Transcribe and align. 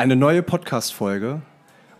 Eine 0.00 0.16
neue 0.16 0.42
Podcast-Folge. 0.42 1.42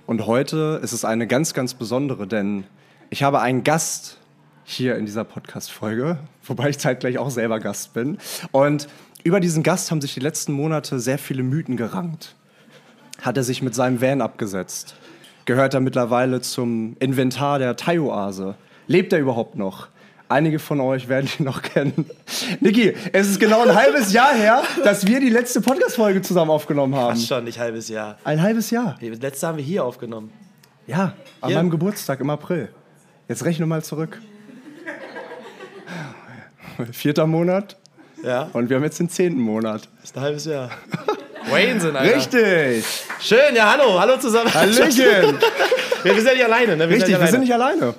Und 0.06 0.25
heute 0.25 0.81
ist 0.83 0.95
es 0.95 1.04
eine 1.04 1.27
ganz, 1.27 1.52
ganz 1.52 1.75
besondere, 1.75 2.26
denn 2.26 2.65
ich 3.11 3.23
habe 3.23 3.42
einen 3.42 3.62
Gast 3.62 4.17
hier 4.65 4.96
in 4.96 5.04
dieser 5.04 5.23
Podcast-Folge, 5.25 6.17
wobei 6.44 6.71
ich 6.71 6.78
zeitgleich 6.78 7.18
auch 7.18 7.28
selber 7.28 7.60
Gast 7.60 7.92
bin. 7.92 8.16
Und 8.52 8.89
über 9.23 9.39
diesen 9.39 9.62
Gast 9.62 9.91
haben 9.91 10.00
sich 10.00 10.14
die 10.14 10.21
letzten 10.21 10.55
Monate 10.55 10.98
sehr 10.98 11.18
viele 11.18 11.43
Mythen 11.43 11.77
gerankt. 11.77 12.36
Hat 13.21 13.36
er 13.36 13.43
sich 13.43 13.61
mit 13.61 13.75
seinem 13.75 14.01
Van 14.01 14.23
abgesetzt? 14.23 14.95
Gehört 15.45 15.75
er 15.75 15.80
mittlerweile 15.80 16.41
zum 16.41 16.96
Inventar 17.01 17.59
der 17.59 17.77
Thai-Oase? 17.77 18.55
Lebt 18.87 19.12
er 19.12 19.19
überhaupt 19.19 19.57
noch? 19.57 19.89
Einige 20.31 20.61
von 20.61 20.81
euch 20.81 21.09
werden 21.09 21.29
ihn 21.41 21.45
noch 21.45 21.61
kennen. 21.61 22.09
Niki, 22.61 22.95
es 23.13 23.29
ist 23.29 23.41
genau 23.41 23.63
ein 23.63 23.75
halbes 23.75 24.13
Jahr 24.13 24.33
her, 24.33 24.63
dass 24.85 25.05
wir 25.05 25.19
die 25.19 25.29
letzte 25.29 25.61
Podcast-Folge 25.61 26.23
zusammen 26.23 26.53
aufgenommen 26.53 26.95
haben. 26.95 27.17
Fast 27.17 27.27
schon, 27.27 27.43
nicht 27.43 27.59
halbes 27.59 27.89
Jahr. 27.89 28.17
Ein 28.23 28.41
halbes 28.41 28.71
Jahr. 28.71 28.96
Die 29.01 29.09
letzte 29.09 29.49
haben 29.49 29.59
wir 29.59 29.64
hier 29.64 29.85
aufgenommen. 29.85 30.32
Ja, 30.87 31.14
an 31.40 31.49
Hier? 31.49 31.57
meinem 31.57 31.71
Geburtstag 31.71 32.20
im 32.20 32.30
April. 32.30 32.68
Jetzt 33.27 33.45
rechne 33.45 33.66
mal 33.66 33.82
zurück. 33.82 34.20
Vierter 36.92 37.26
Monat 37.26 37.76
Ja, 38.23 38.51
und 38.52 38.70
wir 38.70 38.76
haben 38.76 38.84
jetzt 38.84 39.01
den 39.01 39.09
zehnten 39.09 39.40
Monat. 39.40 39.88
ist 40.04 40.16
ein 40.16 40.23
halbes 40.23 40.45
Jahr. 40.45 40.70
Wayne 41.51 41.82
Alter. 41.82 42.16
Richtig! 42.16 42.84
Schön, 43.18 43.56
ja, 43.56 43.73
hallo, 43.73 43.98
hallo 43.98 44.16
zusammen. 44.16 44.54
Hallöchen! 44.54 45.38
Wir 46.04 46.15
sind 46.15 46.24
ja 46.24 46.32
nicht 46.34 46.45
alleine, 46.45 46.76
ne? 46.76 46.88
Wir 46.88 46.96
Richtig, 46.96 47.10
sind 47.10 47.18
wir 47.18 47.26
ja 47.26 47.26
sind 47.26 47.40
nicht 47.40 47.48
nicht 47.48 47.54
alleine. 47.54 47.95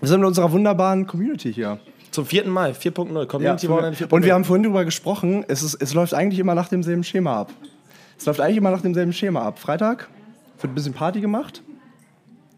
Wir 0.00 0.08
sind 0.08 0.20
mit 0.20 0.28
unserer 0.28 0.52
wunderbaren 0.52 1.06
Community 1.06 1.52
hier. 1.52 1.78
Zum 2.10 2.24
vierten 2.24 2.50
Mal, 2.50 2.72
4.0, 2.72 3.18
Ja, 3.20 3.26
Community 3.26 3.68
Wochenende 3.68 3.98
4.0. 3.98 4.12
und 4.12 4.24
wir 4.24 4.34
haben 4.34 4.44
vorhin 4.44 4.62
darüber 4.62 4.84
gesprochen, 4.84 5.44
es, 5.48 5.62
ist, 5.62 5.74
es 5.74 5.92
läuft 5.94 6.14
eigentlich 6.14 6.38
immer 6.38 6.54
nach 6.54 6.68
demselben 6.68 7.04
Schema 7.04 7.40
ab. 7.40 7.52
Es 8.18 8.26
läuft 8.26 8.40
eigentlich 8.40 8.56
immer 8.56 8.70
nach 8.70 8.80
demselben 8.80 9.12
Schema 9.12 9.42
ab. 9.42 9.58
Freitag 9.58 10.08
wird 10.60 10.72
ein 10.72 10.74
bisschen 10.74 10.94
Party 10.94 11.20
gemacht. 11.20 11.62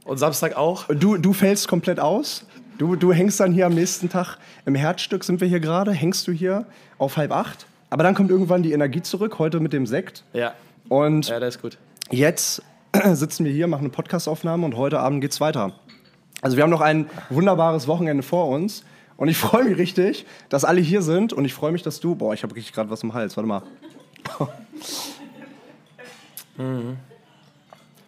Und 0.05 0.19
Samstag 0.19 0.56
auch. 0.56 0.87
Du, 0.89 1.17
du 1.17 1.33
fällst 1.33 1.69
komplett 1.69 2.01
aus. 2.01 2.47
Du, 2.79 2.97
du 2.97 3.12
hängst 3.12 3.39
dann 3.41 3.53
hier 3.53 3.67
am 3.67 3.75
nächsten 3.75 4.09
Tag 4.09 4.39
im 4.64 4.75
Herzstück, 4.75 5.25
sind 5.25 5.41
wir 5.41 5.48
hier 5.48 5.61
gerade, 5.61 5.92
hängst 5.92 6.27
du 6.27 6.33
hier 6.33 6.64
auf 6.98 7.17
halb 7.19 7.33
acht. 7.33 7.67
Aber 7.91 8.03
dann 8.05 8.14
kommt 8.14 8.31
irgendwann 8.31 8.62
die 8.62 8.73
Energie 8.73 9.03
zurück, 9.03 9.39
heute 9.39 9.61
mit 9.61 9.73
dem 9.73 9.86
Sekt. 9.86 10.25
Ja, 10.33 10.55
Und 10.89 11.29
ja, 11.29 11.41
das 11.41 11.57
ist 11.57 11.62
gut. 11.62 11.77
jetzt 12.11 12.62
sitzen 13.12 13.45
wir 13.45 13.53
hier, 13.53 13.67
machen 13.67 13.81
eine 13.83 13.91
Podcastaufnahme 13.91 14.64
und 14.64 14.77
heute 14.77 14.98
Abend 15.01 15.20
geht's 15.20 15.41
weiter. 15.41 15.73
Also 16.42 16.56
wir 16.56 16.62
haben 16.62 16.70
noch 16.70 16.80
ein 16.80 17.08
wunderbares 17.28 17.86
Wochenende 17.86 18.22
vor 18.22 18.48
uns. 18.48 18.84
Und 19.16 19.28
ich 19.28 19.36
freue 19.38 19.64
mich 19.64 19.78
richtig, 19.78 20.27
dass 20.48 20.64
alle 20.64 20.80
hier 20.80 21.02
sind. 21.02 21.33
Und 21.33 21.44
ich 21.44 21.55
freue 21.55 21.72
mich, 21.72 21.83
dass 21.83 22.00
du. 22.00 22.14
Boah, 22.14 22.34
ich 22.34 22.42
habe 22.42 22.55
richtig 22.55 22.72
gerade 22.72 22.91
was 22.91 23.02
im 23.02 23.14
Hals. 23.14 23.36
Warte 23.36 23.48
mal. 23.48 23.62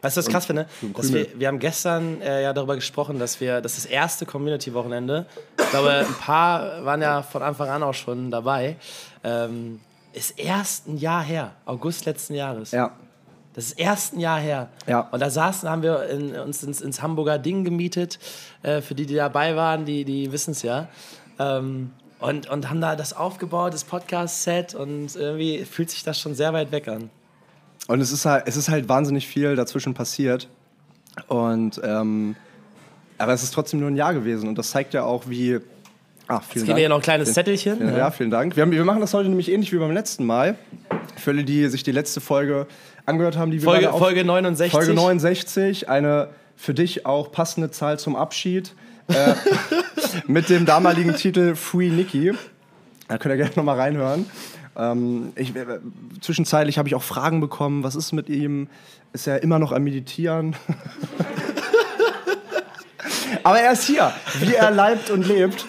Weißt 0.03 0.17
du, 0.17 0.19
was 0.19 0.27
ich 0.27 0.33
krass 0.33 0.47
finde? 0.47 0.67
Dass 0.97 1.13
wir, 1.13 1.29
wir 1.39 1.47
haben 1.47 1.61
gestern 1.61 2.21
äh, 2.23 2.43
ja 2.43 2.53
darüber 2.53 2.75
gesprochen, 2.75 3.21
dass 3.21 3.41
wir, 3.41 3.61
das 3.61 3.79
ist 3.79 3.85
das 3.85 3.93
erste 3.93 4.27
Community-Wochenende. 4.27 5.27
Ich 5.59 5.71
glaube, 5.71 5.93
ein 5.93 6.15
paar 6.15 6.85
waren 6.85 7.01
ja 7.01 7.23
von 7.23 7.43
Anfang 7.43 7.69
an 7.69 7.83
auch 7.85 7.95
schon 7.95 8.31
dabei. 8.31 8.77
Ähm, 9.23 9.81
ist 10.13 10.39
erst 10.39 10.89
ein 10.89 10.99
Jahr 10.99 11.23
her, 11.23 11.53
August 11.67 12.05
letzten 12.05 12.35
Jahres. 12.35 12.73
Ja. 12.73 12.97
Das 13.55 13.67
ist 13.67 13.73
erst 13.73 14.15
ein 14.15 14.21
Jahr 14.21 14.41
her. 14.41 14.69
Ja. 14.87 15.09
Und 15.11 15.21
da 15.21 15.29
saßen, 15.29 15.69
haben 15.69 15.83
wir 15.83 16.09
in, 16.09 16.35
uns 16.37 16.63
ins, 16.63 16.81
ins 16.81 17.03
Hamburger 17.03 17.39
Ding 17.39 17.65
gemietet. 17.65 18.19
Äh, 18.63 18.81
für 18.81 18.95
die, 18.95 19.07
die 19.07 19.15
dabei 19.15 19.57
waren, 19.57 19.85
die, 19.85 20.05
die 20.05 20.33
wissen 20.33 20.53
es 20.53 20.63
ja. 20.63 20.89
Ähm, 21.39 21.91
und, 22.19 22.49
und 22.49 22.71
haben 22.71 22.81
da 22.81 22.97
das 22.97 23.13
aufgebaut, 23.13 23.75
das 23.75 23.85
Podcast-Set. 23.85 24.75
Und 24.75 25.17
irgendwie 25.17 25.65
fühlt 25.65 25.91
sich 25.91 26.03
das 26.03 26.19
schon 26.19 26.35
sehr 26.35 26.53
weit 26.53 26.73
weg 26.73 26.89
an. 26.89 27.11
Und 27.89 28.01
es 28.01 28.13
ist 28.13 28.25
halt, 28.25 28.45
es 28.47 28.57
ist 28.57 28.69
halt 28.69 28.89
wahnsinnig 28.89 29.27
viel 29.27 29.57
dazwischen 29.57 29.93
passiert. 29.93 30.49
Und 31.29 31.81
ähm, 31.85 32.37
aber 33.19 33.33
es 33.33 33.43
ist 33.43 33.55
trotzdem 33.55 33.81
nur 33.81 33.91
ein 33.91 33.97
Jahr 33.97 34.15
gewesen. 34.15 34.49
Und 34.49 34.57
das 34.57 34.71
zeigt 34.71 34.95
ja 34.95 35.05
auch, 35.05 35.29
wie. 35.29 35.61
Ah, 36.27 36.41
vielen 36.41 36.41
Jetzt 36.41 36.57
Dank. 36.57 36.69
wir 36.69 36.77
hier 36.77 36.89
noch 36.89 36.97
ein 36.97 37.03
kleines 37.03 37.33
Zettelchen. 37.35 37.81
Ja, 37.81 37.97
ja, 37.97 38.11
vielen 38.11 38.31
Dank. 38.31 38.57
Wir, 38.57 38.63
haben, 38.63 38.71
wir 38.73 38.85
machen 38.85 39.01
das 39.01 39.13
heute 39.13 39.29
nämlich 39.29 39.51
ähnlich 39.51 39.73
wie 39.73 39.79
beim 39.79 39.93
letzten 39.93 40.25
Mal. 40.25 40.57
Für 41.23 41.31
alle, 41.31 41.45
die 41.45 41.69
sich 41.69 41.85
die 41.85 41.93
letzte 41.93 42.21
Folge 42.21 42.67
angehört 43.07 43.37
haben, 43.37 43.53
die 43.53 43.59
wir 43.59 43.65
Folge, 43.65 43.83
gerade 43.83 43.95
auf- 43.95 44.01
Folge 44.01 44.25
69. 44.25 44.73
Folge 44.73 44.93
69, 44.95 45.89
eine 45.89 46.29
für 46.57 46.75
dich 46.75 47.07
auch 47.07 47.31
passende 47.31 47.71
Zahl 47.71 47.97
zum 47.99 48.17
Abschied. 48.17 48.75
Äh, 49.09 49.35
mit 50.27 50.49
dem 50.49 50.67
damaligen 50.67 51.15
Titel 51.15 51.55
Free 51.55 51.91
Nicky. 51.91 52.33
Da 53.09 53.19
könnt 53.19 53.33
ihr 53.33 53.37
gerne 53.37 53.53
nochmal 53.55 53.79
reinhören. 53.79 54.27
Ähm, 54.77 55.33
ich, 55.37 55.55
äh, 55.55 55.65
zwischenzeitlich 56.21 56.79
habe 56.79 56.89
ich 56.89 56.95
auch 56.97 57.03
Fragen 57.05 57.41
bekommen. 57.41 57.85
Was 57.85 57.95
ist 57.95 58.11
mit 58.13 58.29
ihm? 58.29 58.67
Ist 59.13 59.27
er 59.29 59.43
immer 59.45 59.59
noch 59.61 59.71
am 59.73 59.85
Meditieren? 59.85 60.57
Aber 63.45 63.59
er 63.61 63.73
ist 63.73 63.85
hier, 63.85 64.13
wie 64.41 64.55
er 64.55 64.71
leibt 64.71 65.11
und 65.11 65.27
lebt. 65.27 65.65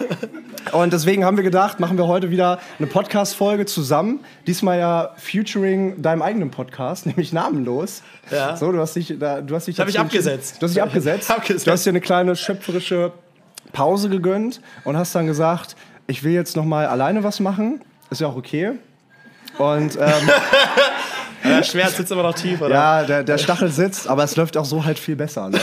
Und 0.72 0.92
deswegen 0.92 1.24
haben 1.24 1.36
wir 1.36 1.44
gedacht, 1.44 1.80
machen 1.80 1.98
wir 1.98 2.06
heute 2.06 2.30
wieder 2.30 2.58
eine 2.78 2.86
Podcast-Folge 2.86 3.66
zusammen. 3.66 4.20
Diesmal 4.46 4.78
ja 4.78 5.10
featuring 5.16 6.00
deinem 6.02 6.22
eigenen 6.22 6.50
Podcast, 6.50 7.06
nämlich 7.06 7.32
namenlos. 7.32 8.02
Ja. 8.30 8.56
So, 8.56 8.72
du 8.72 8.80
hast 8.80 8.96
dich, 8.96 9.14
da, 9.18 9.40
du 9.40 9.54
hast 9.54 9.66
dich. 9.66 9.78
hab 9.78 9.88
ich 9.88 9.98
abgesetzt. 9.98 10.56
Du 10.60 10.66
hast 10.66 10.74
dich 10.74 10.82
abgesetzt. 10.82 11.30
Abgesetzt. 11.34 11.66
Du 11.66 11.70
hast 11.70 11.84
dir 11.84 11.90
eine 11.90 12.00
kleine 12.00 12.36
schöpferische 12.36 13.12
Pause 13.72 14.08
gegönnt 14.08 14.60
und 14.84 14.96
hast 14.96 15.14
dann 15.14 15.26
gesagt, 15.26 15.76
ich 16.06 16.22
will 16.22 16.32
jetzt 16.32 16.56
noch 16.56 16.64
mal 16.64 16.86
alleine 16.86 17.24
was 17.24 17.40
machen. 17.40 17.80
Ist 18.10 18.20
ja 18.20 18.28
auch 18.28 18.36
okay. 18.36 18.72
Und 19.58 19.96
ähm, 19.96 20.12
Der 21.44 21.62
Schmerz 21.62 21.96
sitzt 21.96 22.10
immer 22.10 22.22
noch 22.22 22.34
tief, 22.34 22.60
oder? 22.60 22.74
ja, 22.74 23.02
der, 23.04 23.22
der 23.22 23.38
Stachel 23.38 23.68
sitzt, 23.68 24.08
aber 24.08 24.24
es 24.24 24.34
läuft 24.36 24.56
auch 24.56 24.64
so 24.64 24.84
halt 24.84 24.98
viel 24.98 25.16
besser. 25.16 25.50
Ne? 25.50 25.60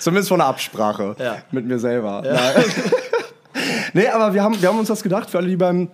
Zumindest 0.00 0.28
von 0.30 0.38
der 0.38 0.48
Absprache 0.48 1.14
Ja. 1.18 1.36
mit 1.52 1.66
mir 1.66 1.78
selber. 1.78 2.22
Nein. 2.24 2.64
nee, 3.92 4.08
aber 4.08 4.34
wir 4.34 4.42
haben, 4.42 4.60
wir 4.60 4.68
haben 4.68 4.78
uns 4.78 4.88
das 4.88 5.02
gedacht, 5.02 5.30
für 5.30 5.38
alle, 5.38 5.48
die 5.48 5.56
beim, 5.56 5.88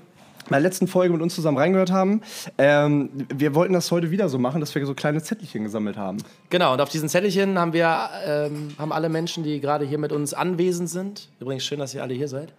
bei 0.48 0.56
der 0.56 0.60
letzten 0.60 0.86
Folge 0.86 1.12
mit 1.12 1.20
uns 1.20 1.34
zusammen 1.34 1.58
reingehört 1.58 1.90
haben. 1.90 2.22
Ähm, 2.56 3.10
wir 3.34 3.54
wollten 3.54 3.74
das 3.74 3.90
heute 3.90 4.10
wieder 4.12 4.28
so 4.28 4.38
machen, 4.38 4.60
dass 4.60 4.74
wir 4.74 4.86
so 4.86 4.94
kleine 4.94 5.20
Zettelchen 5.22 5.64
gesammelt 5.64 5.96
haben. 5.96 6.18
Genau, 6.50 6.72
und 6.72 6.80
auf 6.80 6.88
diesen 6.88 7.08
Zettelchen 7.08 7.58
haben 7.58 7.72
wir 7.72 8.08
ähm, 8.24 8.68
haben 8.78 8.92
alle 8.92 9.08
Menschen, 9.08 9.42
die 9.42 9.60
gerade 9.60 9.84
hier 9.84 9.98
mit 9.98 10.12
uns 10.12 10.34
anwesend 10.34 10.88
sind, 10.88 11.28
übrigens 11.40 11.64
schön, 11.64 11.80
dass 11.80 11.92
ihr 11.94 12.02
alle 12.02 12.14
hier 12.14 12.28
seid, 12.28 12.52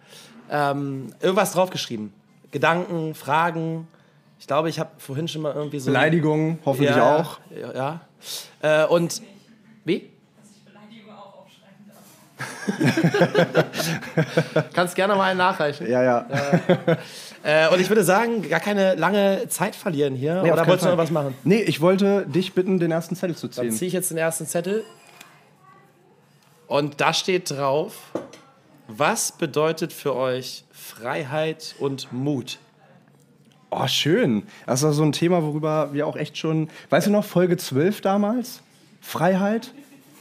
ähm, 0.50 1.14
irgendwas 1.20 1.52
draufgeschrieben. 1.52 2.12
Gedanken, 2.50 3.14
Fragen. 3.14 3.88
Ich 4.40 4.46
glaube, 4.46 4.68
ich 4.68 4.78
habe 4.78 4.90
vorhin 4.98 5.28
schon 5.28 5.42
mal 5.42 5.54
irgendwie 5.54 5.78
so. 5.80 5.86
Beleidigungen, 5.86 6.58
hoffentlich 6.64 6.94
ja, 6.94 7.16
auch. 7.16 7.40
Ja. 7.58 8.00
ja. 8.62 8.84
Äh, 8.84 8.86
und. 8.86 9.22
Wie? 9.84 10.10
Kannst 14.74 14.94
gerne 14.94 15.14
mal 15.14 15.30
einen 15.30 15.38
nachreichen. 15.38 15.90
Ja, 15.90 16.02
ja. 16.02 16.26
Äh, 17.42 17.68
und 17.68 17.80
ich 17.80 17.88
würde 17.88 18.04
sagen, 18.04 18.48
gar 18.48 18.60
keine 18.60 18.94
lange 18.94 19.48
Zeit 19.48 19.76
verlieren 19.76 20.14
hier. 20.14 20.42
Nee, 20.42 20.52
Oder 20.52 20.66
wolltest 20.66 20.86
du 20.86 20.90
noch 20.90 20.98
was 20.98 21.10
machen? 21.10 21.34
Nee, 21.44 21.62
ich 21.62 21.80
wollte 21.80 22.26
dich 22.26 22.54
bitten, 22.54 22.78
den 22.78 22.90
ersten 22.90 23.16
Zettel 23.16 23.36
zu 23.36 23.48
Dann 23.48 23.66
ziehen. 23.66 23.72
ziehe 23.72 23.86
ich 23.88 23.94
jetzt 23.94 24.10
den 24.10 24.18
ersten 24.18 24.46
Zettel. 24.46 24.84
Und 26.66 27.00
da 27.00 27.14
steht 27.14 27.50
drauf, 27.50 27.94
was 28.88 29.32
bedeutet 29.32 29.92
für 29.92 30.14
euch 30.14 30.64
Freiheit 30.72 31.74
und 31.78 32.12
Mut? 32.12 32.58
Oh, 33.70 33.86
schön. 33.86 34.44
Das 34.66 34.82
ist 34.82 34.96
so 34.96 35.02
ein 35.02 35.12
Thema, 35.12 35.42
worüber 35.42 35.92
wir 35.92 36.06
auch 36.06 36.16
echt 36.16 36.38
schon. 36.38 36.68
Weißt 36.90 37.06
du 37.06 37.10
noch, 37.10 37.24
Folge 37.24 37.56
12 37.56 38.00
damals? 38.00 38.60
Freiheit? 39.00 39.72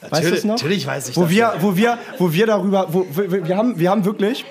Weißt 0.02 0.12
du 0.12 0.16
es 0.36 0.44
Natürlich- 0.44 0.44
noch? 0.46 0.56
natürlich 0.56 0.88
weiß 0.88 1.10
ich 1.10 1.18
wo 1.18 1.22
das 1.24 1.30
wir, 1.32 1.54
wo 1.60 1.76
wir, 1.76 1.98
wo 2.18 2.32
wir 2.34 2.46
darüber. 2.46 2.88
Wo, 2.94 3.06
wo, 3.10 3.32
wir, 3.32 3.58
haben, 3.58 3.78
wir 3.80 3.90
haben 3.90 4.06
wirklich. 4.06 4.46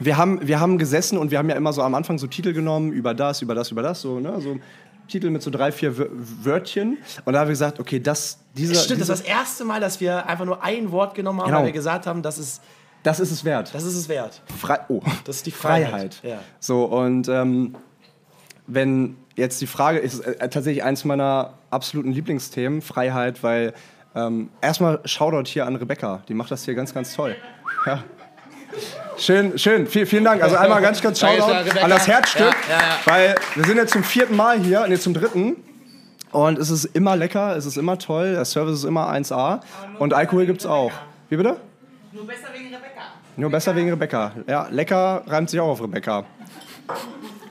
Wir 0.00 0.16
haben, 0.16 0.46
wir 0.46 0.60
haben 0.60 0.78
gesessen 0.78 1.18
und 1.18 1.32
wir 1.32 1.38
haben 1.38 1.48
ja 1.50 1.56
immer 1.56 1.72
so 1.72 1.82
am 1.82 1.94
Anfang 1.96 2.18
so 2.18 2.28
Titel 2.28 2.52
genommen 2.52 2.92
über 2.92 3.14
das, 3.14 3.42
über 3.42 3.56
das, 3.56 3.72
über 3.72 3.82
das, 3.82 4.00
so, 4.00 4.20
ne? 4.20 4.40
So 4.40 4.56
Titel 5.08 5.30
mit 5.30 5.42
so 5.42 5.50
drei, 5.50 5.72
vier 5.72 5.96
Wör- 5.98 6.08
Wörtchen. 6.12 6.98
Und 7.24 7.32
da 7.32 7.40
haben 7.40 7.48
wir 7.48 7.52
gesagt, 7.52 7.80
okay, 7.80 7.98
das, 7.98 8.38
dieser, 8.54 8.74
Stimmt, 8.74 9.00
das 9.00 9.06
dieser, 9.08 9.14
ist 9.14 9.22
das 9.24 9.28
erste 9.28 9.64
Mal, 9.64 9.80
dass 9.80 10.00
wir 10.00 10.26
einfach 10.26 10.44
nur 10.44 10.62
ein 10.62 10.92
Wort 10.92 11.14
genommen 11.16 11.40
haben, 11.40 11.46
Genau. 11.48 11.58
weil 11.60 11.66
wir 11.66 11.72
gesagt 11.72 12.06
haben, 12.06 12.22
das 12.22 12.38
ist, 12.38 12.60
das 13.02 13.18
ist 13.18 13.32
es 13.32 13.44
wert. 13.44 13.74
das 13.74 13.82
ist 13.84 13.96
es 13.96 14.08
wert. 14.08 14.40
Frei, 14.56 14.78
oh. 14.88 15.00
Das 15.24 15.36
ist 15.36 15.46
die 15.46 15.50
Freiheit. 15.50 15.90
Freiheit. 15.90 16.20
Ja. 16.22 16.38
So, 16.60 16.84
und 16.84 17.26
ähm, 17.28 17.74
wenn 18.66 19.16
jetzt 19.34 19.60
die 19.60 19.66
Frage 19.66 19.98
ist, 19.98 20.20
äh, 20.20 20.48
tatsächlich 20.48 20.84
eins 20.84 21.04
meiner 21.04 21.54
absoluten 21.70 22.12
Lieblingsthemen, 22.12 22.82
Freiheit, 22.82 23.42
weil 23.42 23.72
ähm, 24.18 24.50
erstmal 24.60 25.00
Shoutout 25.04 25.48
hier 25.48 25.66
an 25.66 25.76
Rebecca, 25.76 26.22
die 26.28 26.34
macht 26.34 26.50
das 26.50 26.64
hier 26.64 26.74
ganz, 26.74 26.92
ganz 26.92 27.14
toll. 27.14 27.36
Ja. 27.86 28.02
Schön, 29.16 29.58
schön, 29.58 29.86
viel, 29.86 30.06
vielen 30.06 30.24
Dank. 30.24 30.42
Also 30.42 30.56
einmal 30.56 30.80
ganz, 30.82 31.00
ganz 31.00 31.18
Shoutout 31.18 31.80
an 31.80 31.90
das 31.90 32.06
Herzstück, 32.06 32.54
Ja, 32.68 32.74
ja, 32.74 32.80
ja. 32.80 32.96
weil 33.04 33.34
wir 33.54 33.64
sind 33.64 33.76
jetzt 33.76 33.92
zum 33.92 34.04
vierten 34.04 34.36
Mal 34.36 34.58
hier, 34.60 34.86
nee, 34.88 34.98
zum 34.98 35.14
dritten. 35.14 35.56
Und 36.30 36.58
es 36.58 36.70
ist 36.70 36.84
immer 36.84 37.16
lecker, 37.16 37.56
es 37.56 37.64
ist 37.64 37.78
immer 37.78 37.98
toll, 37.98 38.32
der 38.32 38.44
Service 38.44 38.80
ist 38.80 38.84
immer 38.84 39.10
1A 39.10 39.60
und 39.98 40.12
Alkohol 40.12 40.44
gibt's 40.46 40.66
auch. 40.66 40.92
Wie 41.30 41.36
bitte? 41.36 41.56
Nur 42.12 42.26
besser 42.26 42.48
wegen 42.52 42.66
Rebecca. 42.66 43.02
Nur 43.36 43.50
besser 43.50 43.74
wegen 43.74 43.90
Rebecca. 43.90 44.32
Ja, 44.46 44.68
lecker 44.70 45.22
reimt 45.26 45.48
sich 45.48 45.58
auch 45.58 45.68
auf 45.68 45.82
Rebecca. 45.82 46.24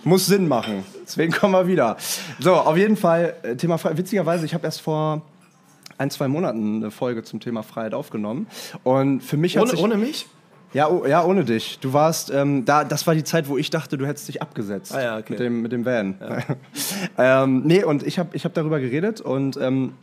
muss 0.04 0.28
Sinn 0.28 0.48
machen. 0.48 0.86
Deswegen 1.04 1.34
kommen 1.34 1.54
wir 1.54 1.68
wieder. 1.68 1.98
So, 2.40 2.54
auf 2.54 2.78
jeden 2.78 2.98
Fall, 2.98 3.36
äh, 3.44 3.56
Thema 3.56 3.78
Freiheit. 3.78 3.98
Witzigerweise, 3.98 4.46
ich 4.46 4.54
habe 4.54 4.66
erst 4.66 4.82
vor 4.82 5.22
ein, 5.98 6.10
zwei 6.10 6.28
Monaten 6.28 6.78
eine 6.78 6.92
Folge 6.92 7.24
zum 7.24 7.40
Thema 7.40 7.64
Freiheit 7.64 7.94
aufgenommen. 7.94 8.48
Und 8.84 9.22
für 9.22 9.38
mich 9.38 9.58
hat 9.58 9.64
Ohne, 9.64 9.72
sich, 9.72 9.80
ohne 9.80 9.98
mich? 9.98 10.28
Ja, 10.74 10.90
oh, 10.90 11.06
ja, 11.06 11.24
ohne 11.24 11.46
dich. 11.46 11.80
Du 11.80 11.94
warst, 11.94 12.30
ähm, 12.30 12.66
da, 12.66 12.84
das 12.84 13.08
war 13.08 13.16
die 13.16 13.24
Zeit, 13.24 13.48
wo 13.48 13.58
ich 13.58 13.70
dachte, 13.70 13.98
du 13.98 14.06
hättest 14.06 14.28
dich 14.28 14.42
abgesetzt. 14.42 14.94
Ah 14.94 15.02
ja, 15.02 15.18
okay. 15.18 15.34
Mit 15.34 15.40
dem, 15.40 15.62
mit 15.62 15.72
dem 15.72 15.86
Van. 15.86 16.16
ähm, 17.18 17.64
nee, 17.64 17.84
und 17.84 18.04
ich 18.04 18.20
habe 18.20 18.36
ich 18.36 18.46
hab 18.46 18.54
darüber 18.54 18.80
geredet 18.80 19.22
und 19.22 19.58
ähm, 19.58 19.94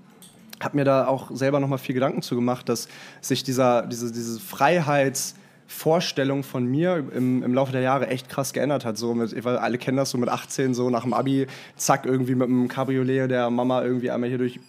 habe 0.61 0.76
mir 0.76 0.85
da 0.85 1.06
auch 1.06 1.31
selber 1.32 1.61
nochmal 1.61 1.79
viel 1.79 1.94
Gedanken 1.94 2.23
zu 2.23 2.35
gemacht, 2.35 2.69
dass 2.69 2.88
sich 3.20 3.44
dieser, 3.44 3.82
diese, 3.82 4.11
diese 4.11 4.41
Freiheitsvorstellung 4.41 6.43
von 6.43 6.64
mir 6.64 7.05
im, 7.14 7.43
im 7.43 7.55
Laufe 7.55 7.73
der 7.73 7.82
Jahre 7.82 8.08
echt 8.08 8.31
krass 8.31 8.55
geändert 8.55 8.87
hat. 8.87 8.96
So 8.96 9.14
mit, 9.14 9.44
weil 9.44 9.58
alle 9.58 9.76
kennen 9.76 9.99
das 9.99 10.11
so 10.11 10.19
mit 10.19 10.31
18, 10.31 10.73
so 10.73 10.88
nach 10.88 11.02
dem 11.02 11.12
Abi, 11.12 11.46
zack, 11.76 12.06
irgendwie 12.06 12.35
mit 12.35 12.49
einem 12.49 12.69
Cabriolet 12.69 13.31
der 13.31 13.50
Mama 13.50 13.85
irgendwie 13.85 14.11
einmal 14.11 14.31
hier 14.31 14.38
durch 14.38 14.61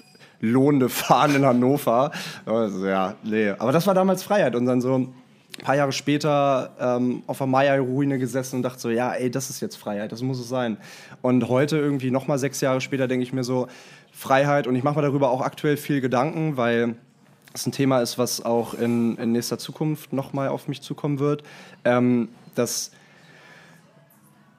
Lohnende 0.45 0.89
fahren 0.89 1.35
in 1.35 1.45
Hannover. 1.45 2.11
Also, 2.45 2.85
ja, 2.85 3.15
nee. 3.23 3.49
Aber 3.49 3.71
das 3.71 3.87
war 3.87 3.93
damals 3.93 4.23
Freiheit 4.23 4.55
und 4.55 4.65
dann 4.65 4.81
so 4.81 4.97
ein 4.97 5.13
paar 5.63 5.75
Jahre 5.75 5.91
später 5.91 6.71
ähm, 6.79 7.23
auf 7.27 7.37
der 7.37 7.47
Maya-Ruine 7.47 8.19
gesessen 8.19 8.57
und 8.57 8.63
dachte 8.63 8.79
so, 8.79 8.89
ja, 8.89 9.13
ey, 9.13 9.31
das 9.31 9.49
ist 9.49 9.61
jetzt 9.61 9.75
Freiheit, 9.75 10.11
das 10.11 10.21
muss 10.21 10.39
es 10.39 10.49
sein. 10.49 10.77
Und 11.21 11.47
heute 11.47 11.77
irgendwie 11.77 12.11
nochmal 12.11 12.39
sechs 12.39 12.61
Jahre 12.61 12.81
später 12.81 13.07
denke 13.07 13.23
ich 13.23 13.33
mir 13.33 13.43
so, 13.43 13.67
Freiheit 14.11 14.67
und 14.67 14.75
ich 14.75 14.83
mache 14.83 14.95
mir 14.95 15.01
darüber 15.01 15.29
auch 15.29 15.41
aktuell 15.41 15.77
viel 15.77 16.01
Gedanken, 16.01 16.57
weil 16.57 16.95
es 17.53 17.65
ein 17.65 17.71
Thema 17.71 18.01
ist, 18.01 18.17
was 18.17 18.43
auch 18.43 18.73
in, 18.73 19.17
in 19.17 19.31
nächster 19.31 19.57
Zukunft 19.57 20.13
nochmal 20.13 20.49
auf 20.49 20.67
mich 20.67 20.81
zukommen 20.81 21.19
wird, 21.19 21.43
ähm, 21.83 22.29
dass 22.53 22.91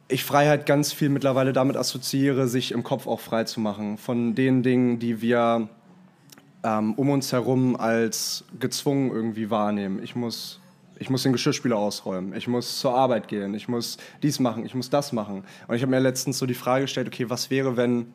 ich 0.08 0.24
Freiheit 0.24 0.66
ganz 0.66 0.92
viel 0.92 1.08
mittlerweile 1.08 1.52
damit 1.52 1.76
assoziiere, 1.76 2.48
sich 2.48 2.72
im 2.72 2.82
Kopf 2.82 3.06
auch 3.06 3.20
frei 3.20 3.44
zu 3.44 3.60
machen 3.60 3.98
von 3.98 4.34
den 4.34 4.62
Dingen, 4.62 4.98
die 4.98 5.20
wir 5.20 5.68
ähm, 6.62 6.94
um 6.94 7.10
uns 7.10 7.32
herum 7.32 7.76
als 7.76 8.44
gezwungen 8.60 9.10
irgendwie 9.10 9.50
wahrnehmen. 9.50 10.00
Ich 10.02 10.14
muss, 10.14 10.60
ich 10.98 11.10
muss 11.10 11.24
den 11.24 11.32
Geschirrspüler 11.32 11.76
ausräumen, 11.76 12.34
ich 12.36 12.46
muss 12.46 12.78
zur 12.78 12.94
Arbeit 12.94 13.28
gehen, 13.28 13.54
ich 13.54 13.68
muss 13.68 13.98
dies 14.22 14.38
machen, 14.38 14.64
ich 14.64 14.74
muss 14.74 14.90
das 14.90 15.12
machen. 15.12 15.44
Und 15.66 15.74
ich 15.74 15.82
habe 15.82 15.90
mir 15.90 16.00
letztens 16.00 16.38
so 16.38 16.46
die 16.46 16.54
Frage 16.54 16.82
gestellt, 16.82 17.08
okay, 17.08 17.28
was 17.28 17.50
wäre, 17.50 17.76
wenn 17.76 18.12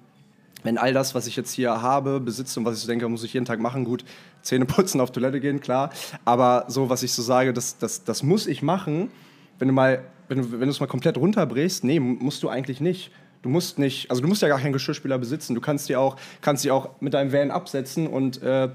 wenn 0.63 0.77
all 0.77 0.93
das, 0.93 1.15
was 1.15 1.25
ich 1.25 1.35
jetzt 1.35 1.53
hier 1.53 1.81
habe, 1.81 2.19
besitze 2.19 2.59
und 2.59 2.65
was 2.67 2.75
ich 2.75 2.81
so 2.81 2.87
denke, 2.87 3.09
muss 3.09 3.23
ich 3.23 3.33
jeden 3.33 3.45
Tag 3.45 3.59
machen, 3.59 3.83
gut, 3.83 4.05
Zähne 4.43 4.65
putzen, 4.65 5.01
auf 5.01 5.11
Toilette 5.11 5.39
gehen, 5.39 5.59
klar. 5.59 5.89
Aber 6.23 6.65
so, 6.67 6.87
was 6.87 7.01
ich 7.01 7.11
so 7.13 7.21
sage, 7.23 7.51
das, 7.51 7.79
das, 7.79 8.03
das 8.03 8.21
muss 8.21 8.45
ich 8.45 8.61
machen, 8.61 9.09
wenn 9.57 9.67
du 9.67 9.73
mal, 9.73 10.03
wenn 10.31 10.37
du, 10.37 10.51
wenn 10.53 10.61
du 10.61 10.69
es 10.69 10.79
mal 10.79 10.87
komplett 10.87 11.17
runterbrichst, 11.17 11.83
nee, 11.83 11.99
musst 11.99 12.41
du 12.41 12.47
eigentlich 12.47 12.79
nicht. 12.79 13.11
Du 13.41 13.49
musst 13.49 13.77
nicht, 13.77 14.09
also 14.09 14.21
du 14.21 14.29
musst 14.29 14.41
ja 14.41 14.47
gar 14.47 14.59
keinen 14.59 14.71
Geschirrspüler 14.71 15.17
besitzen. 15.17 15.55
Du 15.55 15.61
kannst 15.61 15.89
dir 15.89 15.99
auch, 15.99 16.15
kannst 16.39 16.63
dir 16.63 16.73
auch 16.73 17.01
mit 17.01 17.13
deinem 17.13 17.33
Van 17.33 17.51
absetzen 17.51 18.07
und 18.07 18.41
äh, 18.41 18.69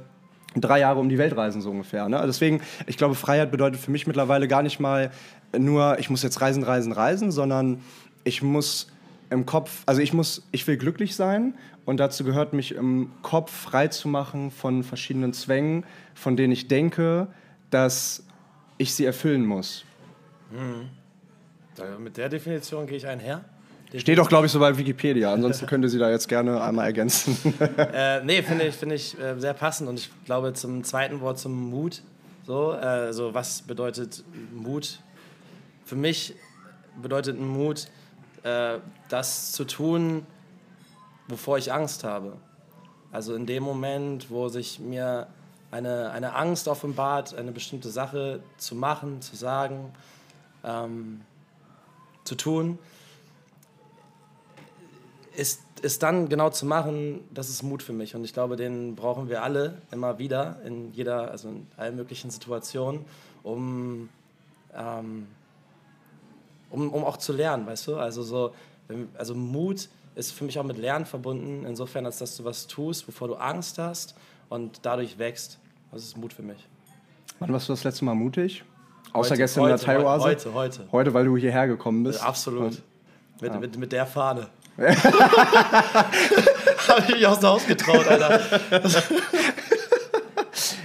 drei 0.55 0.81
Jahre 0.81 1.01
um 1.01 1.09
die 1.09 1.17
Welt 1.17 1.35
reisen, 1.35 1.63
so 1.63 1.71
ungefähr. 1.71 2.11
Ne? 2.11 2.23
Deswegen, 2.27 2.61
ich 2.87 2.99
glaube, 2.99 3.15
Freiheit 3.15 3.51
bedeutet 3.51 3.81
für 3.81 3.91
mich 3.91 4.07
mittlerweile 4.07 4.49
gar 4.49 4.63
nicht 4.63 4.81
mal 4.81 5.11
nur, 5.57 5.99
ich 5.99 6.11
muss 6.11 6.23
jetzt 6.23 6.43
reisen, 6.43 6.63
reisen, 6.63 6.93
reisen, 6.93 7.33
sondern 7.33 7.81
ich 8.25 8.43
muss 8.43 8.89
im 9.31 9.47
Kopf, 9.47 9.83
also 9.87 10.03
ich 10.03 10.13
muss, 10.13 10.47
ich 10.53 10.67
will 10.67 10.77
glücklich 10.77 11.17
sein 11.17 11.55
und 11.87 12.01
dazu 12.01 12.23
gehört 12.23 12.53
mich 12.53 12.75
im 12.75 13.13
Kopf 13.23 13.51
frei 13.51 13.89
zu 13.89 14.09
machen 14.09 14.51
von 14.51 14.83
verschiedenen 14.83 15.33
Zwängen, 15.33 15.87
von 16.15 16.37
denen 16.37 16.53
ich 16.53 16.69
denke, 16.69 17.29
dass 17.71 18.25
ich 18.77 18.93
sie 18.93 19.07
erfüllen 19.07 19.47
muss. 19.47 19.87
Mhm. 20.51 20.91
Da, 21.77 21.85
mit 21.99 22.17
der 22.17 22.29
Definition 22.29 22.87
gehe 22.87 22.97
ich 22.97 23.07
einher. 23.07 23.45
Steht 23.95 24.19
doch, 24.19 24.29
glaube 24.29 24.47
ich, 24.47 24.53
so 24.53 24.59
bei 24.59 24.77
Wikipedia. 24.77 25.33
Ansonsten 25.33 25.67
könnte 25.69 25.89
sie 25.89 25.99
da 25.99 26.11
jetzt 26.11 26.29
gerne 26.29 26.61
einmal 26.61 26.87
ergänzen. 26.87 27.55
äh, 27.79 28.21
nee, 28.25 28.43
finde 28.43 28.65
ich, 28.65 28.75
find 28.75 28.93
ich 28.93 29.19
äh, 29.19 29.39
sehr 29.39 29.55
passend. 29.55 29.89
Und 29.89 30.01
ich 30.01 30.11
glaube, 30.25 30.53
zum 30.55 30.83
zweiten 30.85 31.21
Wort, 31.21 31.39
zum 31.39 31.71
Mut. 31.71 32.03
So, 32.47 32.73
äh, 32.73 33.13
so 33.13 33.35
was 33.35 33.63
bedeutet 33.63 34.25
Mut? 34.53 35.01
Für 35.85 35.97
mich 35.97 36.35
bedeutet 37.01 37.41
Mut, 37.41 37.89
äh, 38.43 38.79
das 39.09 39.53
zu 39.53 39.65
tun, 39.65 40.27
wovor 41.29 41.59
ich 41.59 41.73
Angst 41.73 42.05
habe. 42.05 42.35
Also 43.13 43.35
in 43.35 43.47
dem 43.47 43.63
Moment, 43.63 44.31
wo 44.31 44.49
sich 44.49 44.81
mir 44.81 45.29
eine, 45.71 46.11
eine 46.11 46.35
Angst 46.35 46.69
offenbart, 46.69 47.35
eine 47.35 47.53
bestimmte 47.53 47.91
Sache 47.91 48.41
zu 48.57 48.75
machen, 48.75 49.21
zu 49.21 49.37
sagen, 49.37 49.93
ähm, 50.65 51.21
zu 52.27 52.35
tun, 52.35 52.79
ist, 55.37 55.63
ist 55.83 56.03
dann 56.03 56.29
genau 56.29 56.51
zu 56.51 56.67
machen, 56.67 57.21
das 57.33 57.49
ist 57.49 57.63
Mut 57.63 57.83
für 57.83 57.93
mich. 57.93 58.15
Und 58.15 58.25
ich 58.25 58.33
glaube, 58.33 58.57
den 58.57 58.97
brauchen 58.97 59.29
wir 59.29 59.43
alle 59.43 59.81
immer 59.91 60.19
wieder, 60.19 60.61
in 60.65 60.93
jeder, 60.93 61.31
also 61.31 61.49
in 61.49 61.67
allen 61.77 61.97
möglichen 61.97 62.31
Situationen, 62.31 63.05
um, 63.43 64.09
ähm, 64.75 65.27
um, 66.71 66.91
um 66.91 67.05
auch 67.05 67.19
zu 67.19 67.33
lernen, 67.33 67.67
weißt 67.67 67.87
du? 67.89 67.97
Also 67.97 68.23
so, 68.23 68.55
also 69.17 69.35
Mut 69.35 69.89
ist 70.15 70.33
für 70.33 70.45
mich 70.45 70.59
auch 70.59 70.65
mit 70.65 70.79
Lernen 70.79 71.05
verbunden, 71.05 71.65
insofern, 71.67 72.07
als 72.07 72.19
dass 72.19 72.37
du 72.37 72.45
was 72.45 72.67
tust, 72.67 73.07
bevor 73.07 73.29
du 73.29 73.35
Angst 73.35 73.79
hast 73.79 74.15
und 74.49 74.81
dadurch 74.83 75.19
wächst. 75.19 75.59
Das 75.93 76.03
ist 76.03 76.17
Mut 76.17 76.33
für 76.33 76.43
mich. 76.43 76.67
Wann 77.39 77.53
warst 77.53 77.69
du 77.69 77.73
das 77.75 77.85
letzte 77.85 78.05
Mal 78.05 78.15
mutig? 78.15 78.65
Außer 79.13 79.31
Heute, 79.31 79.39
gestern 79.43 79.63
in 79.65 79.69
der 79.69 79.77
heute, 79.79 79.85
Thai-Oase? 79.87 80.25
Heute, 80.25 80.55
heute. 80.55 80.81
Heute, 80.93 81.15
weil 81.15 81.25
du 81.25 81.37
hierher 81.37 81.67
gekommen 81.67 82.05
bist? 82.05 82.23
Absolut. 82.23 82.83
Mit, 83.41 83.53
Ja. 83.53 83.59
mit, 83.61 83.77
mit 83.79 83.93
der 83.93 84.07
Fahne. 84.07 84.49
Habe 84.79 84.93
ich 87.09 87.15
mich 87.15 87.27
aus 87.27 87.41
dem 87.41 87.49
Haus 87.49 87.67
getraut, 87.67 88.07
Alter. 88.07 88.41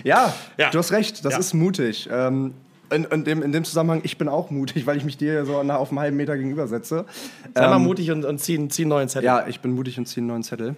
Ja, 0.04 0.34
Ja. 0.58 0.70
du 0.72 0.80
hast 0.80 0.92
recht, 0.92 1.24
das 1.24 1.34
Ja. 1.34 1.40
ist 1.40 1.54
mutig. 1.54 2.10
Ähm, 2.12 2.54
in, 2.90 3.04
in, 3.06 3.24
dem, 3.24 3.42
in 3.44 3.52
dem 3.52 3.64
Zusammenhang, 3.64 4.02
ich 4.04 4.18
bin 4.18 4.28
auch 4.28 4.50
mutig, 4.50 4.86
weil 4.88 4.98
ich 4.98 5.04
mich 5.06 5.16
dir 5.16 5.46
so 5.46 5.62
na- 5.64 5.78
auf 5.78 5.90
einen 5.92 6.00
halben 6.00 6.18
Meter 6.18 6.36
gegenüber 6.36 6.68
setze. 6.68 7.06
Sei 7.54 7.68
mal 7.68 7.76
Ähm, 7.78 7.84
mutig 7.84 8.10
und, 8.12 8.26
und 8.26 8.40
zieh, 8.40 8.68
zieh 8.70 8.82
einen 8.84 8.90
neuen 8.90 9.08
Zettel. 9.10 9.26
Ja, 9.26 9.46
ich 9.48 9.60
bin 9.62 9.72
mutig 9.74 9.98
und 10.00 10.08
ziehe 10.08 10.22
einen 10.22 10.28
neuen 10.28 10.44
Zettel. 10.44 10.76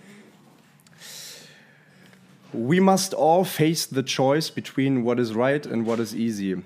We 2.52 2.82
must 2.82 3.16
all 3.16 3.46
face 3.46 3.88
the 3.92 4.04
choice 4.04 4.52
between 4.52 5.06
what 5.06 5.18
is 5.20 5.34
right 5.36 5.66
and 5.72 5.88
what 5.88 6.00
is 6.00 6.14
easy. 6.14 6.62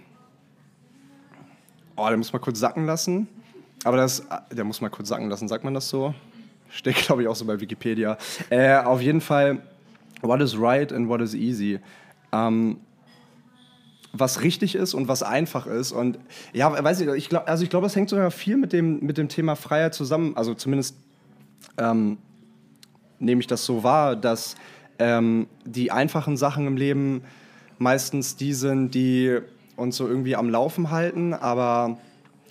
Oh, 1.98 2.08
der 2.08 2.18
muss 2.18 2.32
mal 2.32 2.40
kurz 2.40 2.60
sacken 2.60 2.86
lassen. 2.86 3.28
Aber 3.84 3.98
das, 3.98 4.24
der 4.52 4.64
muss 4.64 4.82
mal 4.82 4.90
kurz 4.90 5.10
sacken 5.10 5.30
lassen, 5.30 5.48
sagt 5.48 5.64
man 5.64 5.74
das 5.74 5.90
so? 5.90 6.14
Steht, 6.70 6.96
glaube 6.96 7.24
ich, 7.24 7.28
auch 7.28 7.36
so 7.36 7.46
bei 7.46 7.60
Wikipedia. 7.60 8.18
Äh, 8.50 8.78
auf 8.78 9.02
jeden 9.02 9.22
Fall, 9.22 9.62
what 10.22 10.42
is 10.42 10.58
right 10.60 10.94
and 10.94 11.10
what 11.10 11.22
is 11.22 11.34
easy. 11.34 11.80
Ähm, 12.32 12.78
was 14.14 14.42
richtig 14.42 14.76
ist 14.76 14.94
und 14.94 15.08
was 15.08 15.24
einfach 15.24 15.66
ist. 15.66 15.92
Und 15.92 16.20
ja, 16.54 16.72
weiß 16.72 17.02
ich, 17.02 17.08
ich 17.08 17.30
glaube, 17.30 17.48
also 17.48 17.64
ich 17.64 17.70
glaube, 17.70 17.86
das 17.86 17.96
hängt 17.96 18.10
sogar 18.10 18.32
viel 18.32 18.58
mit 18.58 18.74
dem, 18.74 19.00
mit 19.00 19.18
dem 19.18 19.28
Thema 19.28 19.56
Freiheit 19.56 19.94
zusammen. 19.94 20.36
Also 20.36 20.54
zumindest 20.54 20.98
ähm, 21.78 22.18
nehme 23.20 23.42
ich 23.42 23.48
das 23.48 23.66
so 23.66 23.84
wahr, 23.84 24.16
dass 24.16 24.56
ähm, 25.00 25.48
die 25.66 25.92
einfachen 25.92 26.38
Sachen 26.38 26.68
im 26.68 26.78
Leben 26.78 27.24
meistens 27.80 28.36
die 28.36 28.54
sind, 28.54 28.94
die 28.94 29.40
uns 29.78 29.96
so 29.96 30.08
irgendwie 30.08 30.36
am 30.36 30.50
Laufen 30.50 30.92
halten, 30.92 31.34
aber 31.34 31.98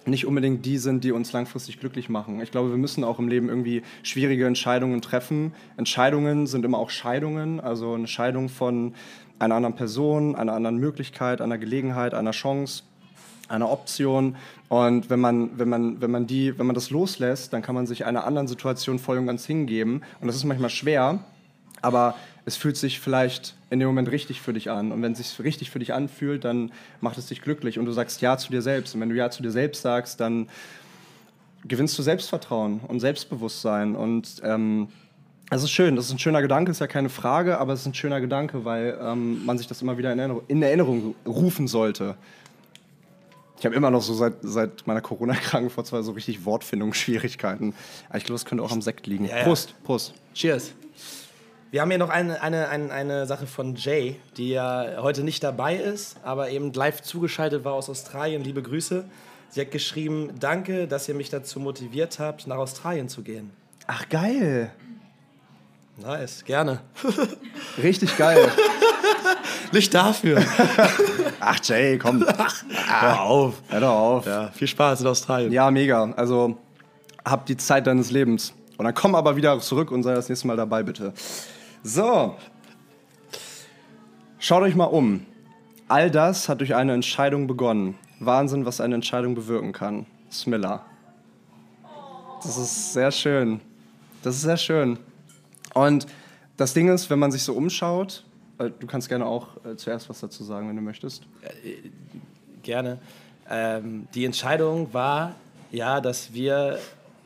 nicht 0.07 0.27
unbedingt 0.27 0.65
die 0.65 0.79
sind, 0.79 1.05
die 1.05 1.13
uns 1.13 1.33
langfristig 1.33 1.81
glücklich 1.81 2.09
machen. 2.09 2.41
Ich 2.41 2.51
glaube, 2.51 2.71
wir 2.71 2.79
müssen 2.79 3.05
auch 3.05 3.19
im 3.19 3.29
Leben 3.29 3.49
irgendwie 3.49 3.83
schwierige 4.03 4.47
Entscheidungen 4.47 5.03
treffen. 5.03 5.53
Entscheidungen 5.77 6.47
sind 6.47 6.65
immer 6.65 6.79
auch 6.79 6.91
Scheidungen, 6.91 7.61
also 7.61 7.95
eine 7.95 8.07
Scheidung 8.07 8.49
von 8.49 8.95
einer 9.39 9.57
anderen 9.57 9.75
Person, 9.75 10.35
einer 10.37 10.53
anderen 10.53 10.79
Möglichkeit, 10.79 11.41
einer 11.41 11.59
Gelegenheit, 11.59 12.15
einer 12.15 12.31
Chance, 12.31 12.85
einer 13.49 13.71
Option. 13.71 14.37
Und 14.69 15.11
wenn 15.11 15.21
man, 15.21 15.59
wenn 15.59 15.69
man, 15.69 16.01
wenn 16.01 16.11
man 16.11 16.27
die, 16.27 16.59
wenn 16.59 16.67
man 16.67 16.75
das 16.75 16.91
loslässt, 16.91 17.53
dann 17.53 17.63
kann 17.63 17.75
man 17.75 17.87
sich 17.87 18.05
einer 18.05 18.25
anderen 18.25 18.49
Situation 18.49 18.99
voll 18.99 19.19
und 19.19 19.27
ganz 19.27 19.45
hingeben. 19.45 20.03
Und 20.21 20.29
das 20.29 20.37
ist 20.37 20.45
manchmal 20.45 20.71
schwer, 20.71 21.21
aber 21.87 22.17
es 22.45 22.57
fühlt 22.57 22.77
sich 22.77 23.01
vielleicht 23.01 23.55
in 23.71 23.79
dem 23.81 23.89
Moment 23.89 24.11
richtig 24.11 24.41
für 24.41 24.53
dich 24.53 24.71
an. 24.71 24.93
Und 24.93 25.03
wenn 25.03 25.13
es 25.13 25.19
sich 25.19 25.45
richtig 25.45 25.71
für 25.71 25.79
dich 25.79 25.95
anfühlt, 25.95 26.45
dann 26.45 26.73
macht 27.01 27.17
es 27.17 27.27
dich 27.27 27.43
glücklich 27.43 27.79
und 27.79 27.87
du 27.87 27.93
sagst 27.93 28.21
Ja 28.21 28.37
zu 28.37 28.51
dir 28.51 28.61
selbst. 28.61 28.95
Und 28.95 29.01
wenn 29.01 29.09
du 29.09 29.15
Ja 29.15 29.31
zu 29.31 29.43
dir 29.43 29.51
selbst 29.51 29.83
sagst, 29.83 30.21
dann 30.21 30.49
gewinnst 31.65 31.99
du 31.99 32.03
Selbstvertrauen 32.03 32.81
und 32.87 33.01
Selbstbewusstsein. 33.01 33.97
Und 33.97 34.41
ähm, 34.43 34.89
das 35.51 35.63
ist 35.63 35.71
schön, 35.71 35.97
das 35.97 36.07
ist 36.07 36.13
ein 36.13 36.19
schöner 36.19 36.43
Gedanke, 36.43 36.71
ist 36.71 36.81
ja 36.81 36.87
keine 36.89 37.09
Frage, 37.09 37.59
aber 37.59 37.73
es 37.73 37.81
ist 37.81 37.87
ein 37.87 37.95
schöner 37.95 38.21
Gedanke, 38.21 38.65
weil 38.65 38.99
ähm, 39.01 39.45
man 39.45 39.59
sich 39.59 39.69
das 39.69 39.81
immer 39.81 39.97
wieder 39.97 40.13
in 40.13 40.19
Erinnerung, 40.19 40.43
in 40.49 40.63
Erinnerung 40.63 41.15
rufen 41.25 41.69
sollte. 41.69 42.17
Ich 43.59 43.65
habe 43.65 43.75
immer 43.75 43.91
noch 43.91 44.03
so 44.03 44.13
seit, 44.13 44.35
seit 44.43 44.87
meiner 44.87 45.01
Corona-Krankheit 45.01 45.73
vor 45.73 45.85
zwei 45.85 46.03
so 46.03 46.13
richtig 46.13 46.45
Wortfindungsschwierigkeiten. 46.45 47.75
Aber 48.09 48.19
ich 48.19 48.25
glaube, 48.25 48.35
das 48.35 48.45
könnte 48.45 48.63
auch 48.63 48.73
am 48.73 48.83
Sekt 48.83 49.07
liegen. 49.07 49.25
Ja, 49.25 49.39
ja. 49.39 49.45
Prost, 49.45 49.75
Prost. 49.83 50.15
Cheers. 50.35 50.73
Wir 51.73 51.81
haben 51.81 51.91
hier 51.91 51.99
noch 51.99 52.11
eine, 52.11 52.41
eine, 52.43 52.69
eine, 52.69 52.93
eine 52.93 53.27
Sache 53.27 53.49
von 53.49 53.75
Jay, 53.75 54.21
die 54.37 54.51
ja 54.51 54.99
heute 54.99 55.25
nicht 55.25 55.43
dabei 55.43 55.75
ist, 55.75 56.17
aber 56.23 56.51
eben 56.51 56.73
live 56.73 57.03
zugeschaltet 57.03 57.65
war 57.65 57.73
aus 57.73 57.91
Australien. 57.91 58.45
Liebe 58.45 58.63
Grüße. 58.63 59.05
Sie 59.49 59.61
hat 59.61 59.73
geschrieben, 59.73 60.31
danke, 60.39 60.87
dass 60.87 61.09
ihr 61.09 61.15
mich 61.15 61.29
dazu 61.29 61.59
motiviert 61.59 62.21
habt, 62.21 62.47
nach 62.47 62.59
Australien 62.59 63.09
zu 63.09 63.23
gehen. 63.23 63.51
Ach, 63.89 64.09
geil. 64.09 64.71
Nice, 65.97 66.45
gerne. 66.45 66.81
Richtig 67.83 68.17
geil. 68.17 68.49
Nicht 69.73 69.93
dafür. 69.93 70.45
Ach, 71.41 71.59
Jay, 71.65 71.99
komm. 71.99 72.25
Hör 73.01 73.23
auf. 73.23 73.55
Hör 73.69 73.81
doch 73.81 73.91
auf. 73.91 74.27
Ja, 74.27 74.51
viel 74.53 74.69
Spaß 74.69 75.01
in 75.01 75.07
Australien. 75.09 75.53
Ja, 75.53 75.71
mega. 75.73 76.13
Also, 76.17 76.59
hab 77.25 77.47
die 77.47 77.57
Zeit 77.57 77.89
deines 77.89 78.13
Lebens. 78.13 78.53
Und 78.77 78.85
dann 78.85 78.95
komm 78.95 79.15
aber 79.17 79.35
wieder 79.35 79.59
zurück 79.59 79.91
und 79.91 80.05
sei 80.05 80.15
das 80.15 80.29
nächste 80.29 80.47
Mal 80.47 80.57
dabei, 80.57 80.83
bitte. 80.85 81.13
So. 81.87 82.35
Schaut 84.41 84.65
euch 84.65 84.75
mal 84.75 84.87
um. 84.87 85.25
All 85.87 86.11
das 86.11 86.49
hat 86.49 86.59
durch 86.59 86.75
eine 86.75 86.93
Entscheidung 86.93 87.47
begonnen. 87.47 87.97
Wahnsinn, 88.19 88.67
was 88.67 88.81
eine 88.81 88.97
Entscheidung 88.97 89.37
bewirken 89.37 89.71
kann. 89.71 90.05
Smilla. 90.29 90.85
Das 92.43 92.59
ist 92.59 92.93
sehr 92.93 93.13
schön. 93.13 93.61
Das 94.25 94.35
ist 94.35 94.43
sehr 94.43 94.57
schön. 94.57 94.99
Und 95.75 96.09
das 96.57 96.75
Ding 96.75 96.89
ist, 96.89 97.09
wenn 97.09 97.21
man 97.21 97.31
sich 97.31 97.45
so 97.45 97.55
umschaut, 97.55 98.25
äh, 98.59 98.69
du 98.77 98.89
kannst 98.89 99.09
gerne 99.09 99.25
auch 99.25 99.65
äh, 99.65 99.77
zuerst 99.77 100.09
was 100.09 100.19
dazu 100.19 100.43
sagen, 100.43 100.69
wenn 100.69 100.75
du 100.75 100.83
möchtest. 100.83 101.23
Gerne. 102.65 102.99
Ähm, 103.49 104.09
die 104.13 104.25
Entscheidung 104.25 104.93
war 104.93 105.37
ja, 105.71 106.01
dass 106.01 106.33
wir 106.33 106.81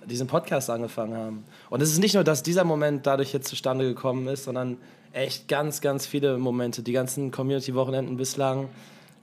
diesen 0.07 0.26
Podcast 0.26 0.71
angefangen 0.71 1.16
haben. 1.16 1.45
Und 1.69 1.83
es 1.83 1.90
ist 1.90 1.99
nicht 1.99 2.14
nur, 2.14 2.25
dass 2.25 2.42
dieser 2.42 2.64
Moment 2.64 3.07
dadurch 3.07 3.33
jetzt 3.33 3.49
zustande 3.49 3.87
gekommen 3.87 4.26
ist, 4.28 4.45
sondern 4.45 4.78
echt 5.12 5.49
ganz, 5.49 5.80
ganz 5.80 6.07
viele 6.07 6.38
Momente, 6.38 6.83
die 6.83 6.92
ganzen 6.92 7.30
Community-Wochenenden 7.30 8.16
bislang, 8.16 8.69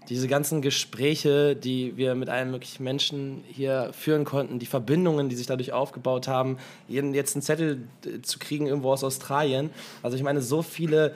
diese 0.09 0.27
ganzen 0.27 0.61
Gespräche, 0.61 1.55
die 1.55 1.97
wir 1.97 2.15
mit 2.15 2.29
allen 2.29 2.51
möglichen 2.51 2.83
Menschen 2.83 3.43
hier 3.47 3.89
führen 3.91 4.23
konnten, 4.23 4.57
die 4.57 4.65
Verbindungen, 4.65 5.27
die 5.27 5.35
sich 5.35 5.47
dadurch 5.47 5.73
aufgebaut 5.73 6.27
haben, 6.27 6.57
jetzt 6.87 7.35
einen 7.35 7.41
Zettel 7.41 7.87
äh, 8.05 8.21
zu 8.21 8.39
kriegen 8.39 8.67
irgendwo 8.67 8.91
aus 8.91 9.03
Australien. 9.03 9.69
Also 10.03 10.15
ich 10.15 10.23
meine, 10.23 10.41
so 10.41 10.61
viele 10.61 11.13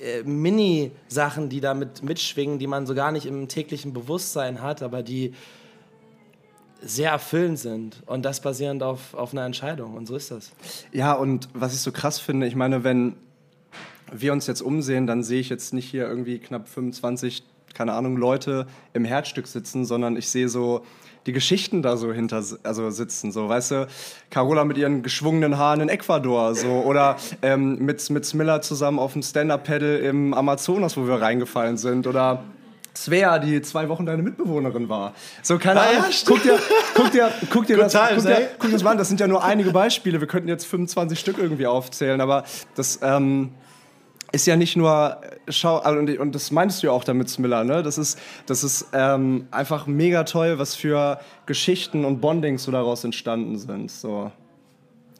äh, 0.00 0.22
Mini-Sachen, 0.22 1.48
die 1.48 1.60
damit 1.60 2.02
mitschwingen, 2.02 2.58
die 2.60 2.68
man 2.68 2.86
so 2.86 2.94
gar 2.94 3.10
nicht 3.10 3.26
im 3.26 3.48
täglichen 3.48 3.92
Bewusstsein 3.92 4.62
hat, 4.62 4.82
aber 4.82 5.02
die 5.02 5.34
sehr 6.82 7.10
erfüllend 7.10 7.58
sind 7.58 8.02
und 8.06 8.24
das 8.24 8.40
basierend 8.40 8.82
auf, 8.82 9.14
auf 9.14 9.32
einer 9.32 9.44
Entscheidung 9.44 9.94
und 9.94 10.06
so 10.06 10.16
ist 10.16 10.30
das. 10.30 10.52
Ja, 10.92 11.12
und 11.12 11.48
was 11.54 11.74
ich 11.74 11.80
so 11.80 11.92
krass 11.92 12.18
finde, 12.18 12.46
ich 12.46 12.56
meine, 12.56 12.84
wenn 12.84 13.14
wir 14.12 14.32
uns 14.32 14.46
jetzt 14.46 14.60
umsehen, 14.60 15.06
dann 15.06 15.22
sehe 15.22 15.40
ich 15.40 15.48
jetzt 15.48 15.72
nicht 15.72 15.88
hier 15.88 16.06
irgendwie 16.06 16.38
knapp 16.38 16.68
25, 16.68 17.44
keine 17.74 17.94
Ahnung, 17.94 18.16
Leute 18.16 18.66
im 18.92 19.04
Herzstück 19.04 19.46
sitzen, 19.46 19.84
sondern 19.84 20.16
ich 20.16 20.28
sehe 20.28 20.48
so 20.48 20.84
die 21.26 21.32
Geschichten 21.32 21.82
da 21.82 21.96
so 21.96 22.12
hinter 22.12 22.42
also 22.64 22.90
sitzen. 22.90 23.32
So, 23.32 23.48
weißt 23.48 23.70
du, 23.70 23.86
Carola 24.30 24.64
mit 24.64 24.76
ihren 24.76 25.02
geschwungenen 25.02 25.56
Haaren 25.56 25.80
in 25.80 25.88
Ecuador 25.88 26.54
so, 26.54 26.68
oder 26.68 27.16
ähm, 27.42 27.78
mit, 27.78 28.10
mit 28.10 28.24
Smiller 28.24 28.60
zusammen 28.60 28.98
auf 28.98 29.12
dem 29.12 29.22
Stand-Up-Pedal 29.22 29.98
im 29.98 30.34
Amazonas, 30.34 30.96
wo 30.96 31.06
wir 31.06 31.20
reingefallen 31.20 31.76
sind. 31.76 32.06
Oder 32.06 32.42
Svea, 32.96 33.38
die 33.38 33.62
zwei 33.62 33.88
Wochen 33.88 34.04
deine 34.06 34.22
Mitbewohnerin 34.22 34.88
war. 34.88 35.14
So, 35.42 35.58
keine 35.58 35.80
Ah, 35.80 35.92
ja, 35.92 35.98
Ahnung. 36.00 36.12
stimmt. 36.12 36.28
guck 36.28 36.42
dir, 36.42 36.58
guck 36.94 37.10
dir, 37.12 37.30
guck 37.50 37.66
dir, 37.66 37.76
das, 37.78 37.92
times, 37.92 38.24
guck, 38.24 38.36
dir, 38.36 38.48
guck 38.58 38.70
das 38.70 38.82
mal 38.82 38.90
an. 38.92 38.98
Das 38.98 39.08
sind 39.08 39.20
ja 39.20 39.26
nur 39.26 39.42
einige 39.42 39.70
Beispiele. 39.70 40.20
Wir 40.20 40.28
könnten 40.28 40.48
jetzt 40.48 40.66
25 40.66 41.18
Stück 41.18 41.38
irgendwie 41.38 41.66
aufzählen, 41.66 42.20
aber 42.20 42.44
das 42.74 43.00
ähm, 43.02 43.52
ist 44.32 44.46
ja 44.46 44.56
nicht 44.56 44.76
nur. 44.76 45.20
Schau, 45.48 45.78
also, 45.78 45.98
und, 45.98 46.18
und 46.18 46.34
das 46.34 46.50
meinst 46.50 46.82
du 46.82 46.86
ja 46.88 46.92
auch 46.92 47.04
damit, 47.04 47.28
Smiller, 47.28 47.64
ne? 47.64 47.82
Das 47.82 47.98
ist, 47.98 48.18
das 48.46 48.62
ist 48.64 48.86
ähm, 48.92 49.46
einfach 49.50 49.86
mega 49.86 50.24
toll, 50.24 50.58
was 50.58 50.74
für 50.74 51.18
Geschichten 51.46 52.04
und 52.04 52.20
Bondings 52.20 52.62
so 52.64 52.72
daraus 52.72 53.04
entstanden 53.04 53.58
sind. 53.58 53.90
So. 53.90 54.30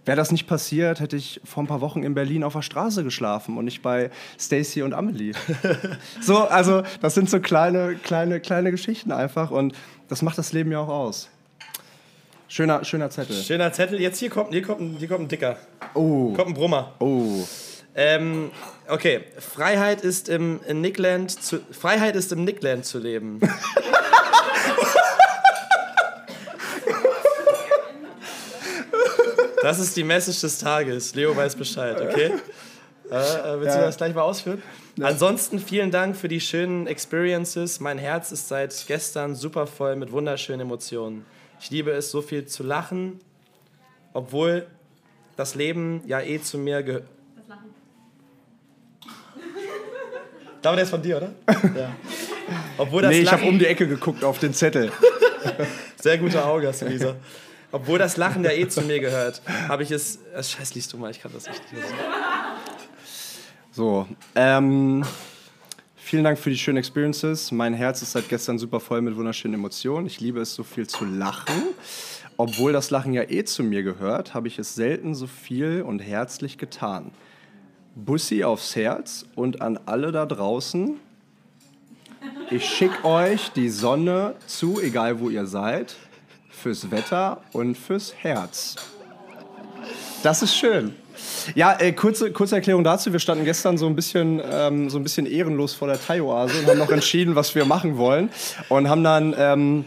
Wäre 0.05 0.17
das 0.17 0.33
nicht 0.33 0.49
passiert, 0.49 0.99
hätte 0.99 1.17
ich 1.17 1.41
vor 1.45 1.63
ein 1.63 1.69
paar 1.69 1.81
Wochen 1.81 2.03
in 2.03 2.15
Berlin 2.15 2.43
auf 2.43 2.55
der 2.55 2.63
Straße 2.63 3.05
geschlafen 3.05 3.57
und 3.57 3.65
nicht 3.67 3.83
bei 3.83 4.11
Stacy 4.39 4.83
und 4.83 4.95
Amelie. 4.95 5.33
so, 6.21 6.39
also 6.39 6.83
das 7.01 7.15
sind 7.15 7.31
so 7.31 7.39
kleine, 7.39 7.95
kleine, 7.95 8.41
kleine 8.41 8.73
Geschichten 8.73 9.13
einfach 9.13 9.51
und 9.53 9.75
das 10.09 10.23
macht 10.23 10.39
das 10.39 10.53
Leben 10.53 10.73
ja 10.73 10.81
auch 10.81 10.89
aus. 10.89 11.29
Schöner, 12.49 12.85
schöner 12.85 13.11
Zettel. 13.11 13.37
Schöner 13.43 13.73
Zettel. 13.73 14.01
Jetzt 14.01 14.19
hier 14.19 14.29
kommt, 14.29 14.53
hier 14.53 14.63
kommt, 14.63 14.81
ein- 14.81 14.97
hier 14.99 15.09
kommt 15.09 15.21
ein 15.23 15.29
Dicker. 15.29 15.57
Oh, 15.95 16.33
Kommt 16.35 16.49
ein 16.49 16.55
Brummer. 16.55 16.93
oh. 16.99 17.45
Ähm, 17.95 18.51
okay, 18.89 19.21
Freiheit 19.39 20.01
ist 20.01 20.31
im 20.31 20.61
Nickland 20.81 21.31
zu, 21.31 21.61
Freiheit 21.73 22.17
ist 22.17 22.33
im 22.33 22.43
Nickland 22.43 22.87
zu 22.87 22.99
leben. 22.99 23.39
Das 29.63 29.79
ist 29.79 29.97
die 29.97 30.05
Message 30.05 30.41
des 30.41 30.59
Tages. 30.59 31.15
Leo 31.15 31.35
weiß 31.37 31.57
Bescheid, 31.57 32.01
okay? 32.01 32.33
Äh, 33.11 33.15
äh, 33.15 33.61
willst 33.61 33.75
du 33.75 33.81
Ja. 33.81 33.87
das 33.87 33.97
gleich 33.97 34.15
mal 34.15 34.23
ausführen? 34.23 34.63
Ansonsten 35.01 35.59
vielen 35.59 35.91
Dank 35.91 36.17
für 36.17 36.29
die 36.29 36.41
schönen 36.41 36.87
Experiences. 36.87 37.81
Mein 37.81 37.99
Herz 37.99 38.33
ist 38.33 38.49
seit 38.49 38.85
gestern 38.87 39.35
super 39.35 39.67
voll 39.67 39.97
mit 39.97 40.13
wunderschönen 40.13 40.61
Emotionen. 40.63 41.25
Ich 41.61 41.71
liebe 41.71 41.93
es, 41.93 42.11
so 42.11 42.23
viel 42.23 42.47
zu 42.47 42.63
lachen, 42.63 43.21
obwohl 44.13 44.67
das 45.37 45.55
Leben 45.55 46.03
ja 46.07 46.21
eh 46.21 46.41
zu 46.41 46.59
mir 46.59 46.83
gehört. 46.83 47.05
Das 47.37 47.49
Lachen. 47.49 47.75
Der 50.77 50.79
ist 50.83 50.91
von 50.91 51.03
dir, 51.03 51.17
oder? 51.19 51.31
Ja. 51.79 51.95
Obwohl 52.77 53.03
das 53.03 53.13
Nee, 53.13 53.21
ich 53.21 53.33
habe 53.33 53.45
um 53.45 53.59
die 53.59 53.67
Ecke 53.67 53.87
geguckt 53.87 54.25
auf 54.25 54.39
den 54.39 54.53
Zettel. 54.53 54.91
Sehr 55.97 56.19
gute 56.19 56.45
Auge 56.45 56.69
hast 56.69 56.83
du, 56.83 56.87
Lisa. 56.87 57.17
Obwohl 57.73 57.99
das 57.99 58.19
Lachen 58.19 58.45
ja 58.45 58.51
eh 58.53 58.69
zu 58.69 58.83
mir 58.83 59.01
gehört, 59.01 59.41
habe 59.67 59.83
ich 59.83 59.91
es. 59.91 60.19
Scheiß, 60.35 60.75
liest 60.75 60.93
du 60.93 60.99
mal, 60.99 61.11
ich 61.11 61.21
kann 61.21 61.33
das 61.33 61.49
nicht 61.49 61.63
lesen. 61.73 61.87
So, 63.71 64.07
ähm, 64.35 65.03
vielen 65.97 66.23
Dank 66.23 66.39
für 66.39 66.51
die 66.51 66.59
schönen 66.59 66.77
Experiences. 66.77 67.51
Mein 67.51 67.73
Herz 67.73 68.03
ist 68.03 68.13
seit 68.13 68.29
gestern 68.29 68.59
super 68.59 68.79
voll 68.79 69.01
mit 69.01 69.17
wunderschönen 69.17 69.55
Emotionen. 69.55 70.07
Ich 70.07 70.21
liebe 70.21 70.41
es, 70.43 70.55
so 70.55 70.63
viel 70.63 70.87
zu 70.87 71.07
lachen. 71.07 71.55
Obwohl 72.37 72.75
das 72.75 72.91
Lachen 72.91 73.15
ja 73.15 73.23
eh 73.23 73.45
zu 73.45 73.63
mir 73.63 73.83
gehört, 73.83 74.35
habe 74.35 74.49
ich 74.49 74.59
es 74.59 74.75
selten 74.75 75.15
so 75.15 75.27
viel 75.27 75.81
und 75.81 76.01
herzlich 76.01 76.59
getan. 76.59 77.13
Bussi 77.95 78.45
aufs 78.45 78.77
Herz 78.77 79.25
und 79.35 79.63
an 79.63 79.81
alle 79.87 80.13
da 80.13 80.27
draußen. 80.27 80.99
Ich 82.51 82.67
schicke 82.67 83.07
euch 83.07 83.51
die 83.53 83.71
Sonne 83.71 84.35
zu, 84.47 84.79
egal 84.79 85.21
wo 85.21 85.31
ihr 85.31 85.47
seid, 85.47 85.97
fürs 86.63 86.91
Wetter 86.91 87.41
und 87.53 87.77
fürs 87.77 88.15
Herz. 88.17 88.77
Das 90.23 90.43
ist 90.43 90.57
schön. 90.57 90.95
Ja, 91.55 91.77
äh, 91.79 91.93
kurze, 91.93 92.31
kurze 92.33 92.55
Erklärung 92.55 92.85
dazu. 92.85 93.13
Wir 93.13 93.19
standen 93.19 93.45
gestern 93.45 93.77
so 93.77 93.87
ein 93.87 93.97
bisschen, 93.97 94.41
ähm, 94.51 94.89
so 94.89 94.99
ein 94.99 95.03
bisschen 95.03 95.27
ehrenlos 95.27 95.75
vor 95.75 95.89
der 95.89 96.01
Thai-Oase 96.01 96.61
und 96.61 96.67
haben 96.69 96.79
noch 96.79 96.91
entschieden, 96.91 97.35
was 97.35 97.55
wir 97.55 97.65
machen 97.65 97.97
wollen. 97.97 98.31
Und 98.69 98.89
haben 98.89 99.03
dann 99.03 99.35
ähm, 99.37 99.85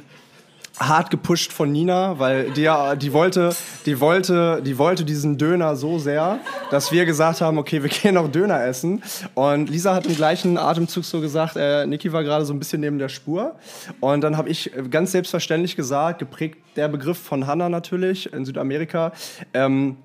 hart 0.79 1.09
gepusht 1.09 1.53
von 1.53 1.71
Nina, 1.71 2.19
weil 2.19 2.51
die, 2.51 2.69
die, 2.97 3.13
wollte, 3.13 3.55
die, 3.85 3.99
wollte, 3.99 4.61
die 4.61 4.77
wollte 4.77 5.05
diesen 5.05 5.37
Döner 5.37 5.75
so 5.75 5.99
sehr, 5.99 6.39
dass 6.69 6.91
wir 6.91 7.05
gesagt 7.05 7.41
haben, 7.41 7.57
okay, 7.57 7.81
wir 7.81 7.89
gehen 8.03 8.15
noch 8.15 8.29
Döner 8.29 8.63
essen. 8.63 9.01
Und 9.33 9.69
Lisa 9.69 9.93
hat 9.93 10.05
im 10.05 10.15
gleichen 10.15 10.57
Atemzug 10.57 11.05
so 11.05 11.21
gesagt, 11.21 11.55
äh, 11.55 11.85
Niki 11.85 12.11
war 12.11 12.23
gerade 12.23 12.45
so 12.45 12.53
ein 12.53 12.59
bisschen 12.59 12.81
neben 12.81 12.99
der 12.99 13.09
Spur. 13.09 13.55
Und 14.01 14.21
dann 14.21 14.37
habe 14.37 14.49
ich 14.49 14.71
ganz 14.89 15.11
selbstverständlich 15.11 15.75
gesagt, 15.75 16.19
geprägt 16.19 16.57
der 16.75 16.87
Begriff 16.87 17.17
von 17.17 17.47
Hannah 17.47 17.69
natürlich 17.69 18.31
in 18.33 18.45
Südamerika, 18.45 19.13
ähm, 19.53 19.97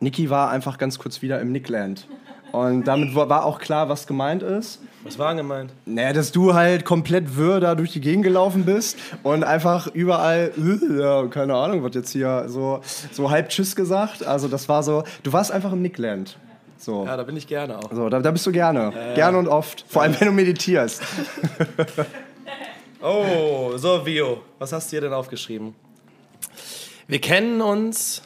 Niki 0.00 0.30
war 0.30 0.50
einfach 0.50 0.78
ganz 0.78 0.98
kurz 0.98 1.22
wieder 1.22 1.40
im 1.40 1.52
Nickland. 1.52 2.08
Und 2.50 2.84
damit 2.84 3.14
war 3.14 3.44
auch 3.44 3.60
klar, 3.60 3.88
was 3.88 4.06
gemeint 4.06 4.42
ist. 4.42 4.80
Was 5.04 5.18
war 5.18 5.34
gemeint? 5.34 5.72
Naja, 5.84 6.12
dass 6.12 6.30
du 6.30 6.54
halt 6.54 6.84
komplett 6.84 7.36
wirr 7.36 7.58
da 7.58 7.74
durch 7.74 7.92
die 7.92 8.00
Gegend 8.00 8.22
gelaufen 8.24 8.64
bist 8.64 8.96
und 9.24 9.42
einfach 9.42 9.88
überall, 9.88 10.52
äh, 10.56 11.28
keine 11.28 11.54
Ahnung, 11.56 11.82
was 11.82 11.94
jetzt 11.94 12.10
hier 12.12 12.44
so, 12.48 12.80
so 13.10 13.30
halb 13.30 13.48
Tschüss 13.48 13.74
gesagt. 13.74 14.24
Also 14.24 14.46
das 14.46 14.68
war 14.68 14.82
so, 14.84 15.02
du 15.24 15.32
warst 15.32 15.50
einfach 15.50 15.72
im 15.72 15.82
Nickland. 15.82 16.38
So, 16.78 17.04
Ja, 17.04 17.16
da 17.16 17.22
bin 17.24 17.36
ich 17.36 17.46
gerne 17.46 17.78
auch. 17.78 17.92
so 17.92 18.08
da, 18.08 18.20
da 18.20 18.30
bist 18.30 18.46
du 18.46 18.52
gerne. 18.52 18.92
Gerne 19.14 19.38
und 19.38 19.48
oft. 19.48 19.84
Vor 19.88 20.02
allem, 20.02 20.18
wenn 20.20 20.28
du 20.28 20.32
meditierst. 20.34 21.02
Oh, 23.04 23.72
so, 23.78 24.06
Vio, 24.06 24.42
was 24.60 24.72
hast 24.72 24.86
du 24.86 24.90
hier 24.94 25.00
denn 25.00 25.12
aufgeschrieben? 25.12 25.74
Wir 27.08 27.20
kennen 27.20 27.60
uns, 27.60 28.22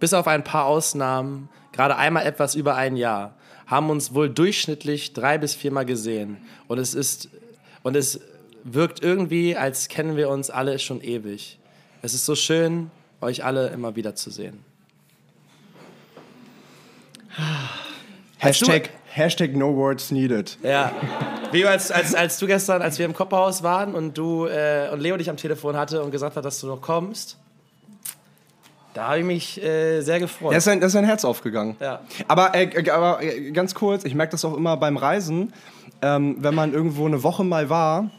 bis 0.00 0.12
auf 0.12 0.26
ein 0.28 0.44
paar 0.44 0.66
Ausnahmen, 0.66 1.48
gerade 1.72 1.96
einmal 1.96 2.26
etwas 2.26 2.54
über 2.54 2.74
ein 2.76 2.96
Jahr, 2.96 3.32
haben 3.68 3.90
uns 3.90 4.14
wohl 4.14 4.28
durchschnittlich 4.28 5.12
drei 5.12 5.38
bis 5.38 5.54
viermal 5.54 5.86
gesehen. 5.86 6.38
Und 6.66 6.78
es 6.78 6.94
ist, 6.94 7.28
und 7.82 7.96
es 7.96 8.20
wirkt 8.64 9.02
irgendwie, 9.02 9.56
als 9.56 9.88
kennen 9.88 10.16
wir 10.16 10.30
uns 10.30 10.50
alle 10.50 10.78
schon 10.78 11.00
ewig. 11.02 11.58
Es 12.02 12.14
ist 12.14 12.24
so 12.26 12.34
schön, 12.34 12.90
euch 13.20 13.44
alle 13.44 13.68
immer 13.68 13.94
wieder 13.94 14.14
zu 14.14 14.30
sehen. 14.30 14.64
Hashtag, 18.38 18.90
Hashtag 19.06 19.54
no 19.54 19.76
words 19.76 20.10
needed. 20.10 20.58
Ja, 20.62 20.92
Wie 21.52 21.64
als, 21.66 21.90
als, 21.90 22.14
als 22.14 22.38
du 22.38 22.46
gestern, 22.46 22.82
als 22.82 22.98
wir 22.98 23.06
im 23.06 23.14
Kopperhaus 23.14 23.62
waren 23.62 23.94
und 23.94 24.16
du 24.16 24.46
äh, 24.46 24.88
und 24.92 25.00
Leo 25.00 25.16
dich 25.16 25.30
am 25.30 25.36
Telefon 25.36 25.76
hatte 25.76 26.02
und 26.02 26.10
gesagt 26.10 26.36
hat, 26.36 26.44
dass 26.44 26.60
du 26.60 26.66
noch 26.66 26.80
kommst. 26.80 27.36
Da 28.98 29.06
habe 29.06 29.20
ich 29.20 29.24
mich 29.24 29.62
äh, 29.62 30.00
sehr 30.00 30.18
gefreut. 30.18 30.52
Da 30.52 30.56
ist, 30.56 30.66
ein, 30.66 30.80
da 30.80 30.88
ist 30.88 30.96
ein 30.96 31.04
Herz 31.04 31.24
aufgegangen. 31.24 31.76
Ja. 31.78 32.00
Aber, 32.26 32.52
äh, 32.56 32.90
aber 32.90 33.22
äh, 33.22 33.52
ganz 33.52 33.72
kurz, 33.76 34.04
ich 34.04 34.16
merke 34.16 34.32
das 34.32 34.44
auch 34.44 34.56
immer 34.56 34.76
beim 34.76 34.96
Reisen, 34.96 35.52
ähm, 36.02 36.38
wenn 36.40 36.52
man 36.56 36.72
irgendwo 36.72 37.06
eine 37.06 37.22
Woche 37.22 37.44
mal 37.44 37.70
war 37.70 38.10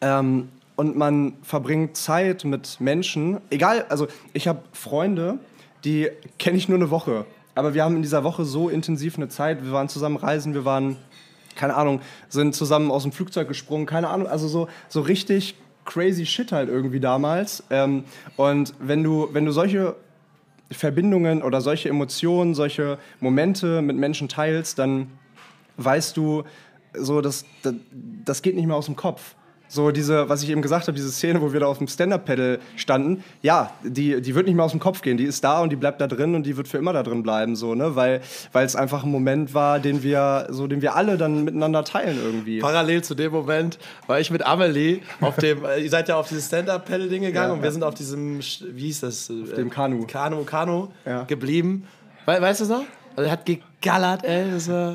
ähm, 0.00 0.50
und 0.76 0.96
man 0.96 1.32
verbringt 1.42 1.96
Zeit 1.96 2.44
mit 2.44 2.80
Menschen, 2.80 3.40
egal, 3.50 3.86
also 3.88 4.06
ich 4.34 4.46
habe 4.46 4.62
Freunde, 4.72 5.40
die 5.84 6.08
kenne 6.38 6.58
ich 6.58 6.68
nur 6.68 6.78
eine 6.78 6.90
Woche, 6.90 7.24
aber 7.56 7.74
wir 7.74 7.82
haben 7.82 7.96
in 7.96 8.02
dieser 8.02 8.22
Woche 8.22 8.44
so 8.44 8.68
intensiv 8.68 9.16
eine 9.16 9.28
Zeit, 9.28 9.64
wir 9.64 9.72
waren 9.72 9.88
zusammen 9.88 10.16
reisen, 10.16 10.54
wir 10.54 10.64
waren, 10.64 10.96
keine 11.56 11.74
Ahnung, 11.74 12.02
sind 12.28 12.54
zusammen 12.54 12.92
aus 12.92 13.02
dem 13.02 13.10
Flugzeug 13.10 13.48
gesprungen, 13.48 13.86
keine 13.86 14.10
Ahnung, 14.10 14.28
also 14.28 14.46
so, 14.46 14.68
so 14.88 15.00
richtig 15.00 15.56
crazy 15.88 16.26
shit 16.26 16.52
halt 16.52 16.68
irgendwie 16.68 17.00
damals. 17.00 17.64
Ähm, 17.70 18.04
und 18.36 18.74
wenn 18.78 19.02
du, 19.02 19.28
wenn 19.32 19.46
du 19.46 19.52
solche 19.52 19.96
Verbindungen 20.70 21.42
oder 21.42 21.60
solche 21.62 21.88
Emotionen, 21.88 22.54
solche 22.54 22.98
Momente 23.20 23.80
mit 23.80 23.96
Menschen 23.96 24.28
teilst, 24.28 24.78
dann 24.78 25.10
weißt 25.78 26.16
du, 26.16 26.44
so, 26.92 27.20
das, 27.20 27.44
das, 27.62 27.74
das 28.24 28.42
geht 28.42 28.54
nicht 28.54 28.66
mehr 28.66 28.76
aus 28.76 28.86
dem 28.86 28.96
Kopf. 28.96 29.34
So 29.70 29.90
diese, 29.90 30.28
was 30.30 30.42
ich 30.42 30.48
eben 30.50 30.62
gesagt 30.62 30.88
habe, 30.88 30.96
diese 30.96 31.10
Szene, 31.12 31.42
wo 31.42 31.52
wir 31.52 31.60
da 31.60 31.66
auf 31.66 31.76
dem 31.78 31.88
Stand-Up-Pedal 31.88 32.58
standen, 32.76 33.22
ja, 33.42 33.70
die, 33.84 34.20
die 34.22 34.34
wird 34.34 34.46
nicht 34.46 34.54
mehr 34.54 34.64
aus 34.64 34.70
dem 34.70 34.80
Kopf 34.80 35.02
gehen. 35.02 35.18
Die 35.18 35.24
ist 35.24 35.44
da 35.44 35.60
und 35.60 35.70
die 35.70 35.76
bleibt 35.76 36.00
da 36.00 36.06
drin 36.06 36.34
und 36.34 36.44
die 36.44 36.56
wird 36.56 36.68
für 36.68 36.78
immer 36.78 36.94
da 36.94 37.02
drin 37.02 37.22
bleiben, 37.22 37.54
so, 37.54 37.74
ne? 37.74 37.94
Weil 37.94 38.20
es 38.54 38.74
einfach 38.76 39.04
ein 39.04 39.10
Moment 39.10 39.52
war, 39.52 39.78
den 39.78 40.02
wir, 40.02 40.46
so, 40.50 40.66
den 40.66 40.80
wir 40.80 40.96
alle 40.96 41.18
dann 41.18 41.44
miteinander 41.44 41.84
teilen 41.84 42.18
irgendwie. 42.22 42.60
Parallel 42.60 43.02
zu 43.02 43.14
dem 43.14 43.30
Moment 43.32 43.78
war 44.06 44.18
ich 44.18 44.30
mit 44.30 44.44
Amelie 44.46 45.00
auf 45.20 45.36
dem, 45.36 45.64
äh, 45.64 45.80
ihr 45.80 45.90
seid 45.90 46.08
ja 46.08 46.16
auf 46.16 46.28
dieses 46.28 46.46
Stand-Up-Pedal-Ding 46.46 47.22
gegangen 47.22 47.48
Ja, 47.48 47.52
und 47.54 47.60
wir 47.60 47.66
ja. 47.66 47.72
sind 47.72 47.82
auf 47.82 47.94
diesem, 47.94 48.40
wie 48.40 48.86
hieß 48.86 49.00
das? 49.00 49.30
Auf 49.30 49.54
dem 49.54 49.68
Kanu. 49.68 50.06
Kanu, 50.06 50.44
Kanu 50.44 50.88
Ja. 51.04 51.24
geblieben. 51.24 51.86
We 52.24 52.40
weißt 52.40 52.60
du 52.60 52.64
es 52.64 52.70
noch? 52.70 52.84
Also, 53.16 53.26
er 53.28 53.32
hat 53.32 53.44
gegallert, 53.44 54.24
ey. 54.24 54.50
Das 54.50 54.68
war, 54.68 54.94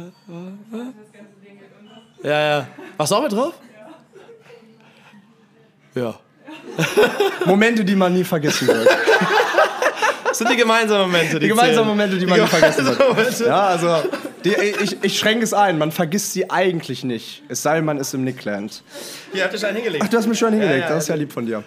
ja, 2.23 2.41
ja. 2.59 2.67
Warst 2.97 3.11
du 3.11 3.15
auch 3.15 3.23
mit 3.23 3.31
drauf? 3.33 3.53
Ja. 5.95 6.15
Momente, 7.45 7.83
die 7.85 7.95
man 7.95 8.13
nie 8.13 8.23
vergessen 8.23 8.67
wird. 8.67 8.87
Das 10.27 10.37
sind 10.39 10.49
die 10.49 10.55
gemeinsamen 10.55 11.03
Momente. 11.11 11.39
Die 11.39 11.47
gemeinsamen 11.47 11.87
Momente, 11.87 12.17
die 12.17 12.25
man 12.25 12.39
nie 12.39 12.47
vergessen 12.47 12.85
wird. 12.87 13.39
Ja, 13.41 13.67
also 13.67 13.97
die, 14.43 14.53
ich, 14.81 14.97
ich 15.03 15.19
schränke 15.19 15.43
es 15.43 15.53
ein, 15.53 15.77
man 15.77 15.91
vergisst 15.91 16.33
sie 16.33 16.49
eigentlich 16.49 17.03
nicht. 17.03 17.43
Es 17.49 17.61
sei 17.61 17.75
denn, 17.75 17.85
man 17.85 17.97
ist 17.97 18.13
im 18.13 18.23
Nickland. 18.23 18.83
Hier, 19.31 19.43
habt 19.43 19.53
ihr 19.53 19.59
schon 19.59 19.75
hingelegt. 19.75 20.03
Ach, 20.05 20.09
du 20.09 20.17
hast 20.17 20.27
mich 20.27 20.39
schon 20.39 20.51
hingelegt, 20.51 20.79
Ja, 20.81 20.89
ja, 20.89 20.95
das 20.95 21.03
ist 21.03 21.09
ja 21.09 21.15
lieb 21.15 21.31
von 21.31 21.45
dir. 21.45 21.63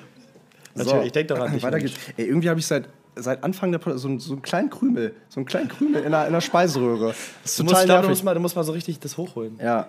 Natürlich, 0.75 1.06
ich 1.06 1.12
denk 1.12 1.28
doch 1.28 1.38
an 1.38 1.52
dich, 1.52 1.62
Weiter 1.62 1.78
geht's. 1.78 1.95
Ey, 2.16 2.26
irgendwie 2.26 2.50
habe 2.50 2.59
ich 2.61 2.66
seit, 2.66 2.85
seit 3.14 3.42
Anfang 3.45 3.71
der 3.73 3.78
Pod 3.78 3.99
so, 3.99 4.09
einen- 4.09 4.18
so 4.21 4.33
einen 4.33 4.42
kleinen 4.42 4.68
Krümel, 4.68 5.14
so 5.28 5.38
einen 5.40 5.47
kleinen 5.47 5.68
Krümel 5.68 6.02
in 6.02 6.11
der, 6.11 6.26
in 6.26 6.33
der 6.33 6.40
Speiseröhre. 6.42 7.14
Das 7.42 7.52
ist 7.52 7.59
Du 7.61 7.62
total 7.62 7.73
musst, 7.75 7.83
ich 7.83 7.87
glaub, 7.87 7.87
du, 7.87 7.92
nervig. 8.02 8.09
musst 8.11 8.25
mal, 8.25 8.35
du 8.35 8.40
musst 8.40 8.56
mal 8.56 8.64
so 8.64 8.73
richtig 8.73 8.99
das 9.00 9.16
hochholen. 9.16 9.59
Ja. 9.62 9.87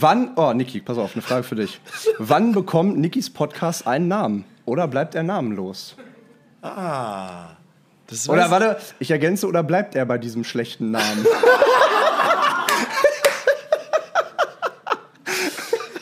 Wann, 0.00 0.32
oh 0.34 0.52
Niki, 0.52 0.80
pass 0.80 0.98
auf, 0.98 1.14
eine 1.14 1.22
Frage 1.22 1.44
für 1.44 1.54
dich. 1.54 1.80
Wann 2.18 2.50
bekommt 2.50 2.98
Nikis 2.98 3.30
Podcast 3.30 3.86
einen 3.86 4.08
Namen? 4.08 4.44
Oder 4.64 4.88
bleibt 4.88 5.14
er 5.14 5.22
namenlos? 5.22 5.94
Ah. 6.62 7.50
Das 8.08 8.28
Oder 8.28 8.50
warte, 8.50 8.76
ich 8.98 9.12
ergänze, 9.12 9.46
oder 9.46 9.62
bleibt 9.62 9.94
er 9.94 10.04
bei 10.04 10.18
diesem 10.18 10.42
schlechten 10.42 10.90
Namen? 10.90 11.24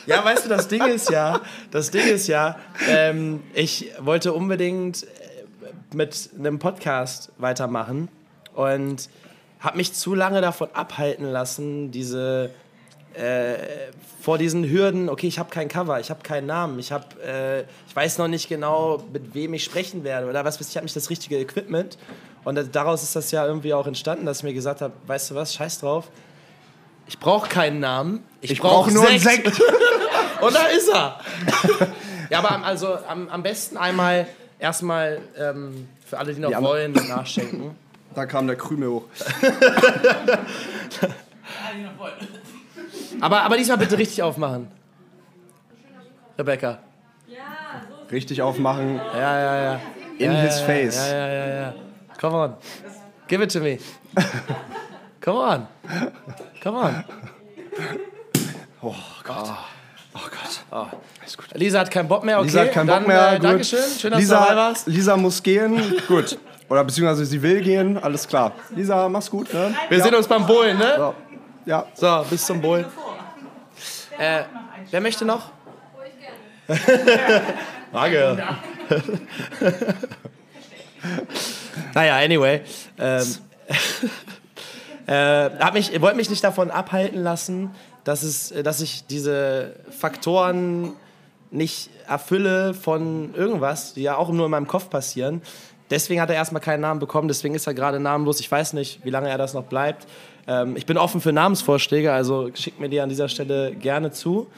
Ja, 0.06 0.25
weißt 0.25 0.46
du, 0.46 0.49
das 0.49 0.68
Ding 0.68 0.84
ist 0.87 1.11
ja, 1.11 1.40
das 1.70 1.90
Ding 1.90 2.06
ist 2.06 2.26
ja, 2.26 2.58
ähm, 2.88 3.42
ich 3.54 3.92
wollte 3.99 4.32
unbedingt 4.32 5.04
äh, 5.04 5.06
mit 5.94 6.30
einem 6.38 6.58
Podcast 6.58 7.30
weitermachen 7.38 8.08
und 8.54 9.08
habe 9.61 9.76
mich 9.76 9.92
zu 9.92 10.14
lange 10.14 10.40
davon 10.40 10.68
abhalten 10.72 11.25
lassen, 11.25 11.92
diese 11.92 12.50
äh, 13.14 13.57
vor 14.22 14.38
diesen 14.38 14.68
Hürden, 14.68 15.09
okay, 15.09 15.27
ich 15.27 15.38
habe 15.38 15.51
kein 15.51 15.68
Cover, 15.68 15.98
ich 16.01 16.11
habe 16.11 16.22
keinen 16.22 16.46
Namen, 16.46 16.79
ich 16.79 16.92
habe, 16.92 17.05
äh, 17.25 17.61
ich 17.88 17.94
weiß 17.96 18.18
noch 18.18 18.29
nicht 18.29 18.48
genau, 18.48 19.03
mit 19.12 19.35
wem 19.35 19.55
ich 19.55 19.64
sprechen 19.64 20.05
werde 20.05 20.29
oder 20.29 20.44
was 20.44 20.61
weiß 20.61 20.66
ich, 20.68 20.72
ich 20.72 20.77
habe 20.77 20.85
nicht 20.87 20.96
das 20.96 21.11
richtige 21.11 21.38
Equipment 21.38 21.98
und 22.44 22.59
daraus 22.75 23.03
ist 23.03 23.16
das 23.16 23.31
ja 23.33 23.46
irgendwie 23.46 23.75
auch 23.75 23.87
entstanden, 23.87 24.27
dass 24.27 24.38
ich 24.38 24.44
mir 24.44 24.55
gesagt 24.55 24.81
habe, 24.81 24.92
weißt 25.07 25.31
du 25.31 25.35
was, 25.35 25.55
scheiß 25.55 25.81
drauf, 25.81 26.09
ich 27.09 27.18
brauche 27.18 27.48
keinen 27.48 27.81
Namen, 27.81 28.22
ich, 28.40 28.53
Ich 28.53 28.61
brauche 28.61 28.90
nur 28.92 29.07
einen 29.09 29.18
Sekt. 29.18 29.48
und 30.40 30.55
da 30.55 30.66
ist 30.66 30.88
er. 30.88 31.18
ja, 32.31 32.38
aber 32.38 32.53
am- 32.53 32.62
also 32.64 32.94
am, 33.09 33.29
am 33.29 33.42
besten 33.42 33.77
einmal 33.77 34.27
erstmal 34.61 35.20
ähm, 35.37 35.88
für 36.07 36.18
alle, 36.18 36.33
die 36.33 36.40
noch 36.40 36.48
Die 36.51 36.55
andere- 36.55 36.72
wollen, 36.72 36.92
nachschenken. 36.92 37.72
Da 38.14 38.27
kam 38.27 38.46
der 38.46 38.57
Krümel 38.57 38.88
hoch. 38.90 39.05
Aber, 43.20 43.42
aber 43.42 43.57
diesmal 43.57 43.79
bitte 43.79 43.98
richtig 43.98 44.22
aufmachen. 44.22 44.68
Rebecca. 46.38 46.79
Richtig 48.11 48.42
aufmachen, 48.42 49.01
Ja, 49.14 49.38
ja, 49.40 49.62
ja. 49.62 49.81
in 50.18 50.33
ja, 50.33 50.38
his 50.40 50.61
ja, 50.61 50.66
face. 50.66 51.11
Ja, 51.11 51.16
ja, 51.16 51.29
ja, 51.29 51.46
ja. 51.46 51.75
Come 52.20 52.37
on. 52.37 52.55
Give 53.27 53.42
it 53.42 53.53
to 53.53 53.61
me. 53.61 53.79
Come 55.20 55.38
on. 55.38 55.66
Come 56.62 56.79
on. 56.79 57.05
Oh 58.83 58.94
Gott. 59.25 59.51
Oh 60.14 60.18
Gott. 60.18 60.88
Alles 61.20 61.37
gut. 61.37 61.46
Lisa 61.55 61.81
hat 61.81 61.90
keinen 61.90 62.09
Bock 62.09 62.25
mehr, 62.25 62.38
okay. 62.38 62.46
Lisa 62.46 62.61
hat 62.61 62.72
keinen 62.72 62.87
Dann, 62.88 62.98
Bock 63.05 63.09
mehr. 63.09 63.33
Äh, 63.33 63.37
gut. 63.37 63.44
Dankeschön. 63.44 63.81
Schön, 63.98 64.11
dass 64.11 64.20
Lisa, 64.20 64.38
du 64.38 64.44
dabei 64.44 64.57
warst. 64.57 64.87
Lisa 64.87 65.16
muss 65.16 65.42
gehen. 65.42 65.81
gut. 66.09 66.38
Oder 66.68 66.85
beziehungsweise 66.85 67.25
sie 67.25 67.40
will 67.40 67.61
gehen. 67.62 67.96
Alles 67.96 68.29
klar. 68.29 68.53
Lisa, 68.75 69.09
mach's 69.09 69.31
gut. 69.31 69.53
Ne? 69.55 69.75
Wir 69.88 69.98
ja. 69.98 70.05
sehen 70.05 70.14
uns 70.14 70.27
beim 70.27 70.46
Bullen, 70.46 70.77
ne? 70.79 70.94
So. 70.96 71.14
Ja. 71.64 71.87
So, 71.94 72.25
bis 72.29 72.44
zum 72.44 72.61
Bullen. 72.61 72.87
Äh, 74.18 74.42
wer 74.90 75.01
möchte 75.01 75.25
noch? 75.25 75.51
Danke. 77.92 78.42
naja, 81.94 82.16
anyway. 82.16 82.62
Ähm, 82.98 83.35
äh, 85.07 85.72
mich, 85.72 86.01
wollte 86.01 86.16
mich 86.16 86.31
nicht 86.31 86.42
davon 86.42 86.70
abhalten 86.70 87.22
lassen, 87.22 87.70
dass, 88.05 88.22
es, 88.22 88.53
dass 88.62 88.81
ich 88.81 89.07
diese 89.07 89.77
Faktoren 89.90 90.94
nicht 91.51 91.90
erfülle 92.09 92.75
von 92.75 93.35
irgendwas, 93.35 93.94
die 93.94 94.03
ja 94.03 94.16
auch 94.16 94.31
nur 94.31 94.46
in 94.46 94.51
meinem 94.51 94.66
Kopf 94.66 94.90
passieren. 94.90 95.42
Deswegen 95.90 96.20
hat 96.22 96.31
er 96.31 96.37
erstmal 96.37 96.62
keinen 96.62 96.81
Namen 96.81 97.01
bekommen, 97.01 97.29
deswegen 97.29 97.55
ist 97.55 97.66
er 97.66 97.75
gerade 97.75 98.01
namenlos. 98.01 98.40
Ich 98.40 98.51
weiß 98.51 98.72
nicht, 98.72 99.05
wie 99.05 99.11
lange 99.11 99.29
er 99.29 99.37
das 99.37 99.53
noch 99.53 99.64
bleibt. 99.64 100.07
Ähm, 100.46 100.76
ich 100.76 100.87
bin 100.87 100.98
offen 100.98 101.20
für 101.20 101.33
Namensvorschläge, 101.33 102.12
also 102.12 102.50
schickt 102.55 102.81
mir 102.81 102.88
die 102.88 103.00
an 103.00 103.09
dieser 103.09 103.28
Stelle 103.28 103.74
gerne 103.74 104.11
zu. 104.11 104.50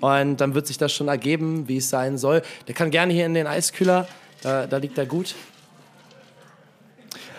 Und 0.00 0.38
dann 0.38 0.54
wird 0.54 0.66
sich 0.66 0.78
das 0.78 0.92
schon 0.92 1.08
ergeben, 1.08 1.68
wie 1.68 1.76
es 1.76 1.90
sein 1.90 2.16
soll. 2.18 2.42
Der 2.68 2.74
kann 2.74 2.90
gerne 2.90 3.12
hier 3.12 3.26
in 3.26 3.34
den 3.34 3.46
Eiskühler, 3.46 4.08
da, 4.42 4.66
da 4.66 4.78
liegt 4.78 4.96
er 4.96 5.04
gut. 5.06 5.34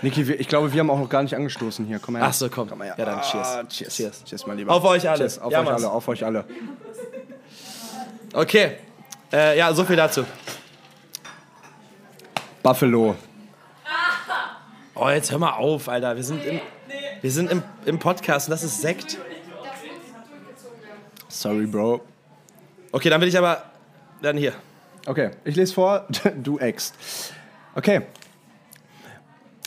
Niki, 0.03 0.21
ich 0.33 0.47
glaube, 0.47 0.73
wir 0.73 0.79
haben 0.79 0.89
auch 0.89 0.97
noch 0.99 1.09
gar 1.09 1.21
nicht 1.21 1.35
angestoßen 1.35 1.85
hier. 1.85 1.99
Komm 1.99 2.15
her. 2.15 2.25
Ach 2.27 2.33
so, 2.33 2.49
komm. 2.49 2.67
Komm 2.67 2.79
mal 2.79 2.85
her. 2.85 2.95
Ja, 2.97 3.05
dann 3.05 3.21
cheers. 3.21 3.47
Ah, 3.47 3.63
cheers. 3.67 3.95
Cheers. 3.95 4.23
Cheers, 4.25 4.47
mein 4.47 4.57
Lieber. 4.57 4.73
Auf 4.73 4.83
euch 4.83 5.07
alle. 5.07 5.19
Cheers. 5.19 5.39
Auf 5.39 5.51
Ja, 5.51 5.59
euch 5.59 5.65
Mann. 5.65 5.75
alle. 5.75 5.91
Auf 5.91 6.07
euch 6.07 6.25
alle. 6.25 6.45
Okay, 8.33 8.77
äh, 9.33 9.57
ja, 9.57 9.73
so 9.73 9.83
viel 9.83 9.95
dazu. 9.95 10.23
Buffalo. 12.63 13.15
Oh, 14.95 15.09
jetzt 15.09 15.31
hör 15.31 15.39
mal 15.39 15.53
auf, 15.53 15.89
Alter. 15.89 16.15
Wir 16.15 16.23
sind 16.23 16.43
im, 16.45 16.59
wir 17.21 17.31
sind 17.31 17.51
im, 17.51 17.61
im 17.85 17.99
Podcast 17.99 18.47
und 18.47 18.51
das 18.51 18.63
ist 18.63 18.81
Sekt. 18.81 19.17
Sorry, 21.27 21.67
Bro. 21.67 22.01
Okay, 22.91 23.09
dann 23.09 23.21
will 23.21 23.27
ich 23.27 23.37
aber 23.37 23.63
dann 24.21 24.37
hier. 24.37 24.53
Okay, 25.05 25.31
ich 25.45 25.55
lese 25.55 25.73
vor, 25.73 26.07
du 26.43 26.59
ext. 26.59 26.95
Okay. 27.75 28.01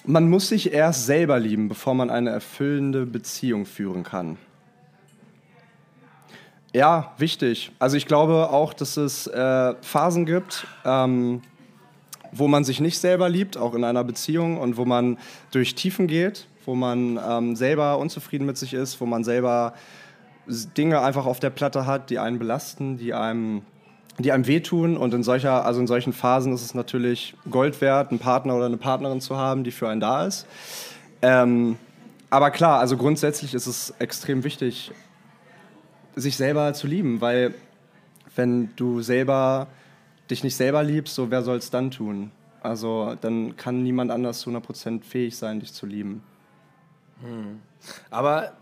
Man 0.05 0.29
muss 0.29 0.49
sich 0.49 0.73
erst 0.73 1.07
selber 1.07 1.39
lieben, 1.39 1.69
bevor 1.69 1.95
man 1.95 2.11
eine 2.11 2.31
erfüllende 2.31 3.07
Beziehung 3.07 3.65
führen 3.65 4.03
kann. 4.03 4.37
Ja, 6.75 7.15
wichtig. 7.19 7.71
Also 7.79 7.97
ich 7.97 8.07
glaube 8.07 8.51
auch, 8.51 8.75
dass 8.75 8.97
es 8.97 9.29
äh, 9.29 9.75
Phasen 9.81 10.27
gibt, 10.27 10.67
ähm, 10.85 11.41
wo 12.33 12.49
man 12.49 12.65
sich 12.65 12.81
nicht 12.81 12.99
selber 12.99 13.29
liebt, 13.29 13.57
auch 13.57 13.75
in 13.75 13.85
einer 13.85 14.03
Beziehung 14.03 14.59
und 14.59 14.77
wo 14.77 14.85
man 14.85 15.19
durch 15.53 15.77
Tiefen 15.77 16.09
geht, 16.09 16.49
wo 16.67 16.75
man 16.75 17.19
ähm, 17.29 17.57
selber 17.57 17.99
unzufrieden 17.99 18.47
mit 18.47 18.57
sich 18.57 18.75
ist, 18.75 19.01
wo 19.01 19.07
man 19.07 19.25
selber 19.25 19.75
Dinge 20.47 21.01
einfach 21.01 21.27
auf 21.27 21.41
der 21.41 21.51
Platte 21.51 21.87
hat, 21.87 22.11
die 22.11 22.19
einen 22.19 22.39
belasten, 22.39 22.99
die 22.99 23.15
einem, 23.15 23.63
die 24.19 24.33
einem 24.33 24.47
wehtun. 24.47 24.97
Und 24.97 25.15
in 25.15 25.23
solcher, 25.23 25.65
also 25.65 25.81
in 25.81 25.87
solchen 25.87 26.13
Phasen 26.13 26.53
ist 26.53 26.63
es 26.63 26.75
natürlich 26.75 27.35
Gold 27.51 27.81
wert, 27.81 28.11
einen 28.11 28.19
Partner 28.19 28.57
oder 28.57 28.67
eine 28.67 28.77
Partnerin 28.77 29.21
zu 29.21 29.37
haben, 29.37 29.65
die 29.65 29.71
für 29.71 29.89
einen 29.89 30.01
da 30.01 30.27
ist. 30.27 30.47
Ähm, 31.23 31.79
aber 32.31 32.51
klar, 32.51 32.81
also 32.81 32.97
grundsätzlich 32.97 33.55
ist 33.55 33.67
es 33.67 33.95
extrem 33.99 34.45
wichtig, 34.45 34.93
sich 36.17 36.37
selber 36.37 36.73
zu 36.75 36.87
lieben, 36.87 37.21
weil 37.21 37.55
wenn 38.37 38.71
du 38.77 39.01
selber 39.03 39.69
dich 40.31 40.43
nicht 40.43 40.57
selber 40.57 40.83
liebst, 40.83 41.15
so 41.15 41.31
wer 41.31 41.43
soll 41.43 41.59
es 41.59 41.71
dann 41.71 41.91
tun? 41.91 42.31
Also 42.61 43.15
dann 43.21 43.57
kann 43.57 43.83
niemand 43.83 44.11
anders 44.11 44.41
zu 44.41 44.51
100% 44.51 45.05
fähig 45.05 45.37
sein, 45.37 45.61
dich 45.61 45.73
zu 45.73 45.87
lieben. 45.87 46.23
Aber, 48.11 48.53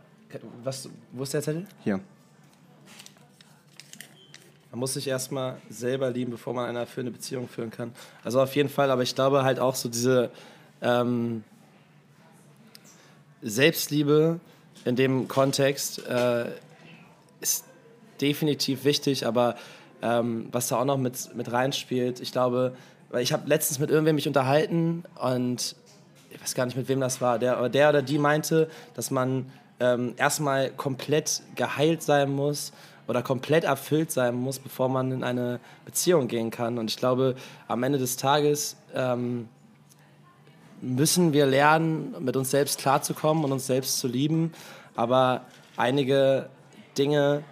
was, 0.63 0.89
wo 1.13 1.23
ist 1.23 1.35
der 1.35 1.43
Zettel? 1.43 1.67
Hier. 1.85 2.01
Man 4.71 4.81
muss 4.81 4.95
sich 4.95 5.07
erstmal 5.07 5.59
selber 5.69 6.11
lieben, 6.11 6.31
bevor 6.31 6.55
man 6.55 6.67
eine 6.67 6.79
erfüllende 6.79 7.13
Beziehung 7.13 7.47
führen 7.47 7.71
kann. 7.71 7.93
Also 8.25 8.41
auf 8.41 8.57
jeden 8.57 8.71
Fall, 8.71 8.91
aber 8.91 9.03
ich 9.03 9.15
glaube 9.15 9.45
halt 9.45 9.59
auch 9.59 9.75
so 9.75 9.91
diese 9.91 10.31
ähm, 10.81 11.45
Selbstliebe 13.43 14.41
in 14.87 14.97
dem 14.97 15.29
Kontext 15.29 16.07
äh, 16.07 16.47
ist 17.41 17.67
definitiv 18.21 18.85
wichtig, 18.85 19.27
aber 19.27 19.57
ähm, 20.01 20.49
was 20.53 20.69
da 20.69 20.79
auch 20.79 20.85
noch 20.85 20.97
mit, 20.97 21.35
mit 21.35 21.53
reinspielt, 21.53 22.21
ich 22.21 22.33
glaube, 22.33 22.75
weil 23.11 23.23
ich 23.23 23.33
habe 23.33 23.47
letztens 23.49 23.79
mit 23.79 23.91
irgendwem 23.91 24.15
mich 24.15 24.27
unterhalten 24.27 25.05
und 25.21 25.77
ich 26.35 26.41
weiß 26.41 26.55
gar 26.55 26.67
nicht, 26.67 26.77
mit 26.77 26.89
wem 26.89 27.01
das 27.01 27.21
war, 27.21 27.39
der, 27.39 27.69
der 27.69 27.89
oder 27.89 28.03
die 28.03 28.19
meinte, 28.19 28.69
dass 28.95 29.11
man 29.11 29.51
ähm, 29.81 30.15
erstmal 30.17 30.71
komplett 30.71 31.43
geheilt 31.57 32.03
sein 32.03 32.31
muss 32.31 32.73
oder 33.09 33.23
komplett 33.23 33.65
erfüllt 33.65 34.11
sein 34.11 34.35
muss, 34.35 34.59
bevor 34.59 34.89
man 34.89 35.11
in 35.13 35.25
eine 35.25 35.61
Beziehung 35.85 36.29
gehen 36.29 36.51
kann. 36.51 36.79
Und 36.79 36.91
ich 36.91 36.97
glaube, 36.97 37.35
am 37.69 37.83
Ende 37.83 37.99
des 37.99 38.17
Tages 38.17 38.77
ähm, 38.95 39.49
müssen 40.81 41.33
wir 41.33 41.47
lernen, 41.47 42.15
mit 42.21 42.37
uns 42.37 42.51
selbst 42.51 42.79
klarzukommen 42.79 43.45
und 43.45 43.53
uns 43.53 43.67
selbst 43.67 43.99
zu 43.99 44.09
lieben. 44.09 44.53
Aber 44.95 45.43
einige 45.77 46.49
Dinge 46.97 47.43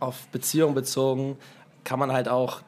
auf 0.00 0.28
Beziehung 0.28 0.74
bezogen 0.74 1.36
kann 1.84 1.98
man 1.98 2.12
halt 2.12 2.28
auch 2.28 2.62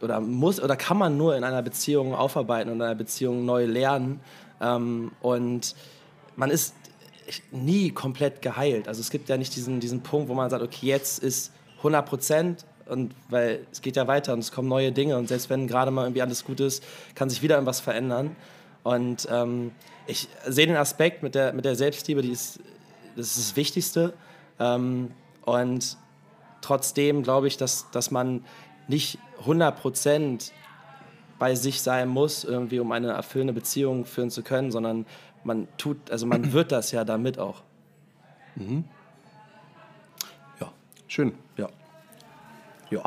oder 0.00 0.20
muss 0.20 0.60
oder 0.60 0.76
kann 0.76 0.98
man 0.98 1.16
nur 1.16 1.36
in 1.36 1.44
einer 1.44 1.62
Beziehung 1.62 2.14
aufarbeiten 2.14 2.70
und 2.70 2.76
in 2.76 2.82
einer 2.82 2.94
Beziehung 2.94 3.44
neu 3.44 3.64
lernen. 3.64 4.20
Ähm, 4.60 5.12
und 5.20 5.74
man 6.36 6.50
ist 6.50 6.74
nie 7.50 7.90
komplett 7.90 8.42
geheilt. 8.42 8.86
Also 8.88 9.00
es 9.00 9.10
gibt 9.10 9.28
ja 9.28 9.36
nicht 9.36 9.56
diesen, 9.56 9.80
diesen 9.80 10.02
Punkt, 10.02 10.28
wo 10.28 10.34
man 10.34 10.50
sagt, 10.50 10.62
okay, 10.62 10.86
jetzt 10.86 11.22
ist 11.22 11.52
100 11.78 12.06
Prozent 12.06 12.64
weil 13.28 13.66
es 13.72 13.80
geht 13.80 13.96
ja 13.96 14.06
weiter 14.06 14.32
und 14.32 14.40
es 14.40 14.52
kommen 14.52 14.68
neue 14.68 14.92
Dinge 14.92 15.16
und 15.16 15.28
selbst 15.28 15.50
wenn 15.50 15.66
gerade 15.66 15.90
mal 15.90 16.04
irgendwie 16.04 16.22
alles 16.22 16.44
gut 16.44 16.60
ist, 16.60 16.82
kann 17.14 17.30
sich 17.30 17.42
wieder 17.42 17.56
irgendwas 17.56 17.80
verändern. 17.80 18.36
Und 18.82 19.26
ähm, 19.30 19.72
ich 20.06 20.28
sehe 20.46 20.66
den 20.66 20.76
Aspekt 20.76 21.22
mit 21.22 21.34
der, 21.34 21.52
mit 21.52 21.64
der 21.64 21.74
Selbstliebe, 21.74 22.20
die 22.20 22.30
ist, 22.30 22.60
das 23.16 23.36
ist 23.36 23.50
das 23.50 23.56
Wichtigste. 23.56 24.12
Ähm, 24.58 25.10
und 25.44 25.96
trotzdem 26.60 27.22
glaube 27.22 27.48
ich, 27.48 27.56
dass, 27.56 27.90
dass 27.90 28.10
man 28.10 28.44
nicht 28.88 29.18
100 29.44 29.80
Prozent 29.80 30.52
bei 31.38 31.54
sich 31.54 31.82
sein 31.82 32.08
muss, 32.08 32.44
irgendwie, 32.44 32.80
um 32.80 32.90
eine 32.92 33.12
erfüllende 33.12 33.52
Beziehung 33.52 34.04
führen 34.04 34.30
zu 34.30 34.42
können, 34.42 34.70
sondern 34.70 35.06
man 35.42 35.68
tut, 35.76 36.10
also 36.10 36.26
man 36.26 36.52
wird 36.52 36.72
das 36.72 36.92
ja 36.92 37.04
damit 37.04 37.38
auch. 37.38 37.62
Ja. 40.60 40.72
Schön. 41.06 41.34
Ja. 41.56 41.68
Ja. 42.90 43.02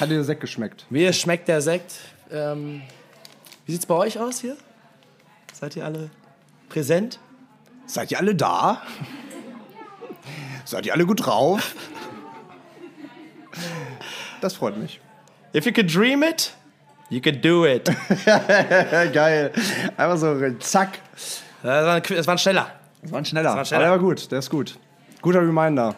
Hat 0.00 0.10
dir 0.10 0.14
der 0.14 0.24
Sekt 0.24 0.40
geschmeckt? 0.40 0.86
Mir 0.90 1.12
schmeckt 1.12 1.48
der 1.48 1.60
Sekt. 1.60 1.98
Ähm, 2.30 2.82
wie 3.66 3.72
sieht's 3.72 3.86
bei 3.86 3.94
euch 3.94 4.18
aus 4.18 4.40
hier? 4.40 4.56
Seid 5.52 5.76
ihr 5.76 5.84
alle 5.84 6.10
präsent? 6.68 7.20
Seid 7.86 8.10
ihr 8.10 8.18
alle 8.18 8.34
da? 8.34 8.82
Seid 10.64 10.86
ihr 10.86 10.92
alle 10.92 11.06
gut 11.06 11.24
drauf? 11.24 11.76
Das 14.40 14.54
freut 14.54 14.76
mich. 14.76 15.00
If 15.56 15.64
you 15.64 15.72
could 15.72 15.90
dream 15.90 16.22
it, 16.22 16.52
you 17.08 17.22
could 17.22 17.40
do 17.42 17.64
it. 17.64 17.84
Geil. 19.14 19.52
Einfach 19.96 20.18
so 20.18 20.38
zack. 20.58 20.98
Das 21.62 21.86
war, 21.86 21.94
ein, 21.94 22.02
das 22.02 22.26
war 22.26 22.34
ein 22.34 22.38
schneller. 22.38 22.70
Das 23.00 23.10
war 23.10 23.18
ein 23.18 23.24
schneller. 23.24 23.50
war 23.50 23.58
ein 23.60 23.64
schneller. 23.64 23.86
Aber 23.86 23.96
der 23.96 24.02
war 24.02 24.06
gut, 24.06 24.30
der 24.30 24.40
ist 24.40 24.50
gut. 24.50 24.78
Guter 25.22 25.40
Reminder. 25.40 25.94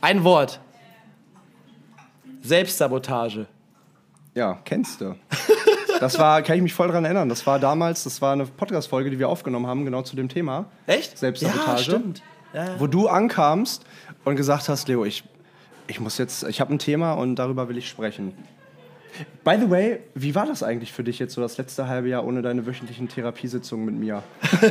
Ein 0.00 0.24
Wort. 0.24 0.60
Selbstsabotage. 2.40 3.46
Ja, 4.34 4.58
kennst 4.64 5.02
du. 5.02 5.14
Das 6.00 6.18
war, 6.18 6.40
kann 6.40 6.56
ich 6.56 6.62
mich 6.62 6.72
voll 6.72 6.88
daran 6.88 7.04
erinnern. 7.04 7.28
Das 7.28 7.46
war 7.46 7.58
damals, 7.58 8.04
das 8.04 8.22
war 8.22 8.32
eine 8.32 8.46
Podcast-Folge, 8.46 9.10
die 9.10 9.18
wir 9.18 9.28
aufgenommen 9.28 9.66
haben, 9.66 9.84
genau 9.84 10.00
zu 10.00 10.16
dem 10.16 10.30
Thema. 10.30 10.70
Echt? 10.86 11.18
Selbstsabotage. 11.18 11.70
Ja, 11.70 11.78
stimmt. 11.78 12.22
Ja, 12.54 12.64
ja. 12.64 12.80
Wo 12.80 12.86
du 12.86 13.08
ankamst 13.08 13.84
und 14.24 14.36
gesagt 14.36 14.70
hast, 14.70 14.88
Leo, 14.88 15.04
ich, 15.04 15.22
ich 15.90 16.00
muss 16.00 16.18
jetzt, 16.18 16.44
ich 16.44 16.60
habe 16.60 16.72
ein 16.72 16.78
Thema 16.78 17.14
und 17.14 17.34
darüber 17.36 17.68
will 17.68 17.76
ich 17.76 17.88
sprechen. 17.88 18.32
By 19.42 19.56
the 19.60 19.68
way, 19.68 19.98
wie 20.14 20.36
war 20.36 20.46
das 20.46 20.62
eigentlich 20.62 20.92
für 20.92 21.02
dich 21.02 21.18
jetzt 21.18 21.34
so 21.34 21.40
das 21.40 21.58
letzte 21.58 21.88
halbe 21.88 22.08
Jahr 22.08 22.24
ohne 22.24 22.42
deine 22.42 22.64
wöchentlichen 22.64 23.08
Therapiesitzungen 23.08 23.84
mit 23.84 23.96
mir? 23.96 24.22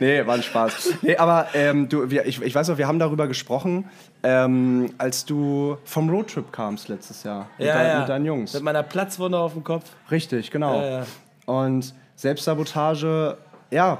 nee, 0.00 0.26
war 0.26 0.34
ein 0.34 0.42
Spaß. 0.42 0.94
Nee, 1.02 1.16
aber 1.16 1.46
ähm, 1.54 1.88
du, 1.88 2.10
wir, 2.10 2.26
ich, 2.26 2.42
ich 2.42 2.54
weiß 2.54 2.68
noch, 2.68 2.76
wir 2.76 2.88
haben 2.88 2.98
darüber 2.98 3.28
gesprochen, 3.28 3.88
ähm, 4.24 4.92
als 4.98 5.24
du 5.24 5.78
vom 5.84 6.10
Roadtrip 6.10 6.52
kamst 6.52 6.88
letztes 6.88 7.22
Jahr 7.22 7.48
mit, 7.56 7.68
Ja, 7.68 7.74
dein, 7.74 7.86
ja. 7.86 7.98
mit 8.00 8.08
deinen 8.08 8.26
Jungs. 8.26 8.52
Mit 8.52 8.64
meiner 8.64 8.82
Platzwunde 8.82 9.38
auf 9.38 9.52
dem 9.52 9.62
Kopf. 9.62 9.84
Richtig, 10.10 10.50
genau. 10.50 10.82
Ja. 10.82 11.06
Und 11.46 11.94
Selbstsabotage, 12.16 13.38
ja, 13.70 13.98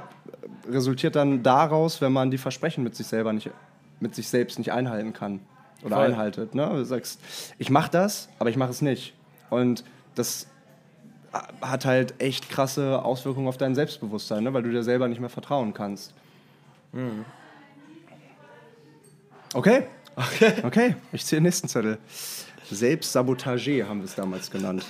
resultiert 0.69 1.15
dann 1.15 1.41
daraus, 1.41 2.01
wenn 2.01 2.11
man 2.11 2.29
die 2.29 2.37
Versprechen 2.37 2.83
mit 2.83 2.95
sich 2.95 3.07
selber 3.07 3.31
nicht, 3.31 3.49
mit 4.01 4.15
sich 4.15 4.27
selbst 4.27 4.57
nicht 4.57 4.71
einhalten 4.71 5.13
kann 5.13 5.39
oder 5.83 5.97
Voll. 5.97 6.05
einhaltet. 6.05 6.55
Ne? 6.55 6.67
Du 6.69 6.83
sagst, 6.83 7.19
ich 7.57 7.69
mache 7.69 7.91
das, 7.91 8.29
aber 8.39 8.49
ich 8.49 8.57
mache 8.57 8.71
es 8.71 8.81
nicht. 8.81 9.13
Und 9.49 9.83
das 10.15 10.47
hat 11.61 11.85
halt 11.85 12.21
echt 12.21 12.49
krasse 12.49 13.03
Auswirkungen 13.03 13.47
auf 13.47 13.57
dein 13.57 13.75
Selbstbewusstsein, 13.75 14.43
ne? 14.43 14.53
weil 14.53 14.63
du 14.63 14.71
dir 14.71 14.83
selber 14.83 15.07
nicht 15.07 15.19
mehr 15.21 15.29
vertrauen 15.29 15.73
kannst. 15.73 16.13
Mhm. 16.91 17.25
Okay. 19.53 19.83
Okay. 20.15 20.53
Okay, 20.63 20.95
ich 21.13 21.25
ziehe 21.25 21.39
den 21.39 21.43
nächsten 21.43 21.67
Zettel. 21.67 21.97
Selbstsabotage 22.69 23.87
haben 23.87 23.99
wir 23.99 24.05
es 24.05 24.15
damals 24.15 24.51
genannt. 24.51 24.85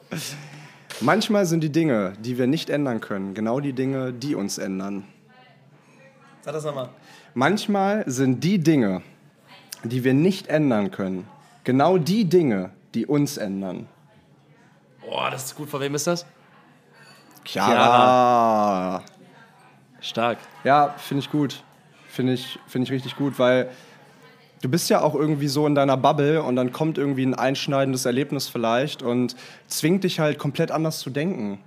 Manchmal 1.00 1.46
sind 1.46 1.62
die 1.62 1.72
Dinge, 1.72 2.14
die 2.20 2.36
wir 2.38 2.46
nicht 2.46 2.68
ändern 2.68 3.00
können, 3.00 3.34
genau 3.34 3.60
die 3.60 3.72
Dinge, 3.72 4.12
die 4.12 4.34
uns 4.34 4.58
ändern. 4.58 5.04
Sag 6.42 6.54
das 6.54 6.64
nochmal. 6.64 6.90
Manchmal 7.34 8.04
sind 8.06 8.42
die 8.42 8.58
Dinge, 8.58 9.02
die 9.84 10.04
wir 10.04 10.14
nicht 10.14 10.48
ändern 10.48 10.90
können, 10.90 11.26
genau 11.64 11.98
die 11.98 12.24
Dinge, 12.24 12.70
die 12.94 13.06
uns 13.06 13.36
ändern. 13.36 13.86
Boah, 15.00 15.30
das 15.30 15.46
ist 15.46 15.56
gut. 15.56 15.68
Von 15.68 15.80
wem 15.80 15.94
ist 15.94 16.06
das? 16.06 16.26
Chiara. 17.44 19.02
Stark. 20.00 20.38
Ja, 20.64 20.94
finde 20.98 21.22
ich 21.24 21.30
gut. 21.30 21.62
Finde 22.08 22.32
ich, 22.32 22.58
find 22.66 22.84
ich 22.84 22.92
richtig 22.92 23.16
gut, 23.16 23.38
weil 23.38 23.70
du 24.62 24.68
bist 24.68 24.90
ja 24.90 25.00
auch 25.00 25.14
irgendwie 25.14 25.48
so 25.48 25.66
in 25.66 25.74
deiner 25.74 25.96
Bubble 25.96 26.42
und 26.42 26.56
dann 26.56 26.72
kommt 26.72 26.98
irgendwie 26.98 27.24
ein 27.24 27.34
einschneidendes 27.34 28.04
Erlebnis 28.04 28.48
vielleicht 28.48 29.02
und 29.02 29.36
zwingt 29.68 30.04
dich 30.04 30.20
halt 30.20 30.38
komplett 30.38 30.70
anders 30.70 30.98
zu 30.98 31.10
denken. 31.10 31.60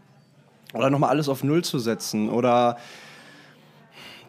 Oder 0.73 0.89
nochmal 0.89 1.12
alles 1.12 1.30
auf 1.30 1.43
Null 1.43 1.63
zu 1.63 1.80
setzen 1.80 2.30
oder 2.30 2.78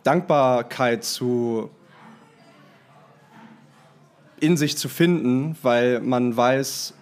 Dankbarkeit 0.05 1.03
zu 1.05 1.71
in 4.41 4.57
sich 4.57 4.77
zu 4.77 4.89
finden, 4.89 5.57
weil 5.63 6.01
man 6.01 6.37
weiß, 6.37 6.95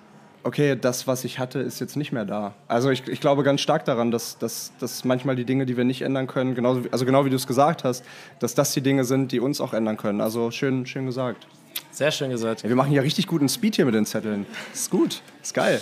okay, 0.45 0.77
das, 0.81 1.07
was 1.07 1.25
ich 1.25 1.39
hatte, 1.39 1.59
ist 1.59 1.81
jetzt 1.81 1.97
nicht 1.97 2.13
mehr 2.13 2.25
da. 2.25 2.55
Also 2.69 2.91
ich, 2.91 3.07
ich 3.09 3.21
glaube 3.21 3.43
ganz 3.43 3.61
stark 3.61 3.85
daran, 3.85 4.11
dass, 4.11 4.39
dass, 4.39 4.73
dass 4.79 5.05
manchmal 5.05 5.37
die 5.37 5.45
Dinge, 5.45 5.67
die 5.67 5.77
wir 5.77 5.85
nicht 5.85 6.03
ändern 6.03 6.27
können, 6.27 6.55
genauso, 6.55 6.83
also 6.91 7.05
genau 7.05 7.25
wie 7.25 7.31
du 7.31 7.37
es 7.37 7.47
gesagt 7.47 7.85
hast, 7.85 8.05
dass 8.39 8.55
das 8.55 8.73
die 8.73 8.81
Dinge 8.81 9.05
sind, 9.05 9.33
die 9.33 9.41
uns 9.41 9.61
auch 9.61 9.73
ändern 9.73 9.97
können. 9.97 10.21
Also 10.21 10.51
schön, 10.51 10.87
schön 10.87 11.07
gesagt. 11.07 11.47
Sehr 11.91 12.11
schön 12.11 12.31
gesagt. 12.31 12.63
Ja, 12.63 12.69
wir 12.69 12.77
machen 12.77 12.93
ja 12.93 13.03
richtig 13.03 13.27
guten 13.27 13.49
Speed 13.49 13.77
hier 13.77 13.85
mit 13.85 13.95
den 13.95 14.07
Zetteln. 14.07 14.47
Ist 14.73 14.91
gut, 14.91 15.21
ist 15.43 15.55
geil. 15.55 15.81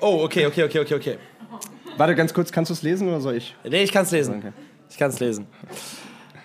Oh, 0.00 0.20
okay, 0.22 0.46
okay, 0.46 0.64
okay, 0.64 0.80
okay, 0.80 0.94
okay. 0.94 1.18
Warte, 1.96 2.14
ganz 2.14 2.32
kurz, 2.32 2.52
kannst 2.52 2.70
du 2.70 2.74
es 2.74 2.82
lesen 2.82 3.08
oder 3.08 3.20
soll 3.20 3.36
ich? 3.36 3.54
Nee, 3.64 3.82
ich 3.82 3.92
kann 3.92 4.04
es 4.04 4.10
lesen. 4.10 4.38
Okay. 4.38 4.52
Ich 4.92 4.98
kann 4.98 5.08
es 5.08 5.18
lesen. 5.20 5.46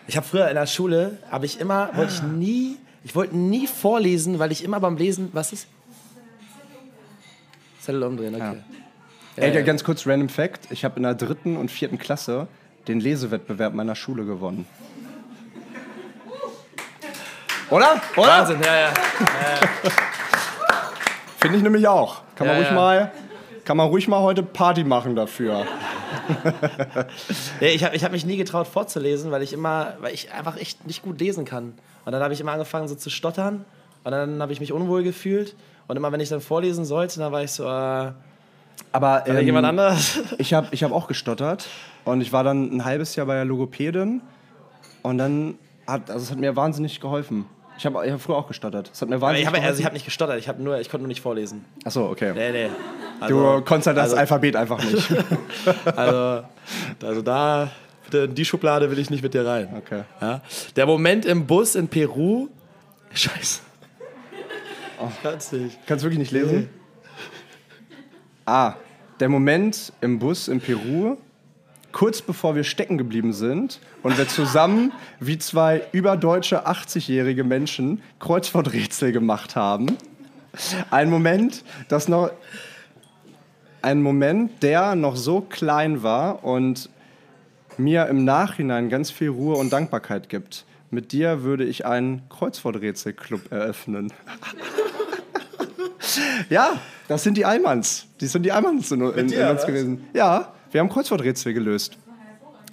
Ich 0.07 0.15
habe 0.15 0.25
früher 0.25 0.47
in 0.47 0.55
der 0.55 0.67
Schule, 0.67 1.17
habe 1.29 1.45
ich 1.45 1.59
immer, 1.59 1.89
wollte 1.95 2.13
ich 2.13 2.23
nie, 2.23 2.77
ich 3.03 3.13
wollte 3.13 3.35
nie 3.35 3.67
vorlesen, 3.67 4.39
weil 4.39 4.53
ich 4.53 4.63
immer 4.63 4.79
beim 4.79 4.95
Lesen, 4.95 5.29
was 5.33 5.51
ist? 5.51 5.67
Zettel 7.81 8.03
umdrehen, 8.03 8.35
okay. 8.35 8.63
Ey, 9.35 9.51
der 9.51 9.63
ganz 9.63 9.83
kurz 9.83 10.07
random 10.07 10.29
Fact: 10.29 10.71
Ich 10.71 10.85
habe 10.85 10.95
in 10.95 11.03
der 11.03 11.13
dritten 11.13 11.57
und 11.57 11.69
vierten 11.69 11.97
Klasse 11.97 12.47
den 12.87 13.01
Lesewettbewerb 13.01 13.73
meiner 13.73 13.95
Schule 13.95 14.23
gewonnen. 14.23 14.65
Oder? 17.69 18.01
Oder? 18.15 18.27
Wahnsinn, 18.27 18.61
ja, 18.63 18.79
ja. 18.79 18.93
Finde 21.37 21.57
ich 21.57 21.63
nämlich 21.63 21.85
auch. 21.85 22.21
Kann 22.35 22.47
man 22.47 22.55
Ja, 22.55 22.61
ruhig 22.61 22.69
ja. 22.69 22.75
mal, 22.75 23.11
kann 23.65 23.75
man 23.75 23.87
ruhig 23.87 24.07
mal 24.07 24.21
heute 24.21 24.41
Party 24.41 24.85
machen 24.85 25.17
dafür. 25.17 25.65
nee, 27.61 27.69
ich 27.69 27.83
habe 27.83 27.95
ich 27.95 28.03
hab 28.03 28.11
mich 28.11 28.25
nie 28.25 28.37
getraut 28.37 28.67
vorzulesen, 28.67 29.31
weil 29.31 29.41
ich 29.41 29.53
immer, 29.53 29.93
weil 29.99 30.13
ich 30.13 30.31
einfach 30.31 30.57
echt 30.57 30.85
nicht 30.85 31.03
gut 31.03 31.19
lesen 31.19 31.45
kann. 31.45 31.73
Und 32.05 32.11
dann 32.11 32.21
habe 32.21 32.33
ich 32.33 32.41
immer 32.41 32.53
angefangen 32.53 32.87
so 32.87 32.95
zu 32.95 33.09
stottern 33.09 33.65
und 34.03 34.11
dann 34.11 34.41
habe 34.41 34.53
ich 34.53 34.59
mich 34.59 34.71
unwohl 34.71 35.03
gefühlt. 35.03 35.55
Und 35.87 35.97
immer 35.97 36.11
wenn 36.11 36.19
ich 36.19 36.29
dann 36.29 36.41
vorlesen 36.41 36.85
sollte, 36.85 37.19
dann 37.19 37.31
war 37.31 37.43
ich 37.43 37.51
so, 37.51 37.65
äh, 37.65 38.11
aber 38.91 39.27
ähm, 39.27 39.45
jemand 39.45 39.65
anders? 39.65 40.19
Ich 40.37 40.53
habe 40.53 40.67
ich 40.71 40.83
hab 40.83 40.91
auch 40.91 41.07
gestottert 41.07 41.67
und 42.05 42.21
ich 42.21 42.31
war 42.31 42.43
dann 42.43 42.75
ein 42.75 42.85
halbes 42.85 43.15
Jahr 43.15 43.25
bei 43.25 43.35
der 43.35 43.45
Logopädin 43.45 44.21
und 45.01 45.17
dann 45.17 45.55
hat, 45.85 46.09
also 46.09 46.23
es 46.23 46.31
hat 46.31 46.39
mir 46.39 46.55
wahnsinnig 46.55 46.99
geholfen. 46.99 47.45
Ich 47.77 47.85
habe 47.85 48.05
ich 48.05 48.11
hab 48.11 48.19
früher 48.19 48.37
auch 48.37 48.47
gestottert. 48.47 48.89
Es 48.91 49.01
hat 49.01 49.09
mir 49.09 49.21
wahnsinnig 49.21 49.41
ich 49.41 49.47
habe 49.47 49.65
also 49.65 49.83
hab 49.83 49.93
nicht 49.93 50.05
gestottert, 50.05 50.39
ich, 50.39 50.47
nur, 50.57 50.79
ich 50.79 50.89
konnte 50.89 51.03
nur 51.03 51.09
nicht 51.09 51.21
vorlesen. 51.21 51.63
Achso, 51.85 52.09
okay. 52.09 52.33
Nee, 52.33 52.51
nee. 52.51 52.69
Also, 53.19 53.57
du 53.57 53.61
konntest 53.63 53.87
halt 53.87 53.97
das 53.97 54.03
also, 54.05 54.17
Alphabet 54.17 54.55
einfach 54.55 54.83
nicht. 54.83 55.11
also, 55.95 56.43
also 57.03 57.21
da, 57.21 57.71
in 58.13 58.35
die 58.35 58.45
Schublade 58.45 58.89
will 58.91 58.99
ich 58.99 59.09
nicht 59.09 59.23
mit 59.23 59.33
dir 59.33 59.45
rein. 59.45 59.69
Okay. 59.77 60.03
Ja? 60.21 60.41
Der 60.75 60.85
Moment 60.85 61.25
im 61.25 61.45
Bus 61.47 61.75
in 61.75 61.87
Peru. 61.87 62.49
Scheiße. 63.13 63.61
Oh. 64.99 65.09
Kannst 65.23 65.53
nicht. 65.53 65.77
Kannst 65.85 66.03
du 66.03 66.07
wirklich 66.07 66.19
nicht 66.19 66.31
lesen? 66.31 66.59
Nee. 66.59 66.67
Ah, 68.45 68.75
der 69.19 69.29
Moment 69.29 69.91
im 70.01 70.19
Bus 70.19 70.47
in 70.47 70.61
Peru, 70.61 71.17
kurz 71.91 72.21
bevor 72.21 72.55
wir 72.55 72.63
stecken 72.63 72.97
geblieben 72.97 73.33
sind 73.33 73.79
und 74.03 74.17
wir 74.17 74.27
zusammen 74.27 74.93
wie 75.19 75.37
zwei 75.37 75.83
überdeutsche 75.91 76.67
80-jährige 76.67 77.43
Menschen 77.43 78.01
Kreuzworträtsel 78.19 79.11
gemacht 79.11 79.55
haben. 79.55 79.97
Ein 80.89 81.09
Moment, 81.09 81.63
das 81.87 82.07
noch 82.07 82.31
ein 83.81 84.01
Moment, 84.01 84.63
der 84.63 84.95
noch 84.95 85.15
so 85.15 85.41
klein 85.41 86.03
war 86.03 86.43
und 86.43 86.89
mir 87.77 88.07
im 88.07 88.25
Nachhinein 88.25 88.89
ganz 88.89 89.11
viel 89.11 89.29
Ruhe 89.29 89.55
und 89.55 89.71
Dankbarkeit 89.71 90.29
gibt. 90.29 90.65
Mit 90.89 91.11
dir 91.11 91.43
würde 91.43 91.65
ich 91.65 91.85
einen 91.85 92.21
Kreuzworträtselclub 92.29 93.51
eröffnen. 93.51 94.13
ja, 96.49 96.71
das 97.07 97.23
sind 97.23 97.37
die 97.37 97.45
Eimanns. 97.45 98.07
Die 98.21 98.27
sind 98.27 98.43
die 98.43 98.51
Eimanns 98.51 98.91
in, 98.91 99.01
in, 99.01 99.29
in 99.29 99.47
uns 99.47 99.65
gewesen. 99.65 100.07
Ja, 100.13 100.53
wir 100.71 100.81
haben 100.81 100.89
Kreuzworträtsel 100.89 101.53
gelöst. 101.53 101.97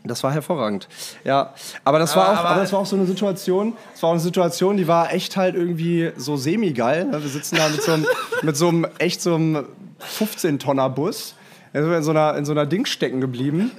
Das 0.06 0.22
war 0.22 0.32
hervorragend. 0.32 0.86
Ja, 1.24 1.54
aber 1.82 1.98
das, 1.98 2.12
aber, 2.12 2.20
war 2.20 2.32
auch, 2.32 2.44
aber, 2.44 2.60
das 2.60 2.72
war 2.72 2.80
auch 2.80 2.86
so 2.86 2.94
eine 2.94 3.06
Situation, 3.06 3.74
das 3.92 4.02
war 4.02 4.10
auch 4.10 4.14
eine 4.14 4.20
Situation, 4.20 4.76
die 4.76 4.86
war 4.86 5.14
echt 5.14 5.38
halt 5.38 5.54
irgendwie 5.54 6.12
so 6.16 6.36
semi-geil. 6.36 7.06
Ne? 7.06 7.22
Wir 7.22 7.30
sitzen 7.30 7.56
da 7.56 7.70
mit 7.70 7.82
so 7.82 7.92
einem, 7.92 8.06
mit 8.42 8.56
so 8.56 8.68
einem 8.68 8.86
echt 8.98 9.22
so 9.22 9.34
einem 9.34 9.64
15-Tonner-Bus. 10.04 11.34
Also 11.72 11.92
in 11.92 12.02
so 12.02 12.10
einer, 12.10 12.36
in 12.36 12.44
so 12.44 12.52
einer 12.52 12.66
Ding 12.66 12.86
stecken 12.86 13.20
geblieben. 13.20 13.72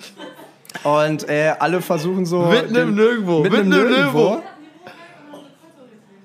Und 0.83 1.29
äh, 1.29 1.53
alle 1.59 1.81
versuchen 1.81 2.25
so. 2.25 2.43
Mitten 2.43 2.75
im 2.75 2.95
Nirgendwo. 2.95 3.41
Mitten 3.41 3.55
im 3.55 3.69
Nirgendwo. 3.69 4.41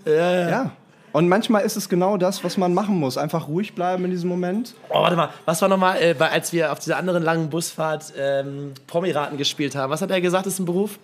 Ja, 0.05 0.13
ja. 0.13 0.51
ja. 0.51 0.71
Und 1.13 1.29
manchmal 1.29 1.65
ist 1.65 1.77
es 1.77 1.89
genau 1.89 2.17
das, 2.17 2.45
was 2.45 2.57
man 2.57 2.73
machen 2.73 2.97
muss. 2.97 3.19
Einfach 3.19 3.49
ruhig 3.49 3.75
bleiben 3.75 4.05
in 4.05 4.11
diesem 4.11 4.29
Moment. 4.29 4.75
Oh, 4.91 5.03
warte 5.03 5.17
mal, 5.17 5.31
was 5.45 5.61
war 5.61 5.69
nochmal, 5.69 6.01
äh, 6.01 6.15
als 6.19 6.53
wir 6.53 6.71
auf 6.71 6.79
dieser 6.79 6.97
anderen 6.97 7.23
langen 7.23 7.51
Busfahrt 7.51 8.13
ähm, 8.17 8.75
Promiraten 8.87 9.37
gespielt 9.37 9.75
haben? 9.75 9.91
Was 9.91 10.03
hat 10.03 10.11
er 10.11 10.21
gesagt, 10.21 10.47
ist 10.47 10.61
ein 10.61 10.67
Beruf? 10.67 10.99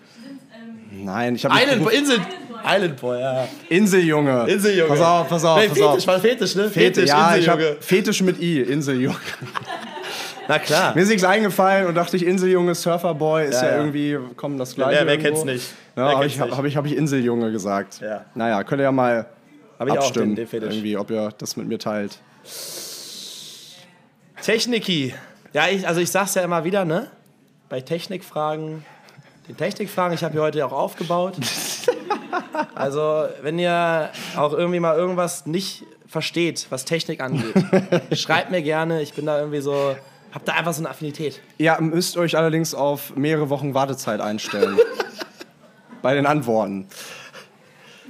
Nein, 0.93 1.35
ich 1.35 1.45
habe 1.45 1.55
Island 1.61 1.85
Boy, 1.85 1.97
Insel, 1.97 2.21
Island 2.65 3.01
Boy, 3.01 3.21
ja. 3.21 3.49
Inseljunge. 3.69 4.47
Inseljunge. 4.49 4.89
Pass 4.89 5.01
auf, 5.01 5.29
pass 5.29 5.45
auf, 5.45 5.59
nee, 5.59 5.69
pass 5.69 5.79
Fetisch, 5.79 6.03
auf. 6.03 6.07
war 6.07 6.21
Fetisch, 6.21 6.55
ne? 6.55 6.71
Fetisch, 6.71 7.09
ja, 7.09 7.35
Inseljunge. 7.35 7.77
Fetisch 7.81 8.23
mit 8.23 8.41
I, 8.41 8.63
Inseljunge. 8.63 9.17
Na 10.49 10.59
klar. 10.59 10.95
Mir 10.95 11.03
ist 11.03 11.09
nichts 11.09 11.25
eingefallen 11.25 11.87
und 11.87 11.95
dachte 11.95 12.17
ich, 12.17 12.25
Inseljunge, 12.25 12.75
Surferboy 12.75 13.47
ist 13.47 13.63
ja, 13.63 13.71
ja, 13.71 13.77
irgendwie, 13.79 14.19
kommen 14.37 14.59
das 14.59 14.75
gleiche. 14.75 15.01
Ja, 15.01 15.07
wer 15.07 15.19
kennt's 15.19 15.45
nicht? 15.45 15.67
Ja, 15.97 16.15
habe 16.15 16.27
ich, 16.27 16.41
hab 16.41 16.65
ich, 16.65 16.77
hab 16.77 16.87
ich 16.87 16.97
Inseljunge 16.97 17.51
gesagt. 17.51 18.01
Ja. 18.01 18.25
Naja, 18.35 18.63
könnt 18.63 18.81
ihr 18.81 18.85
ja 18.85 18.93
mal 18.93 19.27
hab 19.79 19.89
ich 19.89 19.95
abstimmen, 19.95 20.33
auch 20.33 20.37
den, 20.37 20.61
den 20.61 20.71
irgendwie, 20.71 20.97
ob 20.97 21.11
ihr 21.11 21.31
das 21.37 21.57
mit 21.57 21.67
mir 21.67 21.79
teilt. 21.79 22.19
Techniki. 24.43 25.15
Ja, 25.53 25.69
ich, 25.69 25.87
also 25.87 26.01
ich 26.01 26.11
sag's 26.11 26.35
ja 26.35 26.43
immer 26.43 26.65
wieder, 26.65 26.85
ne? 26.85 27.11
Bei 27.69 27.81
Technikfragen, 27.81 28.85
den 29.49 29.57
Technikfragen, 29.57 30.15
ich 30.15 30.23
habe 30.23 30.33
hier 30.33 30.43
heute 30.43 30.65
auch 30.65 30.73
aufgebaut. 30.73 31.35
Also, 32.75 33.27
wenn 33.43 33.59
ihr 33.59 34.11
auch 34.37 34.53
irgendwie 34.53 34.81
mal 34.81 34.97
irgendwas 34.97 35.47
nicht 35.47 35.85
versteht, 36.07 36.67
was 36.71 36.85
Technik 36.85 37.21
angeht, 37.21 37.55
schreibt 38.13 38.51
mir 38.51 38.63
gerne. 38.63 39.03
Ich 39.03 39.15
bin 39.15 39.27
da 39.27 39.39
irgendwie 39.39 39.61
so, 39.61 39.97
hab 40.33 40.45
da 40.45 40.53
einfach 40.55 40.73
so 40.73 40.83
eine 40.83 40.91
Affinität. 40.91 41.41
Ihr 41.59 41.77
müsst 41.81 42.17
euch 42.17 42.37
allerdings 42.37 42.75
auf 42.75 43.17
mehrere 43.17 43.51
Wochen 43.51 43.75
Wartezeit 43.75 44.21
einstellen. 44.21 44.79
bei 46.03 46.15
den 46.15 46.27
Antworten. 46.27 46.87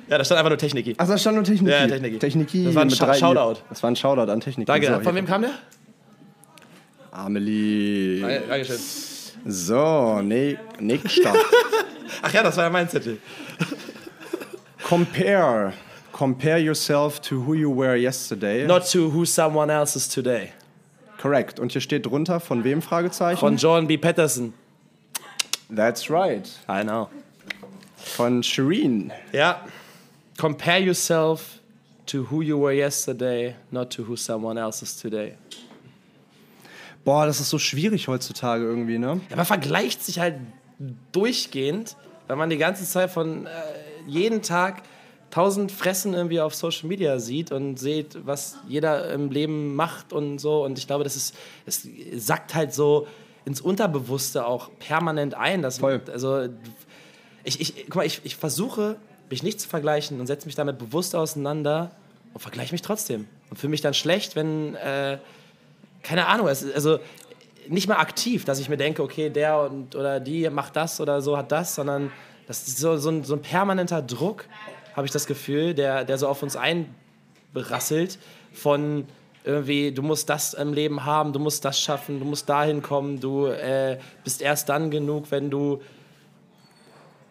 Ja, 0.09 0.19
da 0.19 0.25
stand 0.25 0.39
einfach 0.39 0.51
nur 0.51 0.59
Techniki. 0.59 0.95
Ach, 0.99 1.09
da 1.09 1.17
stand 1.19 1.37
nur 1.37 1.45
Techniki. 1.45 1.73
Ja, 1.73 1.87
Techniki. 1.87 2.19
Techniki. 2.19 2.65
Das 2.67 2.75
war 2.75 2.83
ein 2.83 2.91
Sh 2.91 3.19
Shoutout. 3.19 3.61
Das 3.69 3.83
war 3.83 3.91
ein 3.91 3.97
Shoutout 3.97 4.31
an 4.31 4.41
Techniki. 4.41 4.67
Danke. 4.67 4.87
So, 4.87 5.01
Von 5.01 5.15
wem 5.15 5.27
kam 5.27 5.43
der? 5.43 5.53
Amelie. 7.11 8.21
Dankeschön. 8.21 8.79
So, 9.47 10.21
ne, 10.23 10.59
nächster. 10.79 11.33
Ach 12.23 12.33
ja, 12.33 12.43
das 12.43 12.57
war 12.57 12.65
ja 12.65 12.71
mein 12.71 12.89
Zettel. 12.89 13.19
Compare. 14.87 15.73
Compare 16.13 16.59
yourself 16.59 17.21
to 17.23 17.41
who 17.41 17.55
you 17.55 17.69
were 17.69 17.97
yesterday. 17.97 18.65
Not 18.65 18.87
to 18.93 19.11
who 19.11 19.25
someone 19.25 19.69
else 19.69 19.97
is 19.97 20.07
today. 20.07 20.53
Correct. 21.19 21.59
Und 21.59 21.73
hier 21.73 21.81
steht 21.81 22.07
drunter, 22.07 22.39
von 22.39 22.63
wem 22.63 22.81
Fragezeichen? 22.81 23.41
Von 23.41 23.57
John 23.57 23.89
B. 23.89 23.97
Patterson. 23.97 24.55
That's 25.69 26.09
right. 26.09 26.49
I 26.69 26.85
know. 26.85 27.09
Von 27.97 28.45
Shireen. 28.45 29.13
Ja. 29.33 29.65
Compare 30.39 30.83
yourself 30.83 31.59
to 32.07 32.31
who 32.31 32.43
you 32.43 32.57
were 32.57 32.73
yesterday, 32.73 33.57
not 33.73 33.91
to 33.91 34.05
who 34.05 34.15
someone 34.15 34.57
else 34.57 34.85
is 34.85 34.97
today. 34.97 35.35
Boah, 37.05 37.27
das 37.27 37.41
ist 37.41 37.51
so 37.51 37.59
schwierig 37.59 38.07
heutzutage 38.07 38.63
irgendwie, 38.63 38.99
ne? 38.99 39.21
Ja, 39.31 39.37
man 39.37 39.47
vergleicht 39.47 40.05
sich 40.05 40.21
halt 40.21 40.37
durchgehend, 41.11 41.97
weil 42.29 42.37
man 42.37 42.51
die 42.51 42.59
ganze 42.59 42.85
Zeit 42.85 43.11
von 43.11 43.47
äh, 43.47 43.51
jeden 44.07 44.43
Tag 44.43 44.83
tausend 45.31 45.73
Fressen 45.73 46.15
irgendwie 46.15 46.41
auf 46.41 46.55
Social 46.55 46.89
Media 46.89 47.19
sieht 47.19 47.53
und 47.53 47.79
sieht, 47.79 48.27
was 48.27 48.57
jeder 48.69 49.11
im 49.13 49.31
Leben 49.31 49.75
macht 49.75 50.13
und 50.13 50.39
so. 50.39 50.65
Und 50.65 50.79
ich 50.79 50.87
glaube, 50.87 51.05
das 51.05 51.17
ist, 51.17 51.35
es 51.67 51.87
sackt 52.15 52.55
halt 52.55 52.73
so 52.73 53.07
ins 53.45 53.61
Unterbewusste 53.61 54.47
auch 54.47 54.71
permanent 54.79 55.35
ein. 55.35 55.63
Dass, 55.63 55.79
Voll. 55.79 56.01
Also 56.13 56.49
ich, 57.45 57.61
ich, 57.61 57.85
guck 57.85 57.97
mal, 57.97 58.07
ich, 58.07 58.21
ich 58.25 58.37
versuche 58.37 58.97
mich 59.31 59.43
nicht 59.43 59.61
zu 59.61 59.69
vergleichen 59.69 60.21
und 60.21 60.27
setze 60.27 60.47
mich 60.47 60.55
damit 60.55 60.79
bewusst 60.79 61.15
auseinander 61.15 61.91
und 62.35 62.41
vergleiche 62.41 62.73
mich 62.73 62.83
trotzdem. 62.83 63.27
Und 63.51 63.59
fühle 63.59 63.71
mich 63.71 63.81
dann 63.81 63.95
schlecht, 63.95 64.37
wenn, 64.37 64.75
äh, 64.77 65.19
keine 66.03 66.27
Ahnung, 66.27 66.49
es, 66.49 66.65
also 66.73 66.99
nicht 67.69 67.89
mal 67.89 67.97
aktiv, 67.97 68.45
dass 68.45 68.59
ich 68.59 68.69
mir 68.69 68.77
denke, 68.77 69.03
okay, 69.03 69.31
der 69.31 69.61
und, 69.61 69.95
oder 69.97 70.21
die 70.21 70.49
macht 70.51 70.77
das 70.77 71.01
oder 71.01 71.21
so, 71.21 71.37
hat 71.37 71.53
das, 71.53 71.75
sondern 71.75 72.13
das 72.47 72.69
ist 72.69 72.79
so, 72.79 72.97
so, 72.97 73.11
ein, 73.11 73.25
so 73.25 73.35
ein 73.35 73.43
permanenter 73.43 74.03
Druck, 74.03 74.47
habe 74.95 75.07
ich 75.07 75.13
das 75.13 75.27
Gefühl, 75.27 75.75
der, 75.75 76.05
der 76.05 76.19
so 76.19 76.29
auf 76.29 76.43
uns 76.43 76.57
einberasselt 76.57 78.19
von 78.53 79.07
irgendwie, 79.45 79.93
du 79.93 80.03
musst 80.03 80.29
das 80.29 80.55
im 80.55 80.73
Leben 80.73 81.05
haben, 81.05 81.33
du 81.33 81.39
musst 81.39 81.65
das 81.65 81.81
schaffen, 81.81 82.19
du 82.19 82.25
musst 82.25 82.49
dahin 82.49 82.83
kommen, 82.83 83.21
du 83.21 83.47
äh, 83.47 83.99
bist 84.25 84.43
erst 84.43 84.69
dann 84.69 84.91
genug, 84.91 85.31
wenn 85.31 85.51
du 85.51 85.81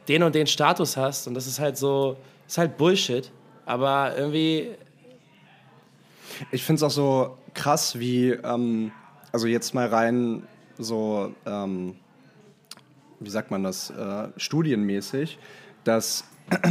den 0.07 0.23
und 0.23 0.35
den 0.35 0.47
Status 0.47 0.97
hast. 0.97 1.27
Und 1.27 1.33
das 1.33 1.47
ist 1.47 1.59
halt 1.59 1.77
so, 1.77 2.17
ist 2.47 2.57
halt 2.57 2.77
Bullshit. 2.77 3.31
Aber 3.65 4.15
irgendwie. 4.15 4.71
Ich 6.51 6.63
finde 6.63 6.77
es 6.77 6.83
auch 6.83 6.91
so 6.91 7.37
krass, 7.53 7.97
wie, 7.99 8.29
ähm, 8.31 8.91
also 9.31 9.47
jetzt 9.47 9.73
mal 9.73 9.87
rein 9.87 10.43
so, 10.77 11.33
ähm, 11.45 11.95
wie 13.19 13.29
sagt 13.29 13.51
man 13.51 13.63
das, 13.63 13.89
äh, 13.89 14.27
studienmäßig, 14.37 15.37
dass, 15.83 16.25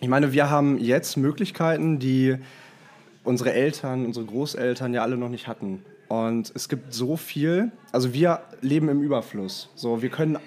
ich 0.00 0.08
meine, 0.08 0.32
wir 0.32 0.50
haben 0.50 0.78
jetzt 0.78 1.16
Möglichkeiten, 1.16 1.98
die 1.98 2.36
unsere 3.24 3.52
Eltern, 3.52 4.06
unsere 4.06 4.26
Großeltern 4.26 4.94
ja 4.94 5.02
alle 5.02 5.16
noch 5.16 5.28
nicht 5.28 5.46
hatten. 5.46 5.84
Und 6.08 6.50
es 6.54 6.68
gibt 6.68 6.92
so 6.92 7.16
viel, 7.16 7.70
also 7.92 8.12
wir 8.12 8.40
leben 8.60 8.88
im 8.88 9.02
Überfluss. 9.02 9.68
So, 9.74 10.02
wir 10.02 10.08
können, 10.08 10.38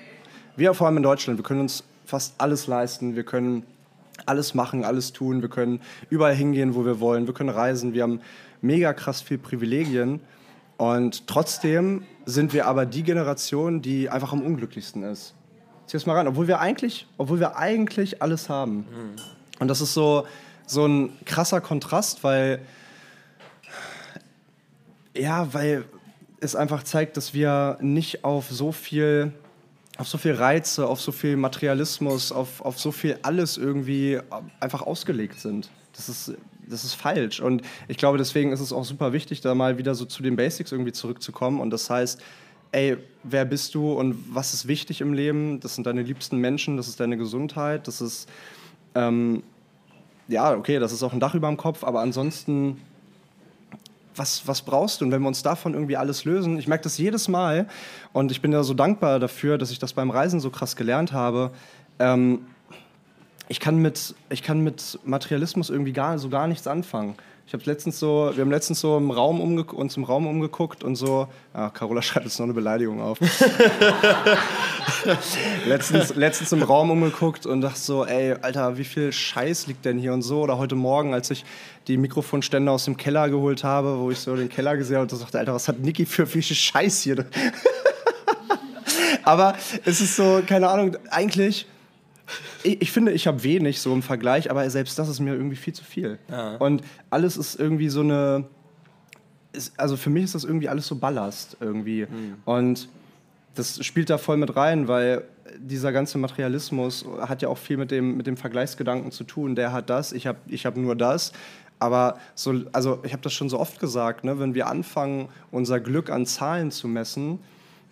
wir 0.58 0.73
vor 0.73 0.88
allem 0.88 0.97
in 0.97 1.04
Deutschland, 1.04 1.39
wir 1.39 1.43
können 1.43 1.62
uns 1.62 1.84
fast 2.06 2.39
alles 2.39 2.67
leisten. 2.67 3.15
Wir 3.15 3.23
können 3.23 3.63
alles 4.26 4.54
machen, 4.54 4.84
alles 4.84 5.13
tun. 5.13 5.41
Wir 5.41 5.49
können 5.49 5.82
überall 6.10 6.36
hingehen, 6.36 6.76
wo 6.76 6.86
wir 6.86 6.99
wollen. 6.99 7.28
Wir 7.28 7.34
können 7.34 7.49
reisen. 7.49 7.93
Wir 7.93 8.04
haben 8.04 8.21
mega 8.62 8.93
krass 8.93 9.21
viel 9.21 9.38
Privilegien. 9.38 10.19
Und 10.78 11.28
trotzdem 11.28 12.04
sind 12.25 12.53
wir 12.53 12.67
aber 12.67 12.86
die 12.86 13.03
Generation, 13.03 13.81
die 13.81 14.09
einfach 14.09 14.33
am 14.33 14.41
unglücklichsten 14.41 15.03
ist. 15.03 15.33
Zieh 15.88 15.97
es 15.97 16.05
mal 16.05 16.15
rein, 16.15 16.27
obwohl 16.27 16.47
wir 16.47 16.59
eigentlich, 16.59 17.07
obwohl 17.17 17.39
wir 17.39 17.57
eigentlich 17.57 18.21
alles 18.21 18.49
haben. 18.49 18.77
Mhm. 18.77 19.15
Und 19.59 19.67
das 19.67 19.81
ist 19.81 19.93
so, 19.93 20.25
so 20.65 20.86
ein 20.86 21.09
krasser 21.25 21.62
Kontrast, 21.62 22.23
weil 22.23 22.59
ja, 25.15 25.53
weil 25.53 25.86
es 26.39 26.55
einfach 26.55 26.83
zeigt, 26.83 27.17
dass 27.17 27.33
wir 27.33 27.77
nicht 27.81 28.23
auf 28.23 28.49
so 28.49 28.71
viel 28.71 29.31
auf 29.97 30.07
so 30.07 30.17
viel 30.17 30.33
Reize, 30.33 30.88
auf 30.88 30.99
so 31.01 31.12
viel 31.12 31.38
Materialismus, 31.38 32.31
auf, 32.31 32.62
auf 32.62 32.79
so 32.79 32.91
viel 32.91 33.19
alles 33.21 33.57
irgendwie 33.57 34.19
einfach 34.59 34.81
ausgelegt 34.81 35.39
sind. 35.39 35.69
Das 35.95 36.09
ist, 36.09 36.33
das 36.67 36.84
ist 36.84 36.93
falsch. 36.93 37.39
Und 37.39 37.62
ich 37.88 37.97
glaube, 37.97 38.17
deswegen 38.17 38.52
ist 38.52 38.60
es 38.60 38.73
auch 38.73 38.86
super 38.86 39.13
wichtig, 39.13 39.41
da 39.41 39.56
mal 39.56 39.78
wieder 39.78 39.95
so 39.95 40.06
zu 40.06 40.23
den 40.23 40.36
Basics 40.36 40.71
irgendwie 40.71 40.91
zurückzukommen. 40.91 41.60
Und 41.60 41.69
das 41.69 41.89
heißt, 41.89 42.21
ey, 42.71 42.97
wer 43.23 43.45
bist 43.45 43.76
du 43.76 43.93
und 43.93 44.15
was 44.34 44.54
ist 44.54 44.67
wichtig 44.67 45.02
im 45.02 45.13
Leben? 45.13 45.60
Das 45.60 45.76
sind 45.76 45.86
deine 45.86 46.02
liebsten 46.02 46.38
Menschen, 46.38 46.78
das 46.78 46.88
ist 46.88 46.99
deine 46.99 47.17
Gesundheit, 47.17 47.88
das 47.88 48.02
ist, 48.02 48.28
ähm, 48.95 49.43
ja, 50.28 50.56
okay, 50.56 50.80
das 50.80 50.91
ist 50.91 51.04
auch 51.04 51.13
ein 51.13 51.19
Dach 51.19 51.36
über 51.36 51.47
dem 51.47 51.58
Kopf, 51.58 51.84
aber 51.84 52.02
ansonsten 52.02 52.78
was, 54.15 54.47
was 54.47 54.62
brauchst 54.62 55.02
du? 55.02 55.06
Und 55.06 55.12
wenn 55.12 55.21
wir 55.21 55.28
uns 55.28 55.43
davon 55.43 55.73
irgendwie 55.73 55.97
alles 55.97 56.26
lösen, 56.26 56.58
ich 56.58 56.67
merke 56.67 56.84
das 56.84 56.97
jedes 56.97 57.28
Mal 57.28 57.67
und 58.12 58.32
ich 58.32 58.41
bin 58.41 58.52
ja 58.52 58.63
so 58.63 58.73
dankbar 58.73 59.19
dafür, 59.19 59.58
dass 59.58 59.71
ich 59.71 59.80
das 59.80 59.93
beim 59.93 60.10
Reisen 60.10 60.39
so 60.39 60.49
krass 60.49 60.76
gelernt 60.76 61.13
habe. 61.13 61.52
Ähm, 61.99 62.45
ich, 63.47 63.60
kann 63.60 63.77
mit, 63.77 64.15
ich 64.29 64.43
kann 64.43 64.62
mit 64.62 64.99
Materialismus 65.03 65.69
irgendwie 65.69 65.93
gar, 65.93 66.17
so 66.17 66.29
gar 66.29 66.47
nichts 66.47 66.67
anfangen. 66.67 67.15
Ich 67.45 67.53
habe 67.53 67.63
letztens 67.65 67.99
so, 67.99 68.32
wir 68.34 68.41
haben 68.41 68.51
letztens 68.51 68.79
so 68.79 68.97
im 68.97 69.12
Raum 69.12 69.60
uns 69.60 69.97
im 69.97 70.06
Raum 70.06 70.27
umgeguckt 70.27 70.84
und 70.84 70.95
so, 70.95 71.27
ah, 71.53 71.69
Carola 71.69 72.01
schreibt 72.01 72.25
jetzt 72.25 72.39
noch 72.39 72.45
eine 72.45 72.53
Beleidigung 72.53 73.01
auf. 73.01 73.19
letztens, 75.67 76.15
letztens 76.15 76.53
im 76.53 76.63
Raum 76.63 76.89
umgeguckt 76.89 77.45
und 77.45 77.62
dachte 77.62 77.79
so, 77.79 78.06
ey, 78.06 78.36
Alter, 78.41 78.77
wie 78.77 78.86
viel 78.86 79.12
Scheiß 79.12 79.67
liegt 79.67 79.84
denn 79.84 79.99
hier 79.99 80.13
und 80.13 80.21
so? 80.21 80.41
Oder 80.41 80.58
heute 80.58 80.75
Morgen, 80.75 81.13
als 81.13 81.32
ich 81.32 81.43
die 81.88 81.97
Mikrofonstände 81.97 82.71
aus 82.71 82.86
dem 82.86 82.95
Keller 82.95 83.29
geholt 83.29 83.65
habe, 83.65 83.99
wo 83.99 84.10
ich 84.10 84.19
so 84.19 84.36
den 84.36 84.49
Keller 84.49 84.77
gesehen 84.77 84.97
habe 84.97 85.12
und 85.12 85.21
dachte, 85.21 85.38
Alter, 85.38 85.53
was 85.53 85.67
hat 85.67 85.79
Niki 85.79 86.06
für 86.06 86.25
viel 86.25 86.41
Scheiß 86.41 87.01
hier? 87.01 87.25
Aber 89.23 89.56
es 89.86 90.01
ist 90.01 90.15
so, 90.15 90.41
keine 90.47 90.69
Ahnung, 90.69 90.97
eigentlich 91.10 91.67
ich, 92.63 92.81
ich, 92.81 92.91
finde, 92.91 93.12
ich 93.12 93.27
habe 93.27 93.43
wenig 93.43 93.79
so 93.79 93.93
im 93.93 94.01
Vergleich, 94.01 94.49
aber 94.49 94.69
selbst 94.69 94.97
das 94.97 95.09
ist 95.09 95.19
mir 95.19 95.33
irgendwie 95.33 95.55
viel 95.55 95.73
zu 95.73 95.83
viel. 95.83 96.19
Ja. 96.29 96.55
Und 96.57 96.83
alles 97.09 97.38
ist 97.38 97.59
irgendwie 97.59 97.89
so 97.89 98.01
eine. 98.01 98.45
Ist, 99.51 99.79
also 99.79 99.97
für 99.97 100.09
mich 100.09 100.23
ist 100.23 100.36
das 100.36 100.43
irgendwie 100.43 100.69
alles 100.69 100.88
so 100.88 100.95
Ballast 100.95 101.57
irgendwie. 101.59 102.07
Mhm. 102.09 102.36
Und 102.45 102.89
das 103.55 103.86
spielt 103.86 104.09
da 104.09 104.17
voll 104.17 104.38
mit 104.38 104.55
rein, 104.55 104.88
weil 104.88 105.25
dieser 105.59 105.91
ganze 105.91 106.17
Materialismus 106.17 107.05
hat 107.21 107.41
ja 107.41 107.49
auch 107.49 107.57
viel 107.57 107.77
mit 107.77 107.91
dem, 107.91 108.17
mit 108.17 108.25
dem 108.25 108.38
Vergleichsgedanken 108.38 109.12
zu 109.12 109.23
tun. 109.23 109.55
Der 109.55 109.71
hat 109.71 109.89
das, 109.89 110.12
ich 110.12 110.25
habe 110.25 110.39
ich 110.47 110.65
hab 110.65 110.75
nur 110.77 110.95
das. 110.95 111.33
Aber 111.79 112.17
so, 112.33 112.62
also 112.71 113.01
ich 113.03 113.12
habe 113.12 113.21
das 113.21 113.33
schon 113.33 113.49
so 113.49 113.59
oft 113.59 113.79
gesagt, 113.79 114.23
ne? 114.23 114.39
wenn 114.39 114.55
wir 114.55 114.67
anfangen, 114.67 115.27
unser 115.51 115.79
Glück 115.79 116.09
an 116.09 116.25
Zahlen 116.25 116.71
zu 116.71 116.88
messen, 116.88 117.39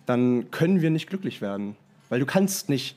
dann 0.06 0.50
können 0.50 0.80
wir 0.80 0.90
nicht 0.90 1.08
glücklich 1.08 1.40
werden. 1.40 1.76
Weil 2.08 2.20
du 2.20 2.26
kannst 2.26 2.68
nicht 2.68 2.96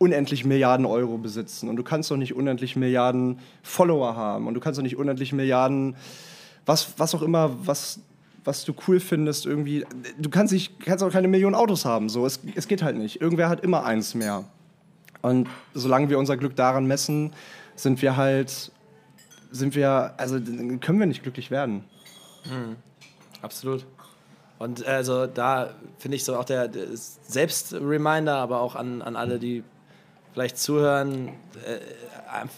unendlich 0.00 0.46
Milliarden 0.46 0.86
Euro 0.86 1.18
besitzen 1.18 1.68
und 1.68 1.76
du 1.76 1.82
kannst 1.82 2.10
doch 2.10 2.16
nicht 2.16 2.34
unendlich 2.34 2.74
Milliarden 2.74 3.38
Follower 3.62 4.16
haben 4.16 4.46
und 4.46 4.54
du 4.54 4.60
kannst 4.60 4.78
doch 4.78 4.82
nicht 4.82 4.96
unendlich 4.96 5.34
Milliarden, 5.34 5.94
was, 6.64 6.94
was 6.96 7.14
auch 7.14 7.20
immer, 7.20 7.54
was, 7.66 8.00
was 8.42 8.64
du 8.64 8.72
cool 8.88 8.98
findest, 8.98 9.44
irgendwie. 9.44 9.84
Du 10.18 10.30
kannst, 10.30 10.54
nicht, 10.54 10.80
kannst 10.80 11.04
auch 11.04 11.12
keine 11.12 11.28
Millionen 11.28 11.54
Autos 11.54 11.84
haben, 11.84 12.08
so. 12.08 12.24
Es, 12.24 12.40
es 12.54 12.66
geht 12.66 12.82
halt 12.82 12.96
nicht. 12.96 13.20
Irgendwer 13.20 13.50
hat 13.50 13.60
immer 13.60 13.84
eins 13.84 14.14
mehr. 14.14 14.44
Und 15.20 15.48
solange 15.74 16.08
wir 16.08 16.18
unser 16.18 16.38
Glück 16.38 16.56
daran 16.56 16.86
messen, 16.86 17.34
sind 17.76 18.00
wir 18.00 18.16
halt, 18.16 18.72
sind 19.50 19.74
wir, 19.74 20.14
also 20.16 20.40
können 20.80 20.98
wir 20.98 21.06
nicht 21.06 21.22
glücklich 21.22 21.50
werden. 21.50 21.84
Mhm. 22.46 22.76
Absolut. 23.42 23.84
Und 24.58 24.86
also 24.86 25.26
da 25.26 25.74
finde 25.98 26.16
ich 26.16 26.24
so 26.24 26.36
auch 26.36 26.44
der, 26.46 26.68
der 26.68 26.86
Selbstreminder, 26.94 28.36
aber 28.36 28.62
auch 28.62 28.76
an, 28.76 29.02
an 29.02 29.16
alle, 29.16 29.38
die 29.38 29.62
vielleicht 30.32 30.58
zuhören. 30.58 31.28
Äh, 31.66 31.78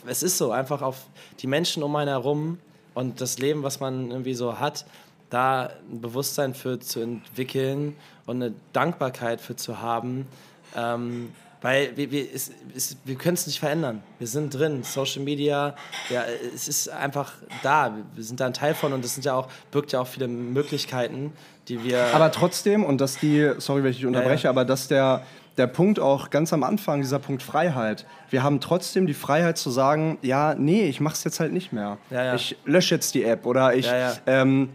es 0.07 0.23
ist 0.23 0.39
so, 0.39 0.53
einfach 0.53 0.83
auf 0.83 1.07
die 1.41 1.47
Menschen 1.47 1.83
um 1.83 1.95
einen 1.97 2.09
herum 2.09 2.59
und 2.95 3.21
das 3.21 3.39
Leben, 3.39 3.63
was 3.63 3.81
man 3.81 4.11
irgendwie 4.11 4.35
so 4.35 4.59
hat, 4.59 4.85
da 5.31 5.71
ein 5.91 6.01
Bewusstsein 6.01 6.55
für 6.55 6.79
zu 6.79 7.01
entwickeln 7.01 7.97
und 8.27 8.43
eine 8.43 8.55
Dankbarkeit 8.73 9.41
für 9.41 9.57
zu 9.57 9.81
haben. 9.81 10.27
Ähm, 10.77 11.31
weil 11.63 11.97
wir, 11.97 12.11
wir, 12.11 12.27
es, 12.35 12.51
es, 12.77 12.97
wir 13.05 13.15
können 13.15 13.35
es 13.35 13.47
nicht 13.47 13.61
verändern. 13.61 14.03
Wir 14.19 14.27
sind 14.27 14.53
drin. 14.53 14.83
Social 14.83 15.23
Media, 15.23 15.77
ja, 16.11 16.25
es 16.55 16.67
ist 16.67 16.89
einfach 16.89 17.33
da. 17.63 17.97
Wir 18.15 18.25
sind 18.25 18.41
da 18.41 18.47
ein 18.47 18.55
Teil 18.55 18.75
von 18.75 18.93
und 18.93 19.05
es 19.05 19.15
sind 19.15 19.25
ja 19.25 19.35
auch, 19.35 19.49
birgt 19.71 19.93
ja 19.93 20.01
auch 20.01 20.09
viele 20.09 20.27
Möglichkeiten, 20.27 21.33
die 21.69 21.85
wir. 21.85 22.13
Aber 22.15 22.33
trotzdem, 22.33 22.85
und 22.85 23.01
dass 23.01 23.17
die, 23.17 23.53
sorry, 23.59 23.85
wenn 23.85 23.93
ich 23.93 23.99
dich 23.99 24.07
unterbreche, 24.07 24.45
ja, 24.45 24.45
ja. 24.45 24.51
aber 24.51 24.65
dass 24.65 24.89
der 24.89 25.25
der 25.57 25.67
Punkt 25.67 26.01
auch 26.01 26.31
ganz 26.31 26.53
am 26.53 26.63
Anfang, 26.63 27.01
dieser 27.01 27.19
Punkt 27.19 27.43
Freiheit. 27.43 28.07
Wir 28.31 28.43
haben 28.43 28.61
trotzdem 28.61 29.07
die 29.07 29.15
Freiheit 29.15 29.59
zu 29.59 29.71
sagen, 29.71 30.19
ja, 30.23 30.55
nee, 30.55 30.85
ich 30.85 31.01
mach's 31.01 31.25
jetzt 31.25 31.41
halt 31.41 31.53
nicht 31.53 31.73
mehr. 31.73 31.99
Ja, 32.11 32.25
ja. 32.25 32.35
Ich 32.35 32.57
lösche 32.65 32.95
jetzt 32.95 33.15
die 33.15 33.25
App 33.25 33.45
oder 33.47 33.75
ich 33.75 33.87
ja, 33.87 34.15
ähm, 34.27 34.71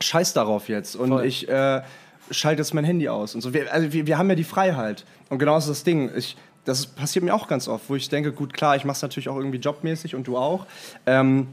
scheiß 0.00 0.32
darauf 0.32 0.68
jetzt 0.68 0.96
und 0.96 1.10
Voll. 1.10 1.26
ich 1.26 1.48
äh, 1.48 1.82
schalte 2.30 2.62
jetzt 2.62 2.74
mein 2.74 2.84
Handy 2.84 3.08
aus 3.08 3.34
und 3.34 3.42
so. 3.42 3.52
Wir, 3.52 3.72
also 3.72 3.92
wir, 3.92 4.06
wir 4.06 4.18
haben 4.18 4.28
ja 4.28 4.34
die 4.34 4.44
Freiheit. 4.44 5.04
Und 5.28 5.38
genau 5.38 5.54
das 5.54 5.64
ist 5.64 5.70
das 5.70 5.84
Ding. 5.84 6.10
Ich, 6.16 6.36
das 6.64 6.86
passiert 6.86 7.24
mir 7.24 7.34
auch 7.34 7.46
ganz 7.46 7.68
oft, 7.68 7.88
wo 7.88 7.94
ich 7.94 8.08
denke, 8.08 8.32
gut, 8.32 8.54
klar, 8.54 8.76
ich 8.76 8.84
mache 8.84 8.96
es 8.96 9.02
natürlich 9.02 9.28
auch 9.28 9.36
irgendwie 9.36 9.58
jobmäßig 9.58 10.14
und 10.14 10.26
du 10.26 10.36
auch. 10.36 10.66
Ähm, 11.06 11.48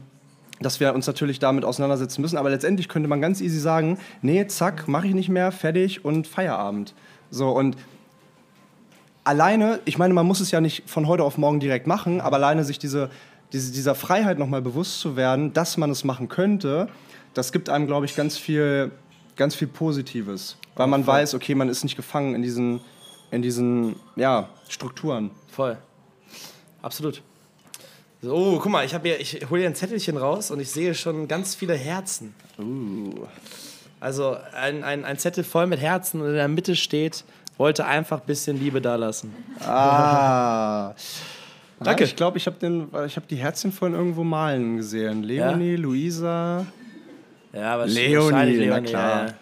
dass 0.60 0.78
wir 0.78 0.94
uns 0.94 1.06
natürlich 1.06 1.40
damit 1.40 1.64
auseinandersetzen 1.64 2.22
müssen. 2.22 2.36
Aber 2.36 2.48
letztendlich 2.48 2.88
könnte 2.88 3.08
man 3.08 3.20
ganz 3.20 3.40
easy 3.40 3.58
sagen, 3.58 3.98
nee, 4.22 4.46
zack, 4.46 4.86
mache 4.86 5.08
ich 5.08 5.14
nicht 5.14 5.28
mehr, 5.28 5.50
fertig 5.50 6.04
und 6.04 6.28
Feierabend. 6.28 6.94
So, 7.30 7.50
und 7.50 7.76
alleine, 9.24 9.80
ich 9.84 9.98
meine, 9.98 10.14
man 10.14 10.26
muss 10.26 10.40
es 10.40 10.50
ja 10.50 10.60
nicht 10.60 10.88
von 10.88 11.06
heute 11.06 11.24
auf 11.24 11.38
morgen 11.38 11.60
direkt 11.60 11.86
machen, 11.86 12.20
aber 12.20 12.36
alleine 12.36 12.64
sich 12.64 12.78
diese, 12.78 13.10
diese, 13.52 13.72
dieser 13.72 13.94
Freiheit 13.94 14.38
nochmal 14.38 14.62
bewusst 14.62 15.00
zu 15.00 15.16
werden, 15.16 15.52
dass 15.52 15.76
man 15.76 15.90
es 15.90 16.04
machen 16.04 16.28
könnte, 16.28 16.88
das 17.34 17.52
gibt 17.52 17.68
einem, 17.68 17.86
glaube 17.86 18.06
ich, 18.06 18.16
ganz 18.16 18.36
viel, 18.36 18.90
ganz 19.36 19.54
viel 19.54 19.68
Positives. 19.68 20.56
Weil 20.74 20.86
man 20.86 21.04
Voll. 21.04 21.14
weiß, 21.14 21.34
okay, 21.34 21.54
man 21.54 21.68
ist 21.68 21.82
nicht 21.82 21.96
gefangen 21.96 22.34
in 22.34 22.42
diesen, 22.42 22.80
in 23.30 23.42
diesen 23.42 23.96
ja, 24.16 24.48
Strukturen. 24.68 25.30
Voll. 25.48 25.76
Absolut. 26.80 27.22
So, 28.20 28.34
oh, 28.34 28.58
guck 28.58 28.70
mal, 28.70 28.84
ich, 28.84 28.96
hier, 28.96 29.20
ich 29.20 29.50
hole 29.50 29.60
hier 29.60 29.68
ein 29.68 29.74
Zettelchen 29.74 30.16
raus 30.16 30.50
und 30.50 30.60
ich 30.60 30.70
sehe 30.70 30.94
schon 30.94 31.28
ganz 31.28 31.54
viele 31.54 31.74
Herzen. 31.74 32.34
Uh. 32.58 33.26
Also 33.98 34.36
ein, 34.54 34.84
ein, 34.84 35.04
ein 35.04 35.18
Zettel 35.18 35.44
voll 35.44 35.66
mit 35.66 35.80
Herzen 35.80 36.20
und 36.20 36.28
in 36.28 36.34
der 36.34 36.48
Mitte 36.48 36.74
steht 36.74 37.24
wollte 37.58 37.84
einfach 37.84 38.20
ein 38.20 38.26
bisschen 38.26 38.58
Liebe 38.58 38.80
da 38.80 38.96
lassen. 38.96 39.32
Ah. 39.64 40.94
Danke. 41.80 42.04
Ich 42.04 42.16
glaube, 42.16 42.38
ich 42.38 42.46
habe 42.46 42.88
hab 42.92 43.28
die 43.28 43.36
Herzchen 43.36 43.72
vorhin 43.72 43.96
irgendwo 43.96 44.24
malen 44.24 44.76
gesehen. 44.76 45.22
Leonie, 45.22 45.72
ja? 45.72 45.78
Luisa. 45.78 46.66
Ja, 47.52 47.74
aber 47.74 47.86
Leonie, 47.86 48.52
Leonie, 48.52 48.66
na 48.66 48.80
klar. 48.80 49.26
Ja. 49.26 49.34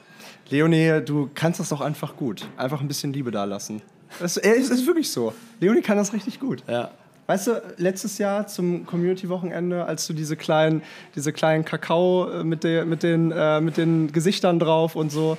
Leonie, 0.51 1.01
du 1.05 1.31
kannst 1.35 1.61
das 1.61 1.69
doch 1.69 1.81
einfach 1.81 2.17
gut. 2.17 2.47
Einfach 2.57 2.81
ein 2.81 2.89
bisschen 2.89 3.13
Liebe 3.13 3.31
da 3.31 3.45
lassen. 3.45 3.83
Es 4.21 4.37
ist 4.37 4.87
wirklich 4.87 5.11
so. 5.11 5.33
Leonie 5.61 5.83
kann 5.83 5.97
das 5.97 6.13
richtig 6.13 6.41
gut. 6.41 6.63
Ja. 6.69 6.91
Weißt 7.29 7.47
du, 7.47 7.63
letztes 7.77 8.19
Jahr 8.19 8.49
zum 8.49 8.85
Community-Wochenende, 8.87 9.85
als 9.85 10.05
du 10.09 10.13
diese 10.13 10.35
kleinen, 10.35 10.83
diese 11.15 11.33
kleinen 11.33 11.65
Kakao 11.65 12.43
mit, 12.43 12.65
der, 12.65 12.85
mit, 12.85 13.05
den, 13.05 13.31
äh, 13.31 13.61
mit 13.61 13.77
den 13.77 14.11
Gesichtern 14.11 14.59
drauf 14.59 14.97
und 14.97 15.13
so, 15.13 15.39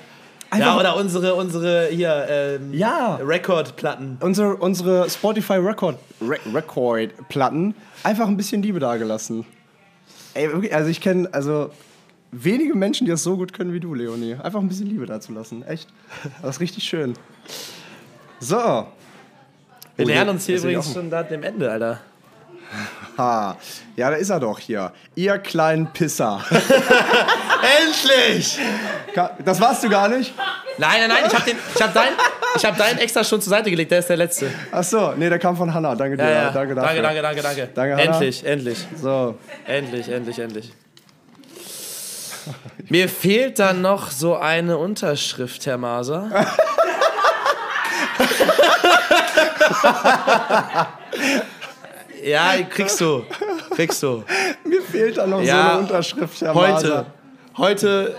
Einfach 0.52 0.68
ja, 0.68 0.80
oder 0.80 0.98
unsere, 0.98 1.34
unsere 1.36 1.88
hier, 1.88 2.28
ähm, 2.30 2.74
ja. 2.74 3.16
Record-Platten. 3.16 4.18
Unsere, 4.20 4.58
unsere 4.58 5.10
Spotify 5.10 5.54
Record, 5.54 5.98
Re 6.20 6.38
Record-Platten. 6.54 7.74
Einfach 8.04 8.28
ein 8.28 8.36
bisschen 8.36 8.62
Liebe 8.62 8.82
dagelassen. 8.82 9.46
Ey, 10.34 10.52
wirklich, 10.52 10.76
also 10.76 10.90
ich 10.90 11.00
kenne 11.00 11.30
also 11.32 11.72
wenige 12.32 12.76
Menschen, 12.76 13.06
die 13.06 13.12
das 13.12 13.24
so 13.24 13.38
gut 13.38 13.54
können 13.54 13.72
wie 13.72 13.80
du, 13.80 13.94
Leonie. 13.94 14.36
Einfach 14.36 14.60
ein 14.60 14.68
bisschen 14.68 14.88
Liebe 14.88 15.06
dazulassen. 15.06 15.64
Echt. 15.64 15.88
Das 16.42 16.58
ist 16.58 16.60
richtig 16.60 16.84
schön. 16.84 17.14
So. 18.42 18.58
Wir 19.96 20.06
oh, 20.06 20.08
lernen 20.10 20.32
uns 20.32 20.46
hier 20.48 20.58
übrigens 20.58 20.92
schon 20.92 21.10
da 21.10 21.24
dem 21.24 21.44
Ende, 21.44 21.72
Alter. 21.72 22.02
Ha. 23.18 23.58
Ja, 23.96 24.10
da 24.10 24.16
ist 24.16 24.30
er 24.30 24.40
doch 24.40 24.60
hier. 24.60 24.92
Ihr 25.16 25.38
kleinen 25.38 25.92
Pisser. 25.92 26.44
Endlich! 27.82 28.58
Das 29.46 29.60
warst 29.60 29.84
du 29.84 29.90
gar 29.90 30.08
nicht? 30.08 30.34
Nein, 30.78 31.02
nein, 31.02 31.10
nein, 31.10 31.24
ich 31.28 31.34
habe 31.34 31.52
hab 31.82 31.94
deinen 31.94 32.18
hab 32.64 32.78
dein 32.78 32.98
extra 32.98 33.24
schon 33.24 33.42
zur 33.42 33.52
Seite 33.52 33.70
gelegt, 33.70 33.92
der 33.92 34.00
ist 34.00 34.10
der 34.10 34.18
letzte. 34.18 34.52
Ach 34.72 34.84
so, 34.84 35.14
nee, 35.16 35.30
der 35.30 35.40
kam 35.40 35.56
von 35.56 35.74
Hanna. 35.74 35.96
Danke 35.96 36.18
dir. 36.18 36.24
Ja, 36.24 36.30
ja. 36.30 36.52
Danke, 36.52 36.76
danke, 36.76 37.02
danke, 37.02 37.22
danke, 37.22 37.42
danke. 37.42 37.70
danke 37.74 38.02
endlich, 38.02 38.46
endlich. 38.46 38.78
So. 38.96 39.38
Endlich, 39.66 40.10
endlich, 40.10 40.40
endlich. 40.40 40.72
Mir 42.90 43.08
fehlt 43.08 43.60
dann 43.60 43.82
noch 43.82 44.10
so 44.10 44.36
eine 44.38 44.78
Unterschrift, 44.78 45.66
Herr 45.66 45.78
Maser. 45.78 46.30
ja, 52.24 52.54
kriegst 52.70 53.00
du. 53.02 53.24
Kriegst 53.76 54.02
du. 54.04 54.24
Mir 54.66 54.82
fehlt 54.82 55.18
da 55.18 55.28
noch 55.28 55.42
ja, 55.42 55.64
so 55.64 55.70
eine 55.72 55.80
Unterschrift, 55.80 56.42
Herr 56.42 56.54
heute, 56.54 56.72
Maser. 56.74 57.06
Heute 57.58 58.16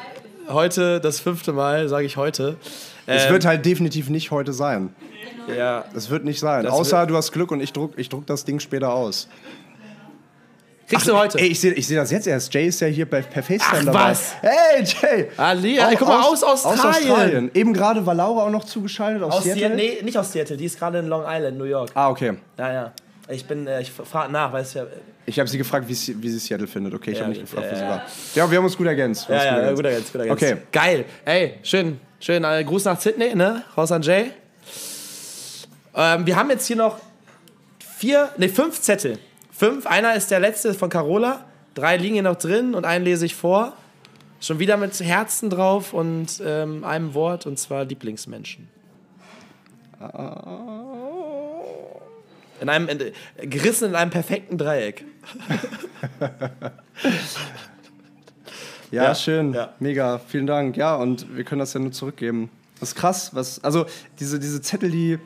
heute 0.48 1.00
das 1.00 1.20
fünfte 1.20 1.53
Mal, 1.53 1.88
sage 1.88 2.05
ich 2.07 2.16
heute. 2.16 2.57
Es 3.07 3.24
Ähm, 3.26 3.32
wird 3.32 3.44
halt 3.44 3.64
definitiv 3.64 4.09
nicht 4.11 4.30
heute 4.30 4.53
sein. 4.53 4.94
ja. 5.57 5.84
Es 5.94 6.11
wird 6.11 6.24
nicht 6.24 6.40
sein. 6.40 6.64
Das 6.64 6.72
Außer 6.72 7.07
du 7.07 7.16
hast 7.16 7.32
Glück 7.32 7.50
und 7.50 7.61
ich 7.61 7.72
druck, 7.72 7.92
ich 7.96 8.09
druck 8.09 8.26
das 8.26 8.44
Ding 8.44 8.61
später 8.61 8.92
aus. 8.92 9.28
Kriegst 10.88 11.09
du 11.09 11.16
heute? 11.16 11.38
Ey, 11.38 11.46
ich 11.46 11.61
sehe 11.61 11.72
ich 11.72 11.86
seh 11.86 11.94
das 11.94 12.11
jetzt 12.11 12.26
erst. 12.26 12.53
Jay 12.53 12.66
ist 12.66 12.80
ja 12.80 12.86
hier 12.86 13.09
bei, 13.09 13.22
per 13.22 13.42
FaceTime 13.42 13.78
Ach, 13.80 13.84
dabei. 13.86 14.11
was? 14.11 14.34
Hey, 14.42 14.84
Jay! 14.84 15.28
Ali, 15.38 15.78
ey, 15.78 15.96
guck 15.96 16.09
mal, 16.09 16.20
aus 16.20 16.44
Australien. 16.44 17.50
Eben 17.55 17.72
gerade 17.72 18.05
war 18.05 18.14
Laura 18.14 18.42
auch 18.44 18.50
noch 18.50 18.64
zugeschaltet 18.64 19.22
aus, 19.22 19.32
Aus 19.36 19.44
Seattle. 19.44 19.61
Seattle? 19.68 19.76
Nee, 19.76 20.03
nicht 20.03 20.18
aus 20.18 20.32
Seattle, 20.32 20.57
die 20.59 20.66
ist 20.66 20.78
gerade 20.78 20.98
in 20.98 21.07
Long 21.07 21.24
Island, 21.26 21.57
New 21.57 21.64
York. 21.64 21.90
Ah, 21.94 22.11
okay. 22.11 22.34
Ja, 22.59 22.72
ja. 22.72 22.92
Ich 23.33 23.47
bin, 23.47 23.66
äh, 23.66 23.80
ich 23.80 23.91
frage 23.91 24.30
nach, 24.33 24.53
weißt 24.53 24.74
du 24.74 24.78
ja. 24.80 24.87
Ich 25.26 25.39
habe 25.39 25.49
sie 25.49 25.59
gefragt, 25.59 25.89
wie 25.89 25.95
sie, 25.95 26.20
wie 26.22 26.28
sie 26.28 26.39
Seattle 26.39 26.66
findet. 26.66 26.95
Okay, 26.95 27.12
ich 27.12 27.18
Ja, 27.18 27.24
habe 27.24 27.33
nicht 27.33 27.41
gut, 27.43 27.51
gefragt, 27.51 27.66
ja, 27.66 27.72
wo 27.72 27.76
sie 27.76 27.83
ja. 27.83 27.89
war. 27.91 28.03
Ja, 28.35 28.51
wir 28.51 28.59
haben 28.59 28.64
uns 28.64 28.76
gut 28.76 28.87
ergänzt. 28.87 29.28
Ja, 29.28 29.45
ja, 29.62 29.72
gut 29.72 29.85
ergänzt. 29.85 30.12
Ganz, 30.12 30.24
guter 30.24 30.26
Ganz. 30.26 30.43
Okay. 30.43 30.57
Geil. 30.72 31.05
Ey, 31.24 31.55
schön, 31.62 32.01
schön. 32.20 32.45
Äh, 32.45 32.64
Gruß 32.64 32.85
nach 32.85 33.01
Sydney, 33.01 33.35
ne? 33.35 33.62
Raus 33.76 33.93
an 33.93 34.03
Jay. 34.03 34.30
Ähm, 35.95 36.26
wir 36.26 36.37
haben 36.37 36.51
jetzt 36.51 36.66
hier 36.66 36.76
noch 36.76 36.99
vier, 37.99 38.30
ne, 38.37 38.49
fünf 38.49 38.80
Zettel. 38.80 39.18
Fünf. 39.53 39.87
Einer 39.87 40.14
ist 40.14 40.30
der 40.30 40.41
letzte 40.41 40.74
von 40.74 40.91
Carola. 40.91 41.45
Drei 41.74 41.97
liegen 41.97 42.14
hier 42.14 42.22
noch 42.22 42.37
drin 42.37 42.74
und 42.74 42.85
einen 42.85 43.05
lese 43.05 43.26
ich 43.26 43.35
vor. 43.35 43.74
Schon 44.41 44.59
wieder 44.59 44.76
mit 44.76 44.99
Herzen 44.99 45.51
drauf 45.51 45.95
und 45.95 46.43
ähm, 46.45 46.85
einem 46.85 47.14
Wort 47.14 47.47
und 47.47 47.59
zwar 47.59 47.85
Lieblingsmenschen. 47.85 48.68
In 52.62 52.68
einem, 52.68 52.88
in, 52.88 52.98
gerissen 53.50 53.88
in 53.90 53.94
einem 53.96 54.10
perfekten 54.10 54.56
Dreieck. 54.56 55.04
Ja, 58.90 59.04
Ja, 59.04 59.14
schön. 59.14 59.54
ja. 59.54 59.70
Mega. 59.80 60.18
Vielen 60.28 60.46
Dank. 60.46 60.76
Ja, 60.76 60.96
und 60.96 61.34
wir 61.34 61.44
können 61.44 61.60
das 61.60 61.72
ja 61.72 61.80
nur 61.80 61.92
zurückgeben. 61.92 62.50
Das 62.78 62.90
ist 62.90 62.94
krass. 62.94 63.30
Was, 63.34 63.62
also, 63.64 63.86
diese, 64.20 64.38
diese 64.38 64.60
Zettel, 64.60 64.90
die, 64.90 65.18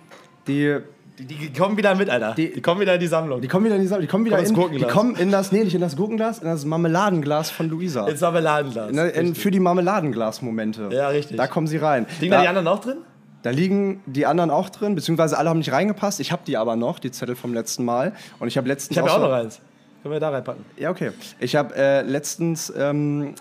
die, 0.47 0.79
Die, 1.19 1.25
die 1.25 1.53
kommen 1.53 1.77
wieder 1.77 1.95
mit, 1.97 2.09
Alter. 2.09 2.35
Die, 2.37 2.53
Die- 2.53 2.61
kommen 2.61 2.81
wieder 2.81 2.95
in 2.95 3.01
die 3.01 3.07
Sammlung. 3.09 3.41
die 3.41 3.49
kommen 3.49 3.65
wieder 3.65 3.75
in 3.75 3.81
die, 3.83 3.89
Sa- 3.89 3.99
die 3.99 4.07
kommen 4.07 4.25
wieder 4.25 4.39
ins 4.39 4.51
in, 4.51 4.55
die 4.55 4.61
Gurkenglas. 4.61 4.93
kommen 4.93 5.17
in 5.17 5.31
das, 5.33 5.51
nee, 5.51 5.65
nicht 5.65 5.75
in 5.75 5.81
das 5.81 5.97
Gurkenglas, 5.97 6.39
in 6.39 6.45
das 6.45 6.65
Marmeladenglas 6.65 7.51
von 7.51 7.69
Luisa. 7.69 8.07
Ins 8.07 8.21
Marmeladenglas. 8.21 8.93
Ne, 8.93 9.09
in, 9.09 9.35
für 9.35 9.51
die 9.51 9.59
Marmeladenglas-Momente. 9.59 10.91
Ja, 10.93 11.09
richtig. 11.09 11.37
Da 11.37 11.49
kommen 11.49 11.67
sie 11.67 11.79
rein. 11.79 12.07
Liegen 12.21 12.31
da 12.31 12.39
die 12.39 12.45
da, 12.45 12.49
anderen 12.51 12.69
auch 12.69 12.79
drin? 12.81 12.99
Da 13.43 13.51
liegen 13.51 14.03
die 14.07 14.27
anderen 14.27 14.51
auch 14.51 14.71
drin, 14.71 14.95
beziehungsweise 14.95 15.39
alle 15.39 15.51
haben 15.51 15.59
nicht 15.59 15.73
reingepasst. 15.73 16.21
Ich 16.21 16.33
habe 16.33 16.43
die 16.47 16.57
aber 16.57 16.77
noch, 16.77 16.99
die 16.99 17.11
Zettel 17.11 17.37
vom 17.37 17.55
letzten 17.55 17.85
Mal. 17.85 18.13
Und 18.39 18.49
ich 18.49 18.57
habe 18.57 18.69
letztens 18.69 18.97
Ich 18.97 18.99
habe 18.99 19.09
ja 19.09 19.17
auch 19.17 19.21
noch 19.21 19.33
eins. 19.33 19.61
Können 20.03 20.15
wir 20.15 20.21
da 20.21 20.31
reinpacken? 20.31 20.65
Ja, 20.77 20.91
okay. 20.91 21.13
Ich 21.41 21.57
habe 21.57 21.75
äh, 21.75 22.03
letztens 22.03 22.73
ähm, 22.77 23.35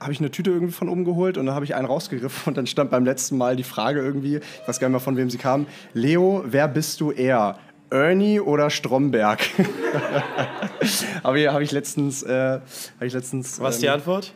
habe 0.00 0.12
ich 0.12 0.20
eine 0.20 0.30
Tüte 0.30 0.50
irgendwie 0.50 0.72
von 0.72 0.88
oben 0.88 1.04
geholt 1.04 1.38
und 1.38 1.46
dann 1.46 1.54
habe 1.54 1.64
ich 1.64 1.74
einen 1.74 1.86
rausgegriffen 1.86 2.50
und 2.50 2.56
dann 2.56 2.66
stand 2.66 2.90
beim 2.90 3.04
letzten 3.04 3.36
Mal 3.36 3.56
die 3.56 3.64
Frage 3.64 4.00
irgendwie, 4.00 4.36
ich 4.36 4.68
weiß 4.68 4.80
gar 4.80 4.88
nicht 4.88 4.92
mehr 4.92 5.00
von 5.00 5.16
wem 5.16 5.30
sie 5.30 5.38
kam, 5.38 5.66
Leo, 5.94 6.44
wer 6.46 6.68
bist 6.68 7.00
du 7.00 7.10
eher? 7.10 7.58
Ernie 7.90 8.38
oder 8.38 8.68
Stromberg? 8.68 9.40
habe 11.24 11.40
ich, 11.40 11.48
hab 11.48 11.60
ich 11.62 11.72
letztens, 11.72 12.22
äh, 12.22 12.60
hab 12.60 13.02
ich 13.02 13.12
letztens 13.14 13.58
Was 13.60 13.76
ist 13.76 13.82
die 13.82 13.86
ähm, 13.86 13.94
Antwort? 13.94 14.32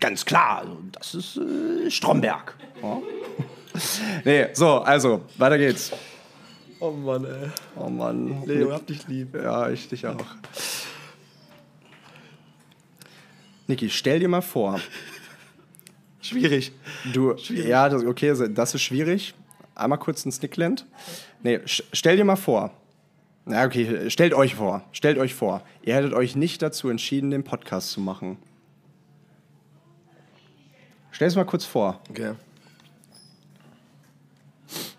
Ganz 0.00 0.24
klar, 0.24 0.58
also 0.60 0.78
das 0.92 1.14
ist 1.14 1.36
äh, 1.36 1.90
Stromberg. 1.90 2.56
Ja. 2.82 2.98
nee, 4.24 4.46
so, 4.52 4.78
also, 4.78 5.22
weiter 5.36 5.58
geht's. 5.58 5.92
Oh 6.80 6.90
Mann, 6.90 7.24
ey. 7.24 7.50
Oh 7.76 7.88
Mann. 7.88 8.42
Leo, 8.44 8.72
hab 8.72 8.86
dich 8.86 9.06
lieb. 9.08 9.34
Ja, 9.34 9.70
ich 9.70 9.88
dich 9.88 10.06
auch. 10.06 10.16
Niki, 13.66 13.90
stell 13.90 14.20
dir 14.20 14.28
mal 14.28 14.42
vor, 14.42 14.80
Schwierig. 16.20 16.72
du, 17.12 17.34
ja, 17.50 17.88
das, 17.88 18.04
okay, 18.04 18.32
das 18.50 18.74
ist 18.74 18.82
schwierig. 18.82 19.34
Einmal 19.74 19.98
kurz 19.98 20.24
ein 20.24 20.32
Snickland. 20.32 20.86
Nee, 21.42 21.60
stell 21.64 22.16
dir 22.16 22.24
mal 22.24 22.36
vor. 22.36 22.72
Na, 23.44 23.64
okay, 23.64 24.10
stellt 24.10 24.34
euch 24.34 24.54
vor. 24.54 24.84
Stellt 24.92 25.18
euch 25.18 25.34
vor. 25.34 25.62
Ihr 25.82 25.94
hättet 25.94 26.14
euch 26.14 26.34
nicht 26.34 26.62
dazu 26.62 26.88
entschieden, 26.88 27.30
den 27.30 27.44
Podcast 27.44 27.90
zu 27.90 28.00
machen. 28.00 28.38
Stell 31.16 31.28
es 31.28 31.34
mal 31.34 31.44
kurz 31.46 31.64
vor. 31.64 31.98
Okay. 32.10 32.32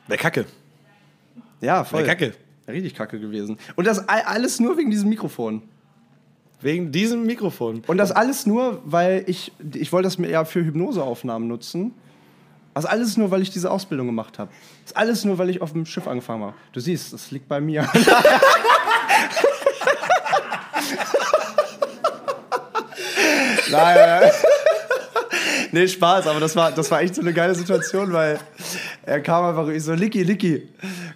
Wäre 0.07 0.17
kacke. 0.19 0.45
Ja, 1.61 1.83
voll. 1.83 1.99
Wär 1.99 2.07
kacke. 2.15 2.33
Richtig 2.67 2.95
kacke 2.95 3.19
gewesen. 3.19 3.59
Und 3.75 3.85
das 3.85 4.09
all- 4.09 4.23
alles 4.23 4.59
nur 4.59 4.75
wegen 4.77 4.89
diesem 4.89 5.09
Mikrofon. 5.09 5.61
Wegen 6.59 6.91
diesem 6.91 7.23
Mikrofon. 7.27 7.83
Und 7.85 7.97
das 7.97 8.11
alles 8.11 8.47
nur, 8.47 8.81
weil 8.83 9.25
ich, 9.27 9.51
ich 9.75 9.91
wollte 9.93 10.07
das 10.07 10.17
mir 10.17 10.27
ja 10.31 10.43
für 10.43 10.65
Hypnoseaufnahmen 10.65 11.47
nutzen. 11.47 11.93
Das 12.73 12.87
alles 12.87 13.15
nur, 13.15 13.29
weil 13.29 13.43
ich 13.43 13.51
diese 13.51 13.69
Ausbildung 13.69 14.07
gemacht 14.07 14.39
habe. 14.39 14.49
Das 14.85 14.95
alles 14.95 15.23
nur, 15.23 15.37
weil 15.37 15.51
ich 15.51 15.61
auf 15.61 15.73
dem 15.73 15.85
Schiff 15.85 16.07
angefangen 16.07 16.43
habe. 16.45 16.55
Du 16.71 16.79
siehst, 16.79 17.13
das 17.13 17.29
liegt 17.29 17.47
bei 17.47 17.61
mir. 17.61 17.87
Nein. 23.71 24.31
Nee, 25.77 25.87
Spaß, 25.87 26.27
aber 26.27 26.39
das 26.39 26.55
war, 26.55 26.71
das 26.71 26.89
war 26.91 27.01
echt 27.01 27.15
so 27.15 27.21
eine 27.21 27.33
geile 27.33 27.55
Situation, 27.55 28.11
weil 28.13 28.39
er 29.03 29.21
kam 29.21 29.45
einfach 29.45 29.67
ich 29.69 29.83
so, 29.83 29.93
Licky, 29.93 30.23
Licky, 30.23 30.67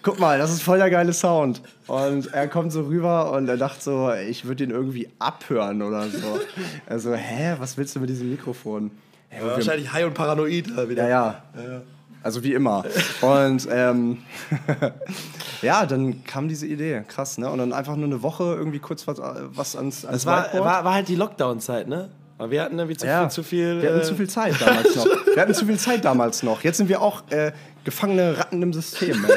guck 0.01 0.19
mal, 0.19 0.37
das 0.37 0.51
ist 0.51 0.61
voll 0.63 0.77
der 0.77 0.89
geile 0.89 1.13
Sound. 1.13 1.61
Und 1.87 2.33
er 2.33 2.47
kommt 2.47 2.71
so 2.71 2.81
rüber 2.83 3.31
und 3.31 3.47
er 3.49 3.57
dachte 3.57 3.81
so, 3.81 4.11
ich 4.13 4.45
würde 4.45 4.63
ihn 4.63 4.71
irgendwie 4.71 5.09
abhören 5.19 5.81
oder 5.81 6.07
so. 6.07 6.39
Er 6.87 6.99
so, 6.99 7.13
hä, 7.13 7.55
was 7.59 7.77
willst 7.77 7.95
du 7.95 7.99
mit 7.99 8.09
diesem 8.09 8.29
Mikrofon? 8.31 8.91
Ja, 9.31 9.43
wir- 9.45 9.51
Wahrscheinlich 9.53 9.91
high 9.91 10.05
und 10.05 10.13
paranoid 10.13 10.67
äh, 10.77 10.89
wieder. 10.89 11.07
ja, 11.07 11.43
ja. 11.55 11.81
Also 12.23 12.43
wie 12.43 12.53
immer. 12.53 12.83
Und 13.21 13.67
ähm, 13.71 14.19
ja, 15.63 15.85
dann 15.87 16.23
kam 16.23 16.47
diese 16.47 16.67
Idee. 16.67 17.03
Krass, 17.07 17.37
ne? 17.37 17.49
Und 17.49 17.57
dann 17.57 17.73
einfach 17.73 17.95
nur 17.95 18.05
eine 18.05 18.21
Woche 18.21 18.43
irgendwie 18.43 18.77
kurz 18.79 19.07
was, 19.07 19.17
was 19.19 19.75
ans, 19.75 20.05
ans 20.05 20.17
Es 20.17 20.25
war, 20.25 20.53
war, 20.53 20.83
war 20.85 20.93
halt 20.93 21.07
die 21.07 21.15
Lockdown-Zeit, 21.15 21.87
ne? 21.87 22.09
Aber 22.41 22.49
wir 22.49 22.63
hatten 22.63 22.79
irgendwie 22.79 22.97
zu 22.97 23.05
Ja, 23.05 23.21
viel. 23.21 23.29
Zu 23.29 23.43
viel 23.43 23.81
wir 23.83 23.89
hatten 23.89 24.01
äh, 24.01 24.03
zu 24.03 24.15
viel 24.15 24.27
Zeit 24.27 24.59
damals 24.59 24.95
noch. 24.95 25.05
Wir 25.35 25.41
hatten 25.43 25.53
zu 25.53 25.65
viel 25.67 25.77
Zeit 25.77 26.03
damals 26.03 26.41
noch. 26.41 26.63
Jetzt 26.63 26.77
sind 26.77 26.89
wir 26.89 26.99
auch 26.99 27.21
äh, 27.29 27.51
gefangene 27.83 28.35
Ratten 28.35 28.63
im 28.63 28.73
System. 28.73 29.23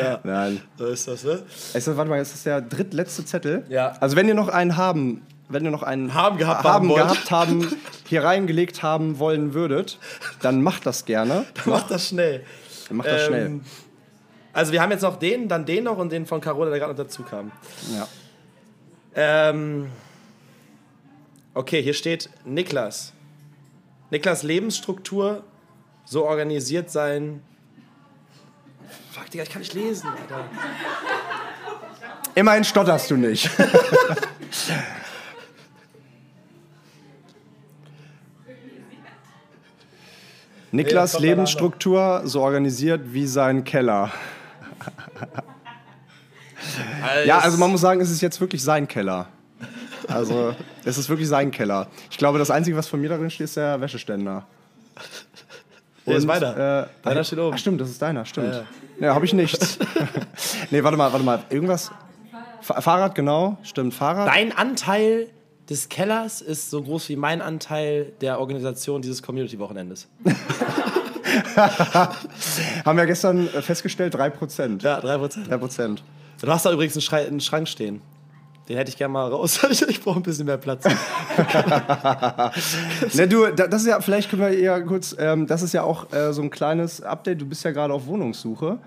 Ja. 0.00 0.20
Nein. 0.22 0.62
So 0.78 0.86
ist 0.86 1.08
das, 1.08 1.24
ne? 1.24 1.42
Ist, 1.74 1.96
warte 1.96 2.08
mal, 2.08 2.20
es 2.20 2.32
ist 2.34 2.46
der 2.46 2.60
drittletzte 2.60 3.24
Zettel. 3.24 3.64
Ja. 3.68 3.96
Also 3.98 4.14
wenn 4.14 4.28
ihr 4.28 4.34
noch 4.34 4.48
einen 4.48 4.76
haben, 4.76 5.26
wenn 5.48 5.64
ihr 5.64 5.72
noch 5.72 5.82
einen 5.82 6.14
Haben 6.14 6.38
gehabt 6.38 6.62
haben, 6.62 6.88
haben 6.88 6.94
gehabt 6.94 7.30
haben, 7.32 7.76
hier 8.06 8.22
reingelegt 8.22 8.84
haben 8.84 9.18
wollen 9.18 9.54
würdet, 9.54 9.98
dann 10.40 10.62
macht 10.62 10.86
das 10.86 11.04
gerne. 11.04 11.46
Mach 11.64 11.88
das 11.88 12.08
schnell. 12.08 12.44
Dann 12.86 12.98
macht 12.98 13.08
das 13.08 13.24
schnell. 13.26 13.46
Ähm, 13.46 13.60
Also 14.52 14.70
wir 14.70 14.80
haben 14.80 14.92
jetzt 14.92 15.02
noch 15.02 15.18
den, 15.18 15.48
dann 15.48 15.66
den 15.66 15.82
noch 15.82 15.98
und 15.98 16.12
den 16.12 16.26
von 16.26 16.40
Carola, 16.40 16.70
der 16.70 16.78
gerade 16.78 16.92
noch 16.92 17.04
dazu 17.04 17.24
kam. 17.24 17.50
Ja. 17.92 18.06
Ähm, 19.16 19.88
okay, 21.56 21.82
hier 21.82 21.94
steht 21.94 22.30
Niklas. 22.44 23.12
Niklas 24.10 24.44
Lebensstruktur, 24.44 25.42
so 26.04 26.24
organisiert 26.24 26.90
sein. 26.90 27.42
Fuck, 29.10 29.30
Digga, 29.30 29.42
ich 29.42 29.50
kann 29.50 29.62
nicht 29.62 29.74
lesen, 29.74 30.08
Alter. 30.08 30.44
Immerhin 32.34 32.64
stotterst 32.64 33.10
du 33.10 33.16
nicht. 33.16 33.50
Niklas 40.70 41.12
kommt 41.12 41.24
Lebensstruktur 41.24 42.20
so 42.24 42.42
organisiert 42.42 43.00
wie 43.14 43.26
sein 43.26 43.64
Keller. 43.64 44.12
Ja, 47.24 47.38
also 47.38 47.56
man 47.56 47.70
muss 47.70 47.80
sagen, 47.80 48.02
es 48.02 48.10
ist 48.10 48.20
jetzt 48.20 48.40
wirklich 48.40 48.62
sein 48.62 48.86
Keller. 48.86 49.28
Also, 50.08 50.54
es 50.86 50.98
ist 50.98 51.08
wirklich 51.08 51.28
sein 51.28 51.50
Keller. 51.50 51.88
Ich 52.10 52.16
glaube, 52.16 52.38
das 52.38 52.50
Einzige, 52.50 52.76
was 52.76 52.86
von 52.88 53.00
mir 53.00 53.08
darin 53.08 53.28
steht, 53.28 53.46
ist 53.46 53.56
der 53.56 53.80
Wäscheständer. 53.80 54.46
Hier 56.04 56.16
ist 56.16 56.22
Und, 56.22 56.28
meiner. 56.28 56.84
Äh, 56.84 56.86
Deiner 57.02 57.24
steht 57.24 57.40
oben. 57.40 57.54
Ach, 57.54 57.58
stimmt, 57.58 57.80
das 57.80 57.90
ist 57.90 58.00
deiner, 58.00 58.24
stimmt. 58.24 58.54
Ja, 58.54 59.08
Ja, 59.08 59.14
habe 59.14 59.24
ich 59.24 59.32
nichts. 59.32 59.78
nee, 60.70 60.82
warte 60.82 60.96
mal, 60.96 61.12
warte 61.12 61.24
mal. 61.24 61.42
Irgendwas. 61.50 61.90
Fa 62.62 62.80
Fahrrad, 62.80 63.16
genau. 63.16 63.58
Stimmt, 63.64 63.94
Fahrrad. 63.94 64.28
Dein 64.28 64.56
Anteil 64.56 65.28
des 65.68 65.88
Kellers 65.88 66.40
ist 66.40 66.70
so 66.70 66.80
groß 66.82 67.08
wie 67.08 67.16
mein 67.16 67.42
Anteil 67.42 68.12
der 68.20 68.38
Organisation 68.38 69.02
dieses 69.02 69.22
Community-Wochenendes. 69.22 70.06
Haben 72.84 72.96
wir 72.96 73.06
gestern 73.06 73.48
äh, 73.48 73.62
festgestellt, 73.62 74.14
3%. 74.14 74.82
Ja, 74.82 75.00
3%. 75.00 75.48
3%. 75.48 75.98
Du 76.40 76.46
hast 76.48 76.64
da 76.64 76.72
übrigens 76.72 77.12
einen 77.12 77.40
Schrank 77.40 77.66
stehen. 77.66 78.00
Den 78.68 78.76
hätte 78.76 78.90
ich 78.90 78.96
gerne 78.96 79.12
mal 79.12 79.28
raus. 79.28 79.60
ich 79.88 80.00
brauche 80.00 80.18
ein 80.18 80.22
bisschen 80.22 80.46
mehr 80.46 80.56
Platz. 80.56 80.84
Ne, 83.14 83.28
du, 83.28 83.46
da- 83.54 83.66
das 83.66 83.82
ist 83.82 83.88
ja, 83.88 84.00
vielleicht 84.00 84.30
können 84.30 84.42
wir 84.42 84.58
ja 84.58 84.80
kurz, 84.80 85.14
ähm, 85.18 85.46
das 85.46 85.62
ist 85.62 85.72
ja 85.72 85.82
auch 85.82 86.12
äh, 86.12 86.32
so 86.32 86.42
ein 86.42 86.50
kleines 86.50 87.02
Update. 87.02 87.40
Du 87.40 87.46
bist 87.46 87.64
ja 87.64 87.70
gerade 87.70 87.92
auf 87.94 88.06
Wohnungssuche. 88.06 88.78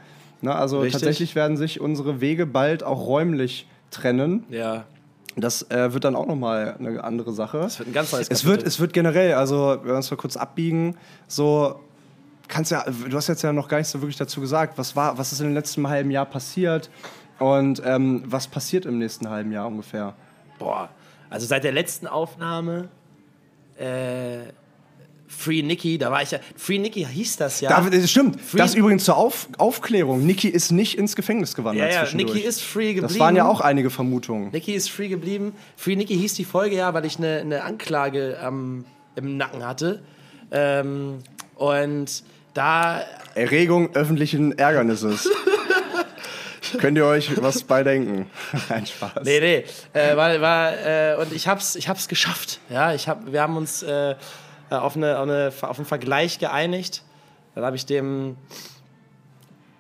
Ne, 0.42 0.56
also 0.56 0.80
Richtig. 0.80 0.94
tatsächlich 1.02 1.36
werden 1.36 1.58
sich 1.58 1.82
unsere 1.82 2.22
Wege 2.22 2.46
bald 2.46 2.84
auch 2.84 3.06
räumlich 3.08 3.68
trennen. 3.92 4.46
ja. 4.50 4.86
Das 5.36 5.62
äh, 5.70 5.94
wird 5.94 6.04
dann 6.04 6.18
auch 6.18 6.26
nochmal 6.26 6.76
eine 6.80 7.02
andere 7.02 7.32
Sache. 7.32 7.60
Das 7.60 7.80
wird 7.80 7.88
ein 7.90 7.94
ganz 7.94 8.12
neues 8.12 8.24
Es 8.28 8.40
Kapitel. 8.42 8.50
wird, 8.50 8.64
es 8.68 8.80
wird 8.82 8.92
generell, 8.92 9.36
also 9.36 9.78
wenn 9.80 9.88
wir 9.92 9.96
uns 9.96 10.12
mal 10.12 10.18
kurz 10.18 10.36
abbiegen, 10.36 10.98
so 11.30 11.80
kannst 12.50 12.72
ja, 12.72 12.84
du 12.84 13.16
hast 13.16 13.30
jetzt 13.30 13.44
ja 13.44 13.54
noch 13.54 13.70
gar 13.70 13.78
nicht 13.78 13.88
so 13.88 14.02
wirklich 14.02 14.18
dazu 14.18 14.42
gesagt, 14.42 14.78
was 14.78 14.98
war, 14.98 15.18
was 15.18 15.32
ist 15.32 15.40
in 15.40 15.46
den 15.46 15.54
letzten 15.54 15.88
halben 15.88 16.12
Jahr 16.12 16.26
passiert 16.26 16.90
und 17.40 17.82
ähm, 17.86 18.24
was 18.26 18.48
passiert 18.48 18.86
im 18.86 18.98
nächsten 19.00 19.30
halben 19.30 19.52
Jahr 19.52 19.68
ungefähr? 19.68 20.16
Boah, 20.58 20.90
also 21.30 21.46
seit 21.46 21.64
der 21.64 21.72
letzten 21.72 22.08
Aufnahme 22.08 22.90
äh, 23.78 24.40
Free 25.28 25.62
Nicky, 25.62 26.00
da 26.00 26.10
war 26.12 26.24
ich 26.24 26.32
ja. 26.32 26.40
Free 26.56 26.80
Nicky 26.80 27.06
hieß 27.06 27.38
das 27.38 27.62
ja. 27.62 27.70
Da, 27.70 27.88
das 27.88 28.10
stimmt. 28.10 28.42
Free- 28.42 28.58
Das 28.58 28.74
übrigens 28.74 29.06
zur 29.06 29.16
Auf, 29.16 29.48
Aufklärung. 29.60 30.26
Niki 30.26 30.48
ist 30.50 30.72
nicht 30.72 30.98
ins 30.98 31.16
Gefängnis 31.16 31.54
gewandert 31.54 31.94
ja, 31.94 32.04
ja. 32.06 32.16
Nicky 32.16 32.40
ist 32.40 32.62
free 32.64 32.96
geblieben. 32.96 33.08
das 33.08 33.20
waren 33.20 33.36
ja 33.36 33.48
auch 33.48 33.62
einige 33.62 33.92
Vermutungen. 33.92 34.50
Nicky 34.52 34.74
ist 34.74 34.90
free 34.90 35.08
geblieben. 35.08 35.54
Free 35.78 35.96
Nicky 35.96 36.16
hieß 36.18 36.34
die 36.34 36.46
Folge 36.46 36.76
ja, 36.78 36.96
weil 36.96 37.06
ich 37.06 37.20
eine, 37.20 37.38
eine 37.42 37.64
Anklage 37.64 38.38
ähm, 38.44 38.86
im 39.16 39.38
Nacken 39.38 39.64
hatte. 39.64 40.02
Ähm, 40.52 41.20
und 41.56 42.24
da 42.56 43.02
Erregung 43.36 43.94
öffentlichen 43.94 44.58
Ärgernisses. 44.58 45.30
Könnt 46.78 46.98
ihr 46.98 47.06
euch 47.06 47.42
was 47.42 47.64
bei 47.64 47.84
denken? 47.84 48.30
Ein 48.70 48.86
Spaß. 48.86 49.24
Nee, 49.24 49.40
nee. 49.40 49.66
Äh, 49.94 50.16
war, 50.16 50.40
war, 50.42 50.74
äh, 50.74 51.16
und 51.20 51.34
ich 51.34 51.48
hab's, 51.48 51.76
ich 51.76 51.90
hab's 51.90 52.08
geschafft. 52.08 52.60
Ja, 52.70 52.94
ich 52.94 53.08
hab, 53.08 53.32
wir 53.32 53.42
haben 53.42 53.58
uns 53.58 53.84
äh, 53.84 54.16
auf, 54.70 54.96
eine, 54.96 55.18
auf, 55.18 55.24
eine, 55.24 55.52
auf 55.62 55.78
einen 55.78 55.86
Vergleich 55.86 56.40
geeinigt. 56.40 57.04
Dann 57.56 57.64
habe 57.66 57.76
ich 57.76 57.86
dem 57.86 58.38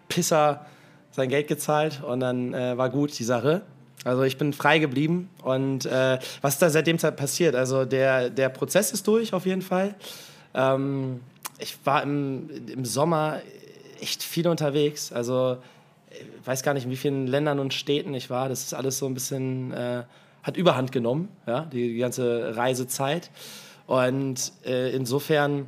Pisser 0.08 0.66
sein 1.12 1.30
Geld 1.30 1.48
gezahlt 1.48 2.02
und 2.04 2.20
dann 2.20 2.54
äh, 2.54 2.78
war 2.78 2.90
gut 2.90 3.18
die 3.18 3.24
Sache. 3.24 3.62
Also 4.06 4.24
ich 4.24 4.38
bin 4.38 4.54
frei 4.54 4.80
geblieben 4.80 5.30
und 5.44 5.86
äh, 5.86 6.20
was 6.42 6.54
ist 6.54 6.62
da 6.62 6.70
seitdem 6.70 6.98
Zeit 7.00 7.18
passiert? 7.18 7.56
Also 7.56 7.86
der, 7.86 8.30
der 8.30 8.50
Prozess 8.50 8.92
ist 8.92 9.06
durch 9.08 9.34
auf 9.34 9.46
jeden 9.46 9.62
Fall. 9.62 9.96
Ähm, 10.54 11.20
ich 11.58 11.78
war 11.84 12.04
im, 12.04 12.50
im 12.68 12.86
Sommer 12.86 13.42
echt 14.00 14.24
viel 14.24 14.48
unterwegs. 14.48 15.12
Also 15.12 15.58
ich 16.12 16.48
weiß 16.48 16.64
gar 16.64 16.74
nicht, 16.74 16.86
in 16.86 16.92
wie 16.92 16.98
vielen 16.98 17.28
Ländern 17.28 17.60
und 17.60 17.74
Städten 17.74 18.14
ich 18.14 18.30
war. 18.30 18.50
Das 18.50 18.64
ist 18.64 18.74
alles 18.74 18.98
so 18.98 19.06
ein 19.06 19.14
bisschen, 19.14 19.72
äh, 19.72 20.04
hat 20.44 20.58
Überhand 20.58 20.92
genommen, 20.92 21.30
ja, 21.46 21.66
die, 21.66 21.94
die 21.94 21.98
ganze 21.98 22.56
Reisezeit. 22.56 23.30
Und 23.88 24.52
äh, 24.66 24.92
insofern 24.96 25.68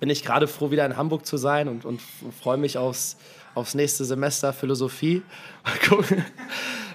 bin 0.00 0.10
ich 0.10 0.24
gerade 0.24 0.48
froh, 0.48 0.70
wieder 0.70 0.84
in 0.86 0.96
Hamburg 0.96 1.26
zu 1.26 1.36
sein 1.36 1.68
und, 1.68 1.84
und 1.84 2.00
freue 2.40 2.56
mich 2.56 2.78
aufs, 2.78 3.16
aufs 3.54 3.74
nächste 3.74 4.04
Semester 4.04 4.52
Philosophie. 4.52 5.22
Mal 5.64 5.88
gucken, 5.88 6.24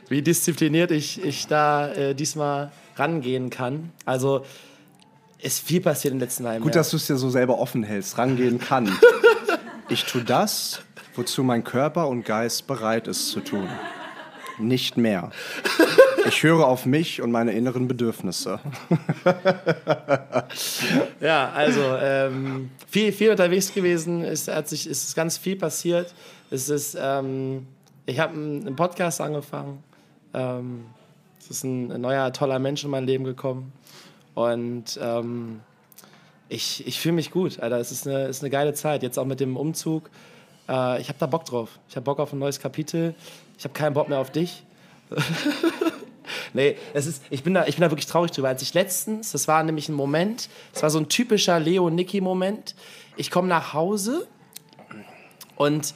wie 0.10 0.22
diszipliniert 0.22 0.92
ich, 0.92 1.24
ich 1.24 1.48
da 1.48 1.92
äh, 1.94 2.16
diesmal 2.16 2.72
rangehen 2.96 3.50
kann. 3.50 3.92
Also 4.06 4.46
ist 5.42 5.66
viel 5.66 5.82
passiert 5.82 6.14
im 6.14 6.20
letzten 6.20 6.46
halben 6.46 6.64
Gut, 6.64 6.76
dass 6.76 6.90
du 6.90 6.98
es 6.98 7.08
dir 7.08 7.16
so 7.16 7.30
selber 7.30 7.60
offen 7.60 7.84
hältst, 7.84 8.18
rangehen 8.18 8.60
kann. 8.60 8.92
Ich 9.92 10.06
tue 10.06 10.24
das, 10.24 10.82
wozu 11.20 11.44
mein 11.44 11.66
Körper 11.66 12.08
und 12.08 12.24
Geist 12.24 12.66
bereit 12.66 13.10
ist 13.10 13.28
zu 13.28 13.42
tun. 13.42 13.68
Nicht 14.58 14.96
mehr. 14.96 15.32
Ich 16.26 16.44
höre 16.44 16.66
auf 16.66 16.86
mich 16.86 17.22
und 17.22 17.30
meine 17.32 17.52
inneren 17.52 17.88
Bedürfnisse. 17.88 18.60
Ja, 21.22 21.52
also 21.52 21.82
ähm, 22.02 22.72
viel, 22.88 23.12
viel 23.12 23.30
unterwegs 23.30 23.74
gewesen, 23.74 24.24
es 24.24 24.48
hat 24.48 24.68
sich, 24.68 24.88
es 24.88 25.04
ist 25.04 25.16
ganz 25.16 25.38
viel 25.38 25.56
passiert. 25.58 26.14
Es 26.50 26.70
ist, 26.70 26.98
ähm, 27.00 27.68
ich 28.06 28.20
habe 28.20 28.34
einen, 28.34 28.76
Podcast 28.76 29.22
angefangen. 29.22 29.84
Ähm, 30.34 30.86
es 31.40 31.52
ist 31.52 31.64
ein, 31.64 31.92
ein 31.92 32.02
neuer, 32.02 32.34
toller 32.34 32.58
Mensch 32.58 32.84
in 32.84 32.90
mein 32.90 33.06
Leben 33.06 33.26
gekommen. 33.26 33.74
Und 34.34 34.98
ähm, 35.02 35.60
ich, 36.48 36.88
ich 36.88 37.00
fühle 37.00 37.16
mich 37.16 37.30
gut, 37.30 37.60
Alter. 37.60 37.78
Es 37.78 37.92
ist 37.92 38.08
eine, 38.08 38.24
es 38.24 38.38
ist 38.38 38.44
eine 38.44 38.50
geile 38.50 38.74
Zeit. 38.74 39.04
Jetzt 39.04 39.20
auch 39.20 39.26
mit 39.26 39.40
dem 39.40 39.56
Umzug. 39.56 40.10
Äh, 40.70 41.02
ich 41.02 41.10
habe 41.10 41.20
da 41.20 41.26
Bock 41.26 41.46
drauf. 41.46 41.80
Ich 41.90 41.96
habe 41.96 42.04
Bock 42.04 42.20
auf 42.20 42.32
ein 42.32 42.40
neues 42.40 42.60
Kapitel. 42.60 43.16
Ich 43.58 43.64
habe 43.64 43.74
keinen 43.74 43.94
Bock 43.94 44.08
mehr 44.08 44.20
auf 44.20 44.32
dich. 44.32 44.64
Nee, 46.54 46.78
es 46.94 47.06
ist, 47.06 47.24
ich, 47.30 47.44
bin 47.44 47.54
da, 47.54 47.66
ich 47.66 47.76
bin 47.76 47.82
da 47.82 47.92
wirklich 47.92 48.06
traurig 48.06 48.32
drüber. 48.32 48.50
Als 48.50 48.62
ich 48.62 48.74
letztens, 48.74 49.32
das 49.32 49.48
war 49.48 49.64
nämlich 49.64 49.90
ein 49.90 49.96
Moment, 49.96 50.50
das 50.74 50.84
war 50.84 50.90
so 50.90 51.00
ein 51.00 51.10
typischer 51.10 51.60
Leo-Nicky-Moment. 51.60 52.76
Ich 53.18 53.32
komme 53.32 53.48
nach 53.48 53.74
Hause 53.74 54.28
und 55.56 55.94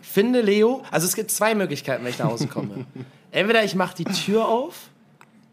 finde 0.00 0.40
Leo, 0.40 0.82
also 0.90 1.06
es 1.06 1.14
gibt 1.14 1.30
zwei 1.30 1.54
Möglichkeiten, 1.54 2.04
wenn 2.04 2.10
ich 2.10 2.18
nach 2.18 2.30
Hause 2.30 2.48
komme. 2.48 2.86
Entweder 3.30 3.64
ich 3.64 3.74
mache 3.74 3.96
die 3.96 4.04
Tür 4.04 4.46
auf 4.48 4.90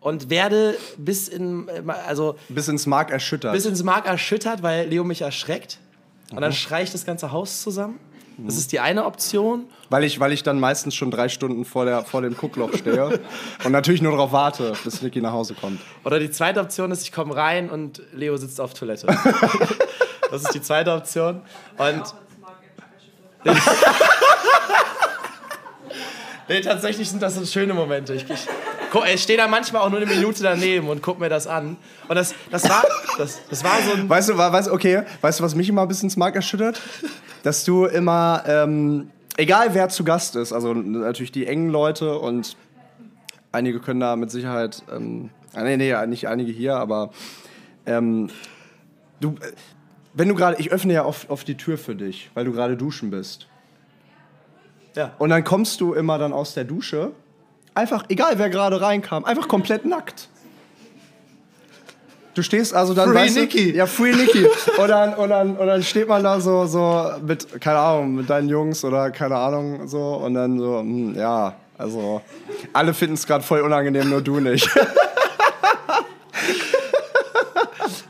und 0.01 0.29
werde 0.29 0.75
bis 0.97 1.27
in, 1.27 1.69
also 2.07 2.35
Bis 2.49 2.67
ins 2.67 2.85
Mark 2.85 3.11
erschüttert. 3.11 3.53
bis 3.53 3.65
ins 3.65 3.83
Mark 3.83 4.05
erschüttert, 4.05 4.61
weil 4.63 4.87
Leo 4.87 5.03
mich 5.03 5.21
erschreckt. 5.21 5.79
Und 6.31 6.41
dann 6.41 6.53
schreie 6.53 6.83
ich 6.83 6.91
das 6.91 7.05
ganze 7.05 7.31
Haus 7.31 7.61
zusammen. 7.61 7.99
Das 8.45 8.57
ist 8.57 8.71
die 8.71 8.79
eine 8.79 9.05
Option. 9.05 9.65
weil, 9.89 10.03
ich, 10.03 10.19
weil 10.19 10.31
ich 10.31 10.43
dann 10.43 10.59
meistens 10.59 10.95
schon 10.95 11.11
drei 11.11 11.29
Stunden 11.29 11.65
vor, 11.65 11.85
der, 11.85 12.03
vor 12.03 12.21
dem 12.21 12.35
Guckloch 12.35 12.73
stehe 12.73 13.19
und 13.63 13.71
natürlich 13.71 14.01
nur 14.01 14.11
darauf 14.11 14.31
warte, 14.31 14.73
bis 14.83 15.01
Niki 15.01 15.21
nach 15.21 15.31
Hause 15.33 15.53
kommt. 15.53 15.81
Oder 16.03 16.19
die 16.19 16.31
zweite 16.31 16.59
Option 16.59 16.91
ist, 16.91 17.03
ich 17.03 17.11
komme 17.11 17.35
rein 17.35 17.69
und 17.69 18.01
Leo 18.13 18.37
sitzt 18.37 18.61
auf 18.61 18.73
Toilette. 18.73 19.07
das 20.31 20.43
ist 20.43 20.53
die 20.53 20.61
zweite 20.61 20.93
Option. 20.93 21.41
Und 21.77 22.03
nee, 26.49 26.61
tatsächlich 26.61 27.09
sind 27.09 27.21
das 27.21 27.35
so 27.35 27.45
schöne 27.45 27.73
Momente. 27.73 28.13
Ich, 28.13 28.29
ich, 28.29 28.47
ich 29.13 29.23
stehe 29.23 29.37
da 29.37 29.47
manchmal 29.47 29.81
auch 29.81 29.89
nur 29.89 29.99
eine 29.99 30.09
Minute 30.09 30.43
daneben 30.43 30.89
und 30.89 31.01
gucke 31.01 31.19
mir 31.19 31.29
das 31.29 31.47
an. 31.47 31.77
Und 32.07 32.15
das, 32.15 32.33
das, 32.51 32.67
war, 32.69 32.83
das, 33.17 33.39
das 33.49 33.63
war 33.63 33.81
so 33.81 33.93
ein. 33.93 34.09
Weißt 34.09 34.29
du, 34.29 34.37
weißt, 34.37 34.69
okay, 34.69 35.03
weißt 35.21 35.39
du, 35.39 35.43
was 35.43 35.55
mich 35.55 35.69
immer 35.69 35.83
ein 35.83 35.87
bisschen 35.87 36.07
ins 36.07 36.17
Mark 36.17 36.35
erschüttert? 36.35 36.81
Dass 37.43 37.63
du 37.63 37.85
immer, 37.85 38.43
ähm, 38.47 39.11
egal 39.37 39.73
wer 39.73 39.89
zu 39.89 40.03
Gast 40.03 40.35
ist, 40.35 40.51
also 40.51 40.73
natürlich 40.73 41.31
die 41.31 41.47
engen 41.47 41.69
Leute 41.69 42.19
und 42.19 42.57
einige 43.51 43.79
können 43.79 43.99
da 43.99 44.15
mit 44.15 44.31
Sicherheit, 44.31 44.83
ähm, 44.93 45.29
ah, 45.53 45.63
nee, 45.63 45.77
nee, 45.77 45.95
nicht 46.07 46.27
einige 46.27 46.51
hier, 46.51 46.75
aber 46.75 47.11
ähm, 47.85 48.29
du, 49.19 49.35
wenn 50.13 50.27
du 50.27 50.35
gerade, 50.35 50.59
ich 50.59 50.71
öffne 50.71 50.93
ja 50.93 51.05
oft, 51.05 51.29
oft 51.29 51.47
die 51.47 51.57
Tür 51.57 51.77
für 51.77 51.95
dich, 51.95 52.29
weil 52.33 52.45
du 52.45 52.51
gerade 52.51 52.75
duschen 52.75 53.09
bist. 53.09 53.47
Ja. 54.95 55.13
Und 55.17 55.29
dann 55.29 55.43
kommst 55.43 55.81
du 55.81 55.93
immer 55.93 56.17
dann 56.17 56.33
aus 56.33 56.53
der 56.53 56.65
Dusche, 56.65 57.11
einfach, 57.79 58.05
egal 58.09 58.37
wer 58.37 58.49
gerade 58.49 58.79
reinkam, 58.81 59.25
einfach 59.25 59.47
komplett 59.47 59.85
nackt. 59.85 60.29
Du 62.35 62.43
stehst 62.43 62.73
also 62.73 62.93
dann. 62.93 63.09
Free 63.09 63.15
weißt 63.15 63.53
du-. 63.53 63.59
Ja, 63.75 63.85
Free 63.85 64.13
Nicky. 64.13 64.45
und, 64.77 64.87
dann, 64.87 65.13
und, 65.15 65.29
dann, 65.29 65.57
und 65.57 65.67
dann 65.67 65.83
steht 65.83 66.07
man 66.07 66.23
da 66.23 66.39
so, 66.39 66.65
so 66.67 67.11
mit, 67.25 67.59
keine 67.59 67.79
Ahnung, 67.79 68.15
mit 68.15 68.29
deinen 68.29 68.47
Jungs 68.47 68.83
oder 68.85 69.11
keine 69.11 69.35
Ahnung 69.35 69.87
so. 69.87 70.15
Und 70.15 70.35
dann 70.35 70.59
so, 70.59 70.79
hm, 70.79 71.15
ja, 71.15 71.55
also 71.77 72.21
alle 72.71 72.93
finden 72.93 73.15
es 73.15 73.25
gerade 73.25 73.43
voll 73.43 73.61
unangenehm, 73.61 74.09
nur 74.09 74.21
du 74.21 74.39
nicht. 74.39 74.69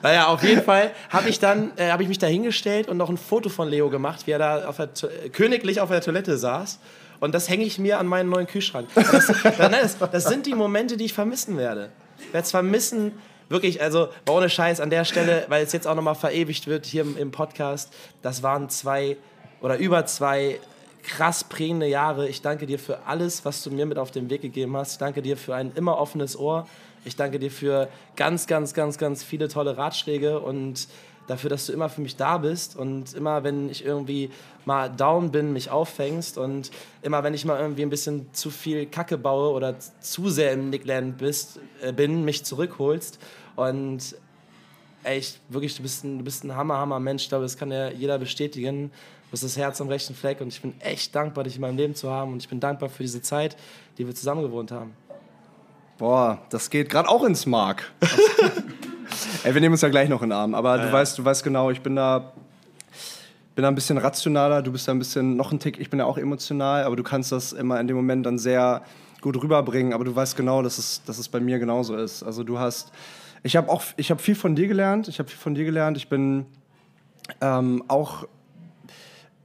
Naja, 0.02 0.28
auf 0.28 0.44
jeden 0.44 0.64
Fall 0.64 0.92
habe 1.10 1.28
ich 1.28 1.40
dann 1.40 1.72
äh, 1.76 1.92
habe 1.92 2.04
ich 2.04 2.10
mich 2.10 2.18
da 2.18 2.28
hingestellt 2.28 2.88
und 2.88 2.96
noch 2.96 3.10
ein 3.10 3.18
Foto 3.18 3.50
von 3.50 3.68
Leo 3.68 3.90
gemacht, 3.90 4.28
wie 4.28 4.32
er 4.32 4.40
da 4.40 4.66
auf 4.66 4.78
der, 4.78 4.88
königlich 5.34 5.82
auf 5.82 5.90
der 5.90 6.00
Toilette 6.00 6.38
saß. 6.38 6.80
Und 7.20 7.36
das 7.36 7.50
hänge 7.50 7.66
ich 7.66 7.80
mir 7.80 8.00
an 8.00 8.08
meinen 8.08 8.30
neuen 8.30 8.48
Kühlschrank. 8.48 8.88
Das, 8.96 9.28
das, 9.58 9.98
das 9.98 10.24
sind 10.26 10.46
die 10.46 10.56
Momente, 10.56 10.98
die 10.98 11.06
ich 11.06 11.14
vermissen 11.14 11.58
werde. 11.58 11.90
Ich 12.20 12.34
werde 12.34 12.46
es 12.46 12.52
vermissen, 12.52 13.14
wirklich, 13.50 13.82
also 13.82 14.10
ohne 14.30 14.50
Scheiß 14.50 14.80
an 14.80 14.90
der 14.90 15.06
Stelle, 15.06 15.46
weil 15.50 15.64
es 15.64 15.74
jetzt 15.74 15.88
auch 15.88 15.96
nochmal 15.96 16.16
verewigt 16.16 16.68
wird 16.68 16.86
hier 16.86 17.02
im, 17.02 17.18
im 17.18 17.32
Podcast. 17.32 17.92
Das 18.22 18.44
waren 18.44 18.70
zwei 18.70 19.18
oder 19.62 19.78
über 19.78 20.06
zwei 20.06 20.60
krass 21.04 21.44
prägende 21.44 21.88
Jahre. 21.88 22.28
Ich 22.30 22.42
danke 22.42 22.66
dir 22.66 22.80
für 22.80 23.06
alles, 23.06 23.46
was 23.46 23.64
du 23.64 23.72
mir 23.72 23.86
mit 23.86 23.98
auf 23.98 24.12
den 24.12 24.30
Weg 24.30 24.42
gegeben 24.42 24.78
hast. 24.78 24.94
Ich 24.94 24.98
danke 25.00 25.22
dir 25.22 25.38
für 25.38 25.56
ein 25.56 25.72
immer 25.76 25.98
offenes 25.98 26.38
Ohr. 26.38 26.68
Ich 27.06 27.16
danke 27.16 27.40
dir 27.40 27.50
für 27.50 27.88
ganz, 28.16 28.46
ganz, 28.46 28.74
ganz, 28.74 28.98
ganz 28.98 29.24
viele 29.24 29.48
tolle 29.48 29.78
Ratschläge 29.78 30.40
und 30.40 30.88
dafür, 31.30 31.50
dass 31.50 31.68
du 31.68 31.74
immer 31.74 31.90
für 31.90 32.02
mich 32.02 32.16
da 32.16 32.38
bist 32.38 32.76
und 32.76 33.14
immer, 33.14 33.44
wenn 33.44 33.70
ich 33.70 33.86
irgendwie 33.86 34.32
mal 34.66 34.90
down 34.90 35.32
bin, 35.32 35.54
mich 35.54 35.70
auffängst 35.70 36.38
und 36.38 36.72
immer, 37.02 37.24
wenn 37.24 37.34
ich 37.34 37.46
mal 37.46 37.60
irgendwie 37.60 37.84
ein 37.84 37.90
bisschen 37.90 38.34
zu 38.34 38.50
viel 38.50 38.88
Kacke 38.88 39.18
baue 39.18 39.54
oder 39.54 39.76
zu 39.80 40.30
sehr 40.30 40.54
im 40.54 40.70
Nickland 40.70 41.18
bist, 41.18 41.60
äh, 41.82 41.94
bin, 41.94 42.26
mich 42.26 42.44
zurückholst 42.46 43.20
und 43.56 44.16
ich, 45.10 45.40
wirklich, 45.48 45.76
du 45.76 45.84
bist 45.84 46.04
ein, 46.04 46.18
du 46.18 46.24
bist 46.24 46.44
ein 46.44 46.56
Hammer, 46.56 46.78
Hammer 46.78 47.00
Mensch. 47.00 47.24
Ich 47.24 47.30
glaube, 47.30 47.46
das 47.46 47.58
kann 47.58 47.72
ja 47.72 47.90
jeder 47.90 48.20
bestätigen. 48.20 48.92
Du 49.26 49.32
bist 49.32 49.44
das 49.44 49.56
Herz 49.56 49.80
am 49.80 49.88
rechten 49.88 50.14
Fleck 50.14 50.42
und 50.42 50.50
ich 50.50 50.62
bin 50.62 50.74
echt 50.82 51.16
dankbar, 51.16 51.46
dich 51.46 51.56
in 51.56 51.62
meinem 51.62 51.78
Leben 51.78 51.96
zu 51.96 52.10
haben 52.10 52.34
und 52.34 52.40
ich 52.40 52.50
bin 52.50 52.60
dankbar 52.60 52.90
für 52.90 53.04
diese 53.04 53.22
Zeit, 53.22 53.56
die 53.98 54.06
wir 54.06 54.14
zusammen 54.14 54.42
gewohnt 54.42 54.72
haben. 54.72 54.94
Boah, 55.98 56.42
das 56.50 56.70
geht 56.70 56.90
gerade 56.90 57.08
auch 57.08 57.24
ins 57.24 57.46
Mark. 57.46 57.92
Ey, 59.44 59.54
wir 59.54 59.62
nehmen 59.62 59.74
uns 59.74 59.82
ja 59.82 59.90
gleich 59.90 60.10
noch 60.10 60.22
in 60.22 60.30
den 60.30 60.38
Arm, 60.38 60.54
aber 60.54 60.78
du 60.78 60.92
weißt, 60.92 61.18
du 61.18 61.26
weißt 61.26 61.44
genau, 61.44 61.70
ich 61.70 61.82
bin 61.82 61.96
da 61.96 62.34
bin 63.56 63.64
da 63.64 63.68
ein 63.68 63.76
bisschen 63.76 63.98
rationaler, 63.98 64.62
du 64.62 64.72
bist 64.72 64.88
da 64.88 64.94
ein 64.94 65.00
bisschen 65.00 65.36
noch 65.36 65.52
ein 65.52 65.60
Tick, 65.60 65.80
ich 65.80 65.90
bin 65.90 66.00
ja 66.00 66.06
auch 66.06 66.18
emotional, 66.18 66.84
aber 66.86 66.96
du 66.96 67.04
kannst 67.04 67.34
das 67.34 67.52
immer 67.52 67.78
in 67.80 67.88
dem 67.88 67.98
Moment 67.98 68.26
dann 68.26 68.38
sehr 68.38 68.82
gut 69.22 69.42
rüberbringen, 69.42 69.92
aber 69.92 70.06
du 70.06 70.16
weißt 70.16 70.38
genau, 70.38 70.62
dass 70.62 70.78
es, 70.78 71.04
dass 71.04 71.18
es 71.18 71.28
bei 71.28 71.40
mir 71.40 71.60
genauso 71.60 71.96
ist. 71.96 72.24
Also 72.24 72.44
du 72.44 72.58
hast, 72.58 72.92
ich 73.44 73.56
habe 73.56 73.70
auch, 73.70 73.84
ich 73.98 74.12
habe 74.12 74.22
viel 74.22 74.36
von 74.36 74.56
dir 74.56 74.68
gelernt. 74.68 75.08
Ich 75.08 75.20
habe 75.20 75.30
viel 75.30 75.38
von 75.38 75.56
dir 75.56 75.66
gelernt. 75.66 75.98
Ich 75.98 76.08
bin 76.08 76.46
ähm, 77.42 77.84
auch 77.88 78.28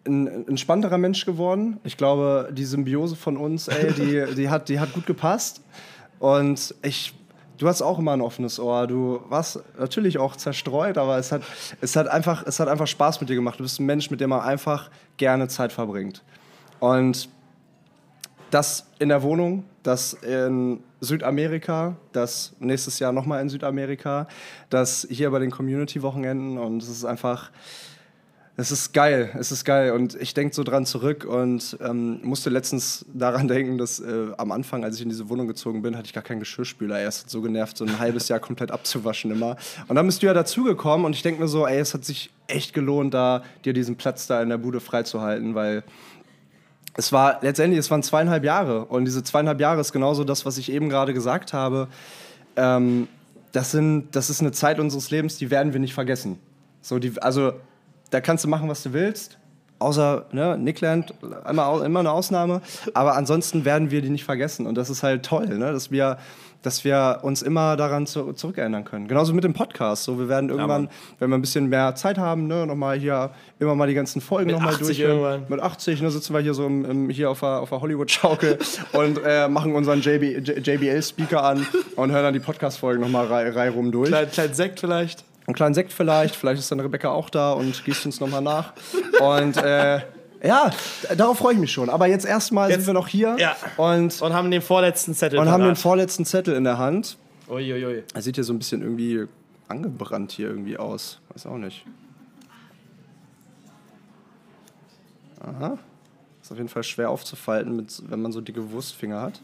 ein 0.07 0.47
entspannterer 0.49 0.99
Mensch 0.99 1.25
geworden. 1.25 1.79
Ich 1.85 1.97
glaube, 1.97 2.51
die 2.53 2.65
Symbiose 2.65 3.17
von 3.17 3.37
uns, 3.37 3.69
ey, 3.69 3.93
die, 3.93 4.35
die, 4.37 4.49
hat, 4.49 4.69
die 4.69 4.79
hat 4.79 4.93
gut 4.93 5.07
gepasst. 5.07 5.61
Und 6.19 6.75
ich, 6.83 7.15
du 7.59 7.69
hast 7.69 7.83
auch 7.83 7.99
immer 7.99 8.13
ein 8.13 8.21
offenes 8.21 8.59
Ohr. 8.59 8.87
Du 8.87 9.21
warst 9.29 9.61
natürlich 9.79 10.19
auch 10.19 10.37
zerstreut, 10.37 10.99
aber 10.99 11.19
es 11.19 11.33
hat, 11.33 11.43
es 11.81 11.97
hat, 11.97 12.09
einfach, 12.09 12.45
es 12.47 12.61
hat 12.61 12.69
einfach 12.69 12.87
Spaß 12.87 13.21
mit 13.21 13.31
dir 13.31 13.37
gemacht. 13.37 13.59
Du 13.59 13.63
bist 13.63 13.81
ein 13.81 13.87
Mensch, 13.87 14.11
mit 14.11 14.21
dem 14.21 14.31
man 14.31 14.41
einfach 14.41 14.91
gerne 15.17 15.49
Zeit 15.49 15.73
verbringt. 15.73 16.23
Und 16.81 17.29
das 18.51 18.87
in 18.99 19.09
der 19.09 19.23
Wohnung, 19.23 19.65
das 19.83 20.13
in 20.15 20.83
Südamerika, 21.01 21.97
das 22.13 22.55
nächstes 22.61 22.99
Jahr 22.99 23.13
nochmal 23.13 23.43
in 23.43 23.49
Südamerika, 23.49 24.29
das 24.71 25.07
hier 25.11 25.31
bei 25.31 25.41
den 25.41 25.51
Community-Wochenenden 25.51 26.59
und 26.59 26.83
es 26.83 26.89
ist 26.89 27.05
einfach, 27.05 27.51
es 28.57 28.71
ist 28.71 28.93
geil, 28.93 29.31
es 29.37 29.51
ist 29.51 29.65
geil 29.65 29.91
und 29.93 30.15
ich 30.15 30.33
denke 30.33 30.55
so 30.55 30.63
dran 30.63 30.87
zurück 30.87 31.25
und 31.25 31.77
ähm, 31.81 32.21
musste 32.23 32.51
letztens 32.51 33.05
daran 33.13 33.49
denken, 33.49 33.79
dass 33.79 33.99
äh, 33.99 34.29
am 34.39 34.53
Anfang, 34.53 34.85
als 34.85 34.97
ich 34.97 35.03
in 35.03 35.09
diese 35.09 35.29
Wohnung 35.29 35.49
gezogen 35.49 35.83
bin, 35.83 35.97
hatte 35.97 36.07
ich 36.07 36.13
gar 36.13 36.23
keinen 36.23 36.39
Geschirrspüler. 36.39 37.01
Er 37.01 37.09
ist 37.09 37.29
so 37.29 37.43
genervt, 37.43 37.77
so 37.77 37.85
ein 37.85 37.99
halbes 37.99 38.29
Jahr 38.29 38.39
komplett 38.39 38.71
abzuwaschen 38.71 39.33
immer. 39.33 39.57
Und 39.89 39.97
dann 39.97 40.07
bist 40.07 40.23
du 40.23 40.27
ja 40.27 40.35
dazugekommen 40.35 41.05
und 41.05 41.17
ich 41.17 41.23
denke 41.23 41.43
mir 41.43 41.49
so, 41.49 41.67
ey, 41.67 41.79
es 41.79 41.95
hat 41.95 42.05
sich 42.05 42.31
echt 42.47 42.75
gelohnt, 42.75 43.13
da 43.13 43.43
dir 43.65 43.73
diesen 43.73 43.97
Platz 43.97 44.29
da 44.29 44.41
in 44.41 44.51
der 44.51 44.59
Bude 44.59 44.81
freizuhalten, 44.81 45.57
weil 45.57 45.83
es 46.97 47.11
war 47.11 47.41
letztendlich, 47.43 47.81
es 47.81 47.91
waren 47.91 48.05
zweieinhalb 48.05 48.45
Jahre 48.45 48.85
und 48.85 49.05
diese 49.05 49.25
zweieinhalb 49.25 49.59
Jahre 49.59 49.81
ist 49.81 49.93
genauso 49.93 50.23
das, 50.23 50.47
was 50.47 50.59
ich 50.59 50.71
eben 50.71 50.89
gerade 50.89 51.13
gesagt 51.13 51.53
habe. 51.53 51.89
Ähm, 52.55 53.09
das, 53.51 53.73
sind, 53.73 54.15
das 54.15 54.31
ist 54.31 54.43
eine 54.43 54.53
Zeit 54.53 54.79
unseres 54.79 55.11
Lebens, 55.11 55.39
die 55.39 55.51
werden 55.51 55.73
wir 55.73 55.81
nicht 55.81 55.95
vergessen. 55.95 56.39
So 56.83 57.01
die, 57.01 57.21
also 57.21 57.55
da 58.11 58.21
kannst 58.21 58.45
du 58.45 58.49
machen, 58.49 58.69
was 58.69 58.83
du 58.83 58.93
willst. 58.93 59.39
Außer 59.81 60.27
ne, 60.33 60.57
Nickland, 60.57 61.13
immer, 61.49 61.85
immer 61.85 62.01
eine 62.01 62.11
Ausnahme. 62.11 62.63
Aber 62.95 63.17
ansonsten 63.17 63.65
werden 63.65 63.91
wir 63.91 64.03
die 64.03 64.09
nicht 64.09 64.25
vergessen. 64.25 64.67
Und 64.67 64.77
das 64.77 64.89
ist 64.89 65.03
halt 65.03 65.25
toll, 65.27 65.47
ne? 65.47 65.73
dass, 65.73 65.91
wir, 65.91 66.19
dass 66.63 66.85
wir 66.85 67.19
uns 67.23 67.43
immer 67.43 67.77
daran 67.77 68.07
zu, 68.07 68.33
zurückerinnern 68.33 68.85
können. 68.85 69.09
Genauso 69.09 69.35
mit 69.35 69.43
dem 69.43 69.53
Podcast. 69.53 70.05
So, 70.05 70.19
wir 70.19 70.29
werden 70.29 70.49
irgendwann, 70.49 70.85
ja, 70.85 70.91
wenn 71.19 71.29
wir 71.29 71.37
ein 71.37 71.41
bisschen 71.41 71.67
mehr 71.67 71.95
Zeit 71.97 72.19
haben, 72.19 72.47
ne, 72.47 72.67
nochmal 72.67 72.99
hier 72.99 73.31
immer 73.59 73.75
mal 73.75 73.89
die 73.89 73.95
ganzen 73.95 74.21
Folgen 74.21 74.53
nochmal 74.53 74.77
durch. 74.77 74.99
Irgendwann. 74.99 75.45
Mit 75.49 75.61
80 75.61 76.01
ne, 76.01 76.11
sitzen 76.11 76.33
wir 76.33 76.41
hier 76.41 76.55
so 76.55 76.67
im, 76.67 76.85
im, 76.85 77.11
hier 77.11 77.29
auf 77.31 77.41
der, 77.41 77.61
auf 77.61 77.69
der 77.69 77.81
Hollywood-Schaukel 77.81 78.59
und 78.93 79.21
äh, 79.25 79.49
machen 79.49 79.75
unseren 79.75 80.01
JB, 80.01 80.67
JBL-Speaker 80.67 81.43
an 81.43 81.67
und 81.97 82.13
hören 82.13 82.23
dann 82.23 82.35
die 82.35 82.41
Podcast-Folgen 82.41 83.03
nochmal 83.03 83.27
rei, 83.27 83.51
rei 83.51 83.69
rum 83.69 83.91
durch. 83.91 84.09
Klein, 84.09 84.31
klein 84.31 84.55
Sekt 84.55 84.81
vielleicht 84.81 85.25
einen 85.47 85.55
kleinen 85.55 85.75
Sekt 85.75 85.93
vielleicht. 85.93 86.37
Vielleicht 86.37 86.61
ist 86.61 86.71
dann 86.71 86.81
Rebecca 86.81 87.11
auch 87.11 87.31
da 87.31 87.53
und 87.53 87.85
gießt 87.85 88.07
uns 88.07 88.21
nochmal 88.21 88.43
nach. 88.43 88.73
Und 89.21 89.57
äh, 89.59 90.01
ja, 90.43 90.71
darauf 91.17 91.39
freue 91.39 91.55
ich 91.55 91.61
mich 91.61 91.73
schon. 91.73 91.89
Aber 91.91 92.07
jetzt 92.07 92.27
erstmal 92.27 92.71
sind 92.71 92.87
wir 92.87 92.95
noch 92.95 93.09
hier 93.09 93.37
ja. 93.39 93.57
und, 93.77 94.21
und 94.21 94.33
haben 94.33 94.51
den 94.51 94.63
vorletzten 94.63 95.15
Zettel. 95.15 95.39
Und 95.39 95.47
parat. 95.47 95.61
haben 95.61 95.67
den 95.67 95.77
vorletzten 95.77 96.25
Zettel 96.25 96.55
in 96.55 96.65
der 96.65 96.79
Hand. 96.79 97.17
Uiuiui. 97.49 98.05
Er 98.15 98.23
sieht 98.23 98.37
hier 98.37 98.45
so 98.45 98.53
ein 98.53 98.59
bisschen 98.59 98.83
irgendwie 98.83 99.27
angebrannt 99.69 100.33
hier 100.33 100.49
irgendwie 100.49 100.77
aus. 100.77 101.21
Weiß 101.31 101.47
auch 101.47 101.59
nicht. 101.59 101.85
Aha. 105.41 105.79
Ist 106.43 106.53
auf 106.53 106.59
jeden 106.59 106.69
Fall 106.69 106.83
schwer 106.83 107.11
aufzufalten, 107.11 107.75
mit, 107.77 108.03
wenn 108.11 108.21
man 108.21 108.33
so 108.33 108.41
dicke 108.41 108.71
Wurstfinger 108.71 109.21
hat. 109.21 109.41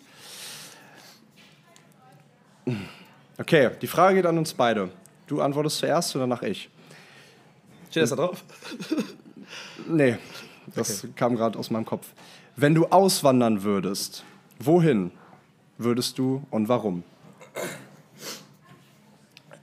Okay, 3.39 3.71
die 3.81 3.87
Frage 3.87 4.17
geht 4.17 4.27
an 4.27 4.37
uns 4.37 4.53
beide. 4.53 4.91
Du 5.31 5.41
antwortest 5.41 5.78
zuerst 5.78 6.16
oder 6.16 6.26
nach 6.26 6.43
ich? 6.43 6.68
Steht 7.89 8.03
das 8.03 8.11
da 8.11 8.16
drauf? 8.16 8.43
nee, 9.89 10.16
das 10.74 11.05
okay. 11.05 11.12
kam 11.14 11.37
gerade 11.37 11.57
aus 11.57 11.70
meinem 11.70 11.85
Kopf. 11.85 12.09
Wenn 12.57 12.74
du 12.74 12.87
auswandern 12.87 13.62
würdest, 13.62 14.24
wohin 14.59 15.12
würdest 15.78 16.18
du 16.18 16.43
und 16.51 16.68
warum? 16.68 17.05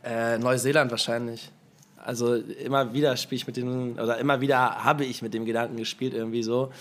Äh, 0.06 0.38
Neuseeland 0.38 0.90
wahrscheinlich. 0.90 1.52
Also 1.98 2.36
immer 2.36 2.94
wieder 2.94 3.18
spiele 3.18 3.36
ich 3.36 3.48
mit 3.48 3.58
dem, 3.58 4.00
oder 4.00 4.20
immer 4.20 4.40
wieder 4.40 4.86
habe 4.86 5.04
ich 5.04 5.22
mit 5.22 5.34
dem 5.34 5.44
Gedanken 5.44 5.76
gespielt, 5.76 6.14
irgendwie 6.14 6.44
so, 6.44 6.72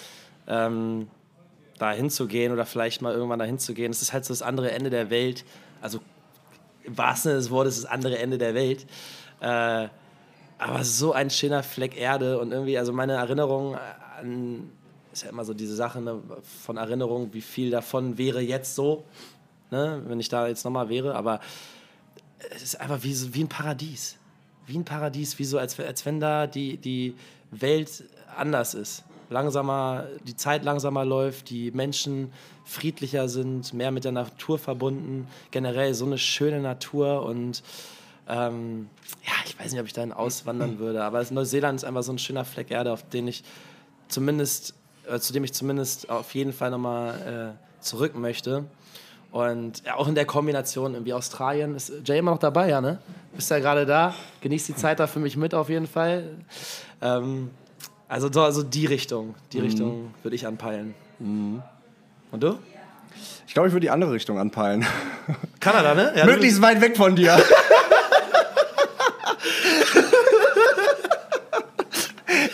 ähm, 0.47 1.09
da 1.79 1.91
hinzugehen 1.91 2.53
oder 2.53 2.65
vielleicht 2.65 3.03
mal 3.03 3.13
irgendwann 3.13 3.41
da 3.41 3.47
hinzugehen. 3.47 3.91
Es 3.91 4.01
ist 4.01 4.13
halt 4.13 4.25
so 4.25 4.33
das 4.33 4.43
andere 4.43 4.71
Ende 4.71 4.91
der 4.91 5.11
Welt. 5.11 5.45
Also 5.81 5.99
im 6.87 6.97
wahrsten 6.97 7.31
Sinne 7.31 7.41
des 7.41 7.51
Wortes 7.51 7.83
das 7.83 7.91
andere 7.91 8.19
Ende 8.19 8.39
der 8.39 8.55
Welt. 8.55 8.87
Äh, 9.41 9.89
aber 10.59 10.85
so 10.85 11.13
ein 11.13 11.29
schöner 11.29 11.63
Fleck 11.63 11.97
Erde 11.97 12.39
und 12.39 12.53
irgendwie, 12.53 12.79
also 12.79 12.93
meine 12.93 13.13
Erinnerung 13.15 13.77
an, 14.19 14.71
ist 15.13 15.25
ja 15.25 15.31
immer 15.31 15.45
so 15.45 15.55
diese 15.55 15.75
Sache 15.75 16.01
ne, 16.01 16.21
von 16.65 16.77
Erinnerung, 16.77 17.33
wie 17.33 17.41
viel 17.41 17.71
davon 17.71 18.17
wäre 18.17 18.41
jetzt 18.41 18.75
so, 18.75 19.05
ne, 19.71 20.03
wenn 20.07 20.21
ich 20.21 20.29
da 20.29 20.47
jetzt 20.47 20.65
nochmal 20.65 20.89
wäre, 20.89 21.15
aber 21.15 21.41
es 22.55 22.63
ist 22.63 22.81
einfach 22.81 23.03
wie, 23.03 23.35
wie 23.35 23.45
ein 23.45 23.49
Paradies. 23.49 24.17
Wie 24.67 24.79
ein 24.79 24.85
Paradies, 24.85 25.39
wie 25.39 25.45
so, 25.45 25.59
als, 25.59 25.79
als 25.79 26.05
wenn 26.07 26.21
da 26.21 26.47
die, 26.47 26.77
die 26.77 27.15
Welt 27.51 28.05
anders 28.37 28.75
ist. 28.75 29.05
Langsamer, 29.29 30.07
die 30.25 30.37
Zeit 30.37 30.65
langsamer 30.65 31.05
läuft, 31.05 31.51
die 31.51 31.71
Menschen 31.73 32.33
friedlicher 32.65 33.29
sind, 33.29 33.73
mehr 33.73 33.91
mit 33.91 34.05
der 34.05 34.13
Natur 34.13 34.59
verbunden. 34.59 35.29
Generell 35.51 35.95
so 35.95 36.05
eine 36.05 36.19
schöne 36.19 36.61
Natur 36.61 37.25
und 37.25 37.63
ähm, 38.29 38.89
ja, 39.25 39.33
ich 39.45 39.59
weiß 39.59 39.73
nicht, 39.73 39.81
ob 39.81 39.87
ich 39.87 39.93
dahin 39.93 40.13
auswandern 40.13 40.79
würde, 40.79 41.05
aber 41.05 41.25
Neuseeland 41.31 41.81
ist 41.81 41.85
einfach 41.85 42.03
so 42.03 42.13
ein 42.13 42.19
schöner 42.19 42.45
Fleck 42.45 42.71
Erde, 42.71 42.93
auf 42.93 43.09
den 43.09 43.29
ich 43.29 43.45
zumindest, 44.09 44.75
äh, 45.09 45.19
zu 45.19 45.33
dem 45.33 45.45
ich 45.45 45.53
zumindest 45.53 46.11
auf 46.11 46.35
jeden 46.35 46.53
Fall 46.53 46.71
nochmal 46.71 47.57
äh, 47.57 47.83
zurück 47.83 48.17
möchte. 48.17 48.65
Und 49.33 49.85
ja, 49.85 49.97
auch 49.97 50.09
in 50.09 50.15
der 50.15 50.25
Kombination 50.25 50.95
irgendwie 50.95 51.13
Australien. 51.13 51.75
Ist 51.75 51.93
Jay 52.05 52.19
immer 52.19 52.31
noch 52.31 52.39
dabei, 52.39 52.71
ja, 52.71 52.81
ne? 52.81 52.99
Bist 53.35 53.51
ja 53.51 53.59
gerade 53.59 53.85
da. 53.85 54.15
Genießt 54.41 54.69
die 54.69 54.75
Zeit 54.75 54.99
da 54.99 55.07
für 55.07 55.19
mich 55.19 55.37
mit 55.37 55.55
auf 55.55 55.69
jeden 55.69 55.87
Fall. 55.87 56.37
Ähm, 57.03 57.51
also, 58.09 58.29
also 58.41 58.63
die 58.63 58.87
Richtung, 58.87 59.35
die 59.53 59.59
mhm. 59.59 59.65
Richtung 59.65 60.15
würde 60.23 60.37
ich 60.37 60.47
anpeilen. 60.47 60.95
Mhm. 61.19 61.63
Und 62.31 62.43
du? 62.43 62.59
Ich 63.47 63.55
glaube, 63.55 63.69
ich 63.69 63.75
würde 63.75 63.87
die 63.87 63.91
andere 63.91 64.13
Richtung 64.13 64.39
anpeilen. 64.39 64.87
Kanada, 65.61 65.95
ne? 65.95 66.13
Ja, 66.17 66.27
Möglichst 66.27 66.61
weit 66.63 66.81
weg 66.81 66.97
von 66.97 67.17
dir. 67.17 67.37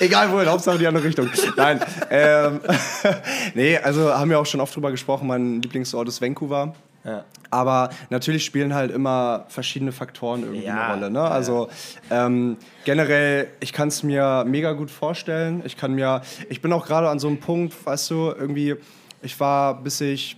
Egal 0.01 0.33
wohin, 0.33 0.49
Hauptsache 0.49 0.79
die 0.79 0.87
andere 0.87 1.05
Richtung. 1.05 1.31
Nein. 1.57 1.81
Ähm, 2.11 2.61
nee, 3.55 3.79
also 3.79 4.13
haben 4.13 4.31
wir 4.31 4.39
auch 4.41 4.47
schon 4.47 4.61
oft 4.61 4.75
drüber 4.75 4.91
gesprochen. 4.91 5.29
Mein 5.29 5.63
Lieblingsort 5.63 6.09
ist 6.09 6.21
Vancouver. 6.21 6.75
Ja. 7.05 7.25
Aber 7.51 7.91
natürlich 8.11 8.45
spielen 8.45 8.75
halt 8.75 8.91
immer 8.91 9.45
verschiedene 9.49 9.93
Faktoren 9.93 10.43
irgendwie 10.43 10.65
ja. 10.65 10.81
eine 10.81 10.95
Rolle. 10.95 11.11
Ne? 11.11 11.21
Also 11.21 11.69
ähm, 12.11 12.57
generell, 12.85 13.49
ich 13.61 13.73
kann 13.73 13.89
es 13.89 14.03
mir 14.03 14.45
mega 14.47 14.73
gut 14.73 14.91
vorstellen. 14.91 15.63
Ich 15.65 15.77
kann 15.77 15.95
mir, 15.95 16.23
ich 16.49 16.63
bin 16.63 16.73
auch 16.73 16.87
gerade 16.87 17.09
an 17.09 17.19
so 17.19 17.29
einem 17.29 17.41
Punkt, 17.41 17.75
weißt 17.85 18.11
du, 18.11 18.33
irgendwie 18.39 18.77
ich 19.23 19.39
war, 19.39 19.81
bis 19.83 20.01
ich 20.01 20.37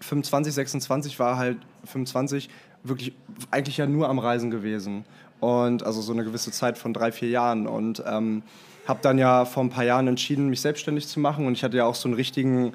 25, 0.00 0.52
26 0.52 1.18
war, 1.18 1.36
halt 1.36 1.58
25, 1.84 2.50
wirklich 2.82 3.12
eigentlich 3.50 3.76
ja 3.76 3.86
nur 3.86 4.08
am 4.08 4.18
Reisen 4.18 4.50
gewesen. 4.50 5.04
Und 5.40 5.82
also 5.84 6.00
so 6.00 6.12
eine 6.12 6.24
gewisse 6.24 6.50
Zeit 6.50 6.78
von 6.78 6.92
drei, 6.92 7.12
vier 7.12 7.28
Jahren. 7.28 7.66
Und 7.66 8.02
ähm, 8.06 8.42
habe 8.86 9.00
dann 9.02 9.18
ja 9.18 9.44
vor 9.44 9.62
ein 9.62 9.70
paar 9.70 9.84
Jahren 9.84 10.08
entschieden, 10.08 10.50
mich 10.50 10.60
selbstständig 10.60 11.08
zu 11.08 11.20
machen. 11.20 11.46
Und 11.46 11.54
ich 11.54 11.64
hatte 11.64 11.76
ja 11.76 11.84
auch 11.84 11.94
so 11.94 12.08
einen 12.08 12.14
richtigen, 12.14 12.72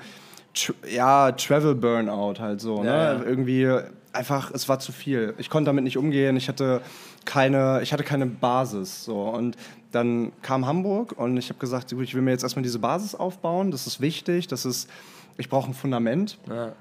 ja, 0.89 1.31
Travel-Burnout 1.31 2.39
halt 2.39 2.61
so. 2.61 2.81
Ne? 2.83 2.89
Ja. 2.89 3.23
Irgendwie 3.23 3.69
einfach, 4.13 4.51
es 4.51 4.67
war 4.67 4.79
zu 4.79 4.91
viel. 4.91 5.33
Ich 5.37 5.49
konnte 5.49 5.69
damit 5.69 5.83
nicht 5.83 5.97
umgehen. 5.97 6.35
Ich 6.37 6.47
hatte 6.47 6.81
keine, 7.25 7.81
ich 7.83 7.93
hatte 7.93 8.03
keine 8.03 8.25
Basis. 8.25 9.05
So. 9.05 9.21
Und 9.29 9.55
dann 9.91 10.31
kam 10.41 10.65
Hamburg 10.65 11.13
und 11.17 11.37
ich 11.37 11.49
habe 11.49 11.59
gesagt, 11.59 11.91
ich 11.91 12.15
will 12.15 12.21
mir 12.21 12.31
jetzt 12.31 12.43
erstmal 12.43 12.63
diese 12.63 12.79
Basis 12.79 13.15
aufbauen. 13.15 13.71
Das 13.71 13.87
ist 13.87 14.01
wichtig. 14.01 14.47
Das 14.47 14.65
ist 14.65 14.89
ich 15.37 15.49
brauche 15.49 15.69
ein 15.69 15.73
Fundament. 15.73 16.37
Ja. 16.49 16.73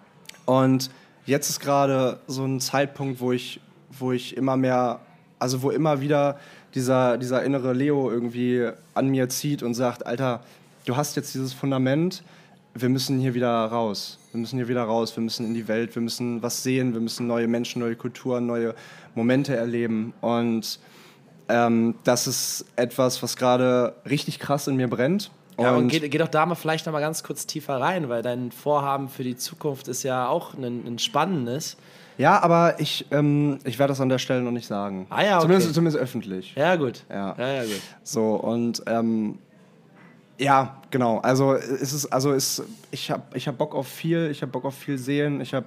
Und 0.44 0.90
jetzt 1.26 1.50
ist 1.50 1.60
gerade 1.60 2.18
so 2.26 2.44
ein 2.44 2.60
Zeitpunkt, 2.60 3.20
wo 3.20 3.32
ich, 3.32 3.60
wo 3.90 4.12
ich 4.12 4.36
immer 4.36 4.56
mehr, 4.56 5.00
also 5.38 5.62
wo 5.62 5.70
immer 5.70 6.00
wieder 6.00 6.38
dieser, 6.74 7.18
dieser 7.18 7.42
innere 7.42 7.72
Leo 7.72 8.10
irgendwie 8.10 8.70
an 8.94 9.08
mir 9.08 9.28
zieht 9.28 9.62
und 9.62 9.74
sagt, 9.74 10.06
Alter, 10.06 10.40
du 10.86 10.96
hast 10.96 11.16
jetzt 11.16 11.34
dieses 11.34 11.52
Fundament, 11.52 12.22
wir 12.81 12.89
müssen 12.89 13.18
hier 13.18 13.35
wieder 13.35 13.66
raus. 13.66 14.18
Wir 14.33 14.41
müssen 14.41 14.57
hier 14.57 14.68
wieder 14.68 14.83
raus, 14.83 15.16
wir 15.16 15.22
müssen 15.22 15.47
in 15.47 15.55
die 15.55 15.66
Welt, 15.68 15.95
wir 15.95 16.03
müssen 16.03 16.43
was 16.43 16.62
sehen, 16.62 16.93
wir 16.93 17.01
müssen 17.01 17.27
neue 17.27 17.49
Menschen, 17.49 17.81
neue 17.81 17.97
Kulturen, 17.97 18.47
neue 18.47 18.74
Momente 19.14 19.57
erleben. 19.57 20.12
Und 20.20 20.79
ähm, 21.49 21.95
das 22.05 22.27
ist 22.27 22.66
etwas, 22.77 23.22
was 23.22 23.37
gerade 23.37 23.95
richtig 24.09 24.39
krass 24.39 24.66
in 24.66 24.77
mir 24.77 24.89
brennt. 24.89 25.31
Ja, 25.59 25.70
und, 25.70 25.85
und 25.85 25.89
geh, 25.89 26.07
geh, 26.07 26.18
doch 26.18 26.29
da 26.29 26.45
mal 26.45 26.55
vielleicht 26.55 26.85
noch 26.85 26.93
mal 26.93 27.01
ganz 27.01 27.22
kurz 27.22 27.47
tiefer 27.47 27.81
rein, 27.81 28.11
weil 28.11 28.22
dein 28.22 28.53
Vorhaben 28.53 29.09
für 29.09 29.24
die 29.24 29.37
Zukunft 29.37 29.89
ist 29.89 30.03
ja 30.03 30.29
auch 30.29 30.55
ein, 30.55 30.87
ein 30.87 30.99
spannendes. 30.99 31.79
Ja, 32.18 32.41
aber 32.43 32.79
ich, 32.79 33.07
ähm, 33.11 33.59
ich 33.64 33.79
werde 33.79 33.93
das 33.93 34.01
an 34.01 34.09
der 34.09 34.18
Stelle 34.18 34.43
noch 34.43 34.51
nicht 34.51 34.66
sagen. 34.66 35.07
Ah 35.09 35.22
ja, 35.22 35.37
okay. 35.37 35.43
Zumindest, 35.43 35.74
zumindest 35.74 36.03
öffentlich. 36.03 36.55
Ja, 36.57 36.77
gut. 36.77 37.05
Ja, 37.09 37.35
ja, 37.39 37.53
ja 37.53 37.62
gut. 37.62 37.81
So, 38.03 38.35
und 38.35 38.83
ähm, 38.87 39.39
ja, 40.39 40.82
genau. 40.91 41.18
Also 41.18 41.55
es 41.55 41.93
ist, 41.93 42.07
also 42.07 42.32
es, 42.32 42.62
ich 42.91 43.11
habe 43.11 43.22
ich 43.34 43.49
hab 43.49 43.59
Bock 43.59 43.74
auf 43.74 43.89
viel, 43.89 44.30
ich 44.30 44.43
habe 44.43 44.53
Bock 44.53 44.64
auf 44.64 44.76
viel 44.76 44.99
sehen, 44.99 45.41
ich 45.41 45.55
habe, 45.55 45.66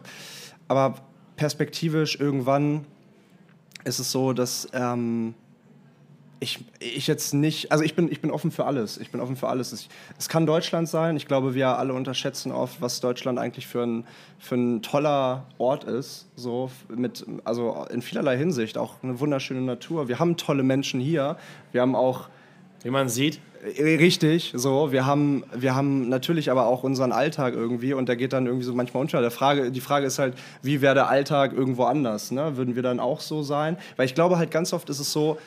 aber 0.67 0.95
perspektivisch 1.35 2.19
irgendwann 2.19 2.85
ist 3.85 3.99
es 3.99 4.11
so, 4.11 4.33
dass 4.33 4.67
ähm, 4.73 5.33
ich, 6.39 6.63
ich 6.79 7.07
jetzt 7.07 7.33
nicht, 7.33 7.71
also 7.71 7.83
ich 7.83 7.95
bin, 7.95 8.11
ich 8.11 8.21
bin 8.21 8.31
offen 8.31 8.51
für 8.51 8.65
alles. 8.65 8.97
Ich 8.97 9.11
bin 9.11 9.19
offen 9.19 9.35
für 9.35 9.47
alles. 9.47 9.71
Es, 9.71 9.89
es 10.17 10.29
kann 10.29 10.45
Deutschland 10.45 10.87
sein. 10.87 11.17
Ich 11.17 11.27
glaube, 11.27 11.53
wir 11.53 11.77
alle 11.77 11.93
unterschätzen 11.93 12.51
oft, 12.51 12.81
was 12.81 13.01
Deutschland 13.01 13.39
eigentlich 13.39 13.67
für 13.67 13.83
ein, 13.83 14.05
für 14.37 14.55
ein 14.55 14.81
toller 14.81 15.45
Ort 15.57 15.83
ist. 15.83 16.27
So 16.35 16.71
mit, 16.95 17.25
also 17.43 17.85
in 17.91 18.01
vielerlei 18.01 18.37
Hinsicht. 18.37 18.77
Auch 18.77 18.95
eine 19.03 19.19
wunderschöne 19.19 19.61
Natur. 19.61 20.07
Wir 20.07 20.19
haben 20.19 20.37
tolle 20.37 20.63
Menschen 20.63 20.99
hier. 20.99 21.37
Wir 21.71 21.81
haben 21.81 21.95
auch. 21.95 22.29
Wie 22.83 22.89
man 22.89 23.09
sieht. 23.09 23.41
Äh, 23.63 23.95
richtig, 23.97 24.53
so. 24.55 24.91
Wir 24.91 25.05
haben, 25.05 25.43
wir 25.53 25.75
haben 25.75 26.09
natürlich 26.09 26.51
aber 26.51 26.67
auch 26.67 26.83
unseren 26.83 27.11
Alltag 27.11 27.53
irgendwie 27.53 27.93
und 27.93 28.07
der 28.07 28.15
geht 28.15 28.33
dann 28.33 28.45
irgendwie 28.45 28.65
so 28.65 28.73
manchmal 28.73 29.01
unter. 29.01 29.21
Der 29.21 29.31
Frage, 29.31 29.71
die 29.71 29.81
Frage 29.81 30.05
ist 30.05 30.19
halt, 30.19 30.35
wie 30.61 30.81
wäre 30.81 30.95
der 30.95 31.09
Alltag 31.09 31.53
irgendwo 31.53 31.83
anders? 31.83 32.31
Ne? 32.31 32.57
Würden 32.57 32.75
wir 32.75 32.83
dann 32.83 32.99
auch 32.99 33.21
so 33.21 33.43
sein? 33.43 33.77
Weil 33.97 34.05
ich 34.05 34.15
glaube 34.15 34.37
halt 34.37 34.51
ganz 34.51 34.73
oft 34.73 34.89
ist 34.89 34.99
es 34.99 35.11
so, 35.11 35.37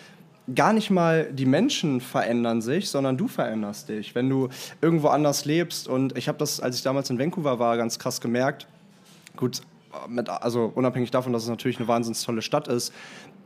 gar 0.55 0.73
nicht 0.73 0.91
mal 0.91 1.33
die 1.33 1.47
Menschen 1.47 2.01
verändern 2.01 2.63
sich, 2.63 2.91
sondern 2.91 3.17
du 3.17 3.29
veränderst 3.29 3.89
dich. 3.89 4.15
Wenn 4.15 4.29
du 4.29 4.49
irgendwo 4.81 5.09
anders 5.09 5.45
lebst 5.45 5.89
und 5.89 6.19
ich 6.19 6.29
habe 6.29 6.39
das, 6.39 6.61
als 6.61 6.77
ich 6.77 6.83
damals 6.83 7.11
in 7.11 7.19
Vancouver 7.19 7.59
war, 7.59 7.77
ganz 7.77 7.99
krass 7.99 8.21
gemerkt. 8.21 8.67
Gut, 9.37 9.63
mit, 10.09 10.29
also 10.29 10.73
unabhängig 10.75 11.11
davon, 11.11 11.33
dass 11.33 11.45
es 11.45 11.49
natürlich 11.49 11.79
eine 11.79 11.89
wahnsinnig 11.89 12.23
tolle 12.23 12.43
Stadt 12.43 12.69
ist, 12.69 12.93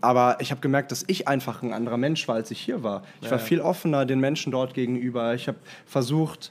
aber 0.01 0.36
ich 0.40 0.51
habe 0.51 0.61
gemerkt, 0.61 0.92
dass 0.92 1.05
ich 1.07 1.28
einfach 1.28 1.62
ein 1.62 1.72
anderer 1.72 1.97
Mensch 1.97 2.28
war, 2.28 2.36
als 2.36 2.51
ich 2.51 2.61
hier 2.61 2.82
war. 2.82 3.03
Ich 3.20 3.26
ja, 3.26 3.32
war 3.32 3.38
viel 3.38 3.61
offener 3.61 4.07
den 4.07 4.20
Menschen 4.20 4.53
dort 4.53 4.74
gegenüber. 4.74 5.34
Ich 5.34 5.49
habe 5.49 5.59
versucht, 5.86 6.51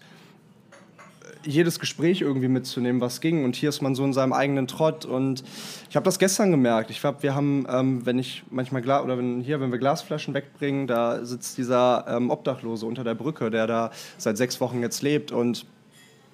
jedes 1.45 1.79
Gespräch 1.79 2.21
irgendwie 2.21 2.47
mitzunehmen, 2.47 3.01
was 3.01 3.21
ging. 3.21 3.43
Und 3.43 3.55
hier 3.55 3.69
ist 3.69 3.81
man 3.81 3.95
so 3.95 4.03
in 4.03 4.13
seinem 4.13 4.33
eigenen 4.33 4.67
Trott. 4.67 5.05
Und 5.05 5.43
ich 5.89 5.95
habe 5.95 6.03
das 6.03 6.19
gestern 6.19 6.51
gemerkt. 6.51 6.89
Ich 6.89 6.99
glaube, 6.99 7.23
wir 7.23 7.35
haben, 7.35 7.65
ähm, 7.69 8.05
wenn 8.05 8.19
ich 8.19 8.43
manchmal 8.49 8.81
Glas 8.81 9.03
oder 9.03 9.17
wenn 9.17 9.41
hier, 9.41 9.59
wenn 9.61 9.71
wir 9.71 9.79
Glasflaschen 9.79 10.33
wegbringen, 10.33 10.87
da 10.87 11.23
sitzt 11.23 11.57
dieser 11.57 12.05
ähm, 12.07 12.29
Obdachlose 12.29 12.85
unter 12.85 13.03
der 13.03 13.15
Brücke, 13.15 13.49
der 13.49 13.67
da 13.67 13.91
seit 14.17 14.37
sechs 14.37 14.59
Wochen 14.59 14.81
jetzt 14.81 15.01
lebt. 15.01 15.31
Und 15.31 15.65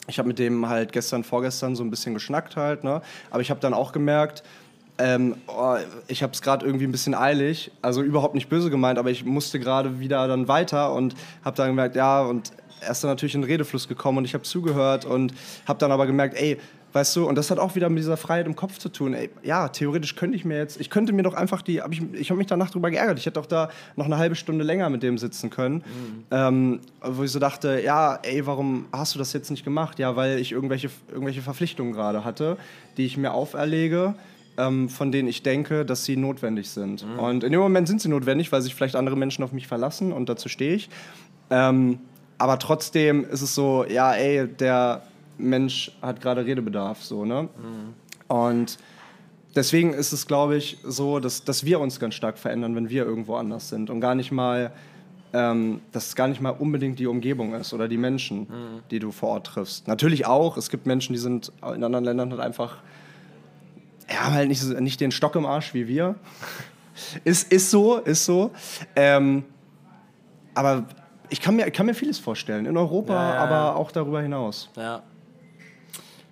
ich 0.07 0.17
habe 0.17 0.27
mit 0.27 0.39
dem 0.39 0.67
halt 0.67 0.91
gestern, 0.91 1.23
vorgestern 1.23 1.75
so 1.75 1.83
ein 1.83 1.89
bisschen 1.89 2.13
geschnackt 2.13 2.55
halt. 2.55 2.83
Ne? 2.83 3.01
Aber 3.29 3.41
ich 3.41 3.49
habe 3.49 3.59
dann 3.59 3.73
auch 3.73 3.91
gemerkt, 3.91 4.43
ähm, 5.01 5.35
oh, 5.47 5.77
ich 6.07 6.23
habe 6.23 6.33
es 6.33 6.41
gerade 6.41 6.65
irgendwie 6.65 6.85
ein 6.85 6.91
bisschen 6.91 7.15
eilig, 7.15 7.71
also 7.81 8.01
überhaupt 8.01 8.35
nicht 8.35 8.49
böse 8.49 8.69
gemeint, 8.69 8.99
aber 8.99 9.09
ich 9.09 9.25
musste 9.25 9.59
gerade 9.59 9.99
wieder 9.99 10.27
dann 10.27 10.47
weiter 10.47 10.93
und 10.93 11.15
habe 11.43 11.57
dann 11.57 11.67
gemerkt, 11.67 11.95
ja, 11.95 12.21
und 12.21 12.51
er 12.81 12.91
ist 12.91 13.03
dann 13.03 13.11
natürlich 13.11 13.35
in 13.35 13.41
den 13.41 13.49
Redefluss 13.49 13.87
gekommen 13.87 14.19
und 14.19 14.25
ich 14.25 14.33
habe 14.33 14.43
zugehört 14.43 15.05
und 15.05 15.33
habe 15.67 15.79
dann 15.79 15.91
aber 15.91 16.07
gemerkt, 16.07 16.35
ey, 16.35 16.57
weißt 16.93 17.15
du, 17.15 17.27
und 17.27 17.35
das 17.35 17.49
hat 17.51 17.59
auch 17.59 17.75
wieder 17.75 17.89
mit 17.89 17.99
dieser 17.99 18.17
Freiheit 18.17 18.45
im 18.45 18.55
Kopf 18.55 18.77
zu 18.77 18.89
tun. 18.89 19.13
Ey, 19.13 19.29
ja, 19.43 19.69
theoretisch 19.69 20.15
könnte 20.15 20.35
ich 20.35 20.45
mir 20.45 20.57
jetzt, 20.57 20.79
ich 20.79 20.89
könnte 20.89 21.13
mir 21.13 21.23
doch 21.23 21.33
einfach 21.33 21.61
die, 21.61 21.81
hab 21.81 21.91
ich, 21.91 22.01
ich 22.13 22.29
habe 22.29 22.37
mich 22.37 22.47
danach 22.47 22.69
drüber 22.69 22.91
geärgert. 22.91 23.17
Ich 23.17 23.25
hätte 23.25 23.39
doch 23.39 23.45
da 23.45 23.69
noch 23.95 24.05
eine 24.05 24.17
halbe 24.17 24.35
Stunde 24.35 24.63
länger 24.63 24.89
mit 24.89 25.03
dem 25.03 25.17
sitzen 25.17 25.49
können, 25.49 25.75
mhm. 25.75 26.25
ähm, 26.31 26.79
wo 27.01 27.23
ich 27.23 27.31
so 27.31 27.39
dachte, 27.39 27.81
ja, 27.83 28.19
ey, 28.23 28.45
warum 28.45 28.85
hast 28.91 29.15
du 29.15 29.19
das 29.19 29.33
jetzt 29.33 29.51
nicht 29.51 29.63
gemacht? 29.63 29.99
Ja, 29.99 30.15
weil 30.15 30.39
ich 30.39 30.51
irgendwelche, 30.51 30.89
irgendwelche 31.09 31.41
Verpflichtungen 31.41 31.93
gerade 31.93 32.25
hatte, 32.25 32.57
die 32.97 33.05
ich 33.05 33.17
mir 33.17 33.33
auferlege. 33.33 34.15
Ähm, 34.57 34.89
von 34.89 35.11
denen 35.13 35.29
ich 35.29 35.43
denke, 35.43 35.85
dass 35.85 36.03
sie 36.03 36.17
notwendig 36.17 36.69
sind. 36.69 37.05
Mhm. 37.07 37.19
Und 37.19 37.43
in 37.45 37.53
dem 37.53 37.61
Moment 37.61 37.87
sind 37.87 38.01
sie 38.01 38.09
notwendig, 38.09 38.51
weil 38.51 38.61
sich 38.61 38.75
vielleicht 38.75 38.97
andere 38.97 39.15
Menschen 39.15 39.43
auf 39.45 39.53
mich 39.53 39.65
verlassen 39.65 40.11
und 40.11 40.27
dazu 40.27 40.49
stehe 40.49 40.75
ich. 40.75 40.89
Ähm, 41.49 41.99
aber 42.37 42.59
trotzdem 42.59 43.23
ist 43.23 43.41
es 43.41 43.55
so, 43.55 43.85
ja, 43.87 44.13
ey, 44.13 44.47
der 44.47 45.03
Mensch 45.37 45.91
hat 46.01 46.21
gerade 46.21 46.45
Redebedarf, 46.45 47.03
so, 47.03 47.23
ne? 47.23 47.43
Mhm. 47.43 48.35
Und 48.35 48.77
deswegen 49.55 49.93
ist 49.93 50.11
es, 50.11 50.27
glaube 50.27 50.55
ich, 50.55 50.77
so, 50.83 51.19
dass, 51.19 51.43
dass 51.43 51.65
wir 51.65 51.79
uns 51.79 51.99
ganz 51.99 52.15
stark 52.15 52.37
verändern, 52.37 52.75
wenn 52.75 52.89
wir 52.89 53.05
irgendwo 53.05 53.35
anders 53.35 53.69
sind 53.69 53.89
und 53.89 54.01
gar 54.01 54.15
nicht 54.15 54.31
mal, 54.31 54.71
ähm, 55.33 55.81
dass 55.91 56.07
es 56.07 56.15
gar 56.15 56.27
nicht 56.27 56.41
mal 56.41 56.51
unbedingt 56.51 56.99
die 56.99 57.07
Umgebung 57.07 57.53
ist 57.53 57.73
oder 57.73 57.87
die 57.87 57.97
Menschen, 57.97 58.39
mhm. 58.41 58.79
die 58.89 58.99
du 58.99 59.11
vor 59.11 59.29
Ort 59.29 59.47
triffst. 59.47 59.87
Natürlich 59.87 60.25
auch, 60.25 60.57
es 60.57 60.69
gibt 60.69 60.85
Menschen, 60.85 61.13
die 61.13 61.19
sind 61.19 61.51
in 61.61 61.83
anderen 61.83 62.05
Ländern 62.05 62.31
halt 62.31 62.41
einfach, 62.41 62.77
ja, 64.11 64.25
haben 64.25 64.33
halt 64.33 64.49
nicht, 64.49 64.63
nicht 64.79 64.99
den 64.99 65.11
Stock 65.11 65.35
im 65.35 65.45
Arsch 65.45 65.73
wie 65.73 65.87
wir. 65.87 66.15
ist, 67.23 67.51
ist 67.51 67.71
so, 67.71 67.97
ist 67.97 68.25
so. 68.25 68.51
Ähm, 68.95 69.43
aber 70.53 70.85
ich 71.29 71.39
kann 71.39 71.55
mir, 71.55 71.67
ich 71.67 71.73
kann 71.73 71.85
mir 71.85 71.93
vieles 71.93 72.19
vorstellen, 72.19 72.65
in 72.65 72.75
Europa, 72.75 73.13
ja, 73.13 73.35
ja, 73.35 73.39
aber 73.41 73.75
auch 73.77 73.91
darüber 73.91 74.21
hinaus. 74.21 74.69
Ja. 74.75 75.01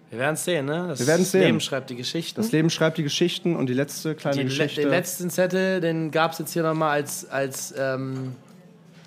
Wir 0.09 0.19
werden 0.19 0.33
es 0.33 0.43
sehen, 0.43 0.65
ne? 0.65 0.87
Das 0.87 0.99
Wir 0.99 1.07
werden 1.07 1.23
sehen. 1.23 1.41
Leben 1.41 1.59
schreibt 1.59 1.89
die 1.91 1.95
Geschichten. 1.95 2.41
Das 2.41 2.51
Leben 2.51 2.69
schreibt 2.71 2.97
die 2.97 3.03
Geschichten 3.03 3.55
und 3.55 3.67
die 3.67 3.73
letzte 3.73 4.15
kleine 4.15 4.37
die 4.37 4.43
Geschichte. 4.45 4.81
Le 4.81 4.87
den 4.87 4.91
letzten 4.91 5.29
Zettel, 5.29 5.81
den 5.81 6.09
gab 6.09 6.31
es 6.31 6.39
jetzt 6.39 6.53
hier 6.53 6.63
nochmal 6.63 6.91
als, 6.91 7.29
als, 7.29 7.73
ähm, 7.77 8.35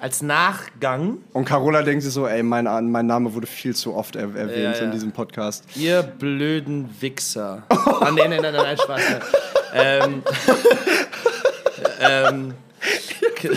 als 0.03 0.21
Nachgang. 0.21 1.19
Und 1.33 1.45
Carola 1.45 1.83
denkt 1.83 2.03
sich 2.03 2.13
so, 2.13 2.27
ey, 2.27 2.43
mein, 2.43 2.65
mein 2.91 3.07
Name 3.07 3.33
wurde 3.35 3.47
viel 3.47 3.77
zu 3.77 3.95
oft 3.95 4.17
er 4.17 4.23
erwähnt 4.35 4.57
ja, 4.57 4.73
ja. 4.73 4.79
in 4.81 4.91
diesem 4.91 5.13
Podcast. 5.13 5.65
Ihr 5.77 6.03
blöden 6.03 6.91
Wichser. 7.01 7.63
ah, 7.69 8.11
nee, 8.11 8.27
nee, 8.27 8.41
nein, 8.41 8.53
nein, 8.53 8.65
nein, 8.65 8.77
Spaß. 8.79 9.01
ähm, 9.75 10.23
ähm, 12.01 12.55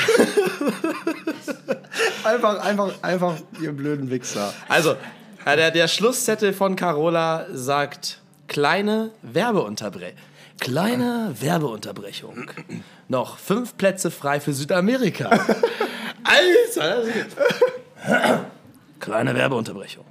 einfach, 2.24 2.64
einfach, 2.64 2.94
einfach, 3.02 3.34
ihr 3.60 3.72
blöden 3.72 4.12
Wichser. 4.12 4.54
Also, 4.70 4.96
der, 5.48 5.72
der 5.72 5.88
Schlusszettel 5.88 6.54
von 6.54 6.76
Carola 6.76 7.48
sagt 7.54 8.22
kleine 8.48 9.10
Werbeunterbrechung. 9.24 10.20
Kleine 10.60 11.36
Werbeunterbrechung. 11.40 12.52
Noch 13.08 13.40
fünf 13.40 13.78
Plätze 13.78 14.12
frei 14.12 14.40
für 14.40 14.54
Südamerika. 14.54 15.40
Alter! 16.26 17.04
Kleine 19.00 19.36
Werbeunterbrechung. 19.36 20.06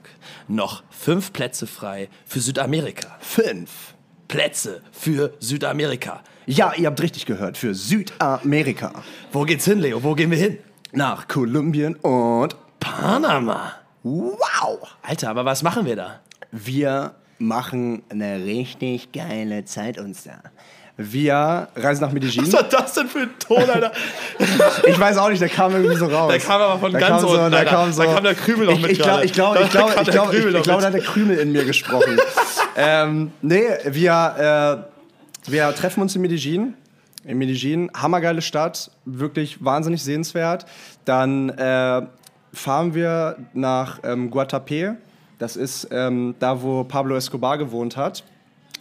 Noch 0.46 0.84
fünf 0.90 1.32
Plätze 1.32 1.66
frei 1.66 2.08
für 2.26 2.40
Südamerika. 2.40 3.16
Fünf 3.20 3.94
Plätze 4.28 4.82
für 4.92 5.34
Südamerika. 5.40 6.22
Ja, 6.46 6.72
ihr 6.76 6.86
habt 6.86 7.00
richtig 7.00 7.26
gehört, 7.26 7.56
für 7.56 7.74
Südamerika. 7.74 8.92
Wo 9.32 9.42
geht's 9.42 9.64
hin, 9.64 9.80
Leo? 9.80 10.02
Wo 10.02 10.14
gehen 10.14 10.30
wir 10.30 10.38
hin? 10.38 10.58
Nach 10.92 11.26
Kolumbien 11.26 11.96
und 11.96 12.54
Panama. 12.78 13.72
Wow! 14.02 14.96
Alter, 15.02 15.30
aber 15.30 15.44
was 15.44 15.62
machen 15.62 15.86
wir 15.86 15.96
da? 15.96 16.20
Wir 16.52 17.14
machen 17.38 18.02
eine 18.10 18.44
richtig 18.44 19.10
geile 19.12 19.64
Zeit 19.64 19.98
uns 19.98 20.24
da. 20.24 20.42
Wir 20.96 21.68
reisen 21.74 22.02
nach 22.02 22.12
Medellin. 22.12 22.46
Was 22.46 22.52
war 22.52 22.62
das 22.62 22.94
denn 22.94 23.08
für 23.08 23.20
ein 23.20 23.30
Ton, 23.40 23.68
Alter? 23.68 23.90
ich 24.86 24.98
weiß 24.98 25.16
auch 25.16 25.28
nicht, 25.28 25.42
der 25.42 25.48
kam 25.48 25.72
irgendwie 25.72 25.96
so 25.96 26.06
raus. 26.06 26.30
Der 26.30 26.40
kam 26.40 26.60
aber 26.60 26.78
von 26.78 26.92
da 26.92 27.00
ganz 27.00 27.22
unten, 27.24 27.36
so, 27.36 27.50
da, 27.50 27.64
kam 27.64 27.92
so, 27.92 28.02
da 28.02 28.14
kam 28.14 28.22
der 28.22 28.34
Krümel 28.36 28.66
noch 28.66 28.74
ich, 28.74 28.82
mit 28.82 28.90
Ich 28.92 28.98
glaube, 29.00 29.24
ich 29.24 29.32
glaube, 29.32 29.58
ich 29.60 29.70
glaube, 29.70 29.92
ich 30.00 30.10
glaube, 30.10 30.36
ich, 30.36 30.44
ich 30.44 30.62
glaube, 30.62 30.82
da 30.82 30.86
hat 30.86 30.94
der 30.94 31.00
Krümel 31.00 31.38
in 31.38 31.50
mir 31.50 31.64
gesprochen. 31.64 32.16
ähm, 32.76 33.32
nee, 33.42 33.64
wir, 33.86 34.86
äh, 35.46 35.50
wir 35.50 35.74
treffen 35.74 36.00
uns 36.00 36.14
in 36.14 36.22
Medellin 36.22 36.74
in 37.24 37.38
Medellin. 37.38 37.90
Hammergeile 37.94 38.42
Stadt, 38.42 38.90
wirklich 39.04 39.64
wahnsinnig 39.64 40.02
sehenswert. 40.02 40.66
Dann 41.04 41.48
äh, 41.50 42.02
fahren 42.52 42.94
wir 42.94 43.36
nach 43.52 44.00
ähm, 44.04 44.30
Guatapé. 44.30 44.96
Das 45.38 45.56
ist 45.56 45.88
ähm, 45.90 46.34
da, 46.38 46.62
wo 46.62 46.84
Pablo 46.84 47.16
Escobar 47.16 47.58
gewohnt 47.58 47.96
hat. 47.96 48.24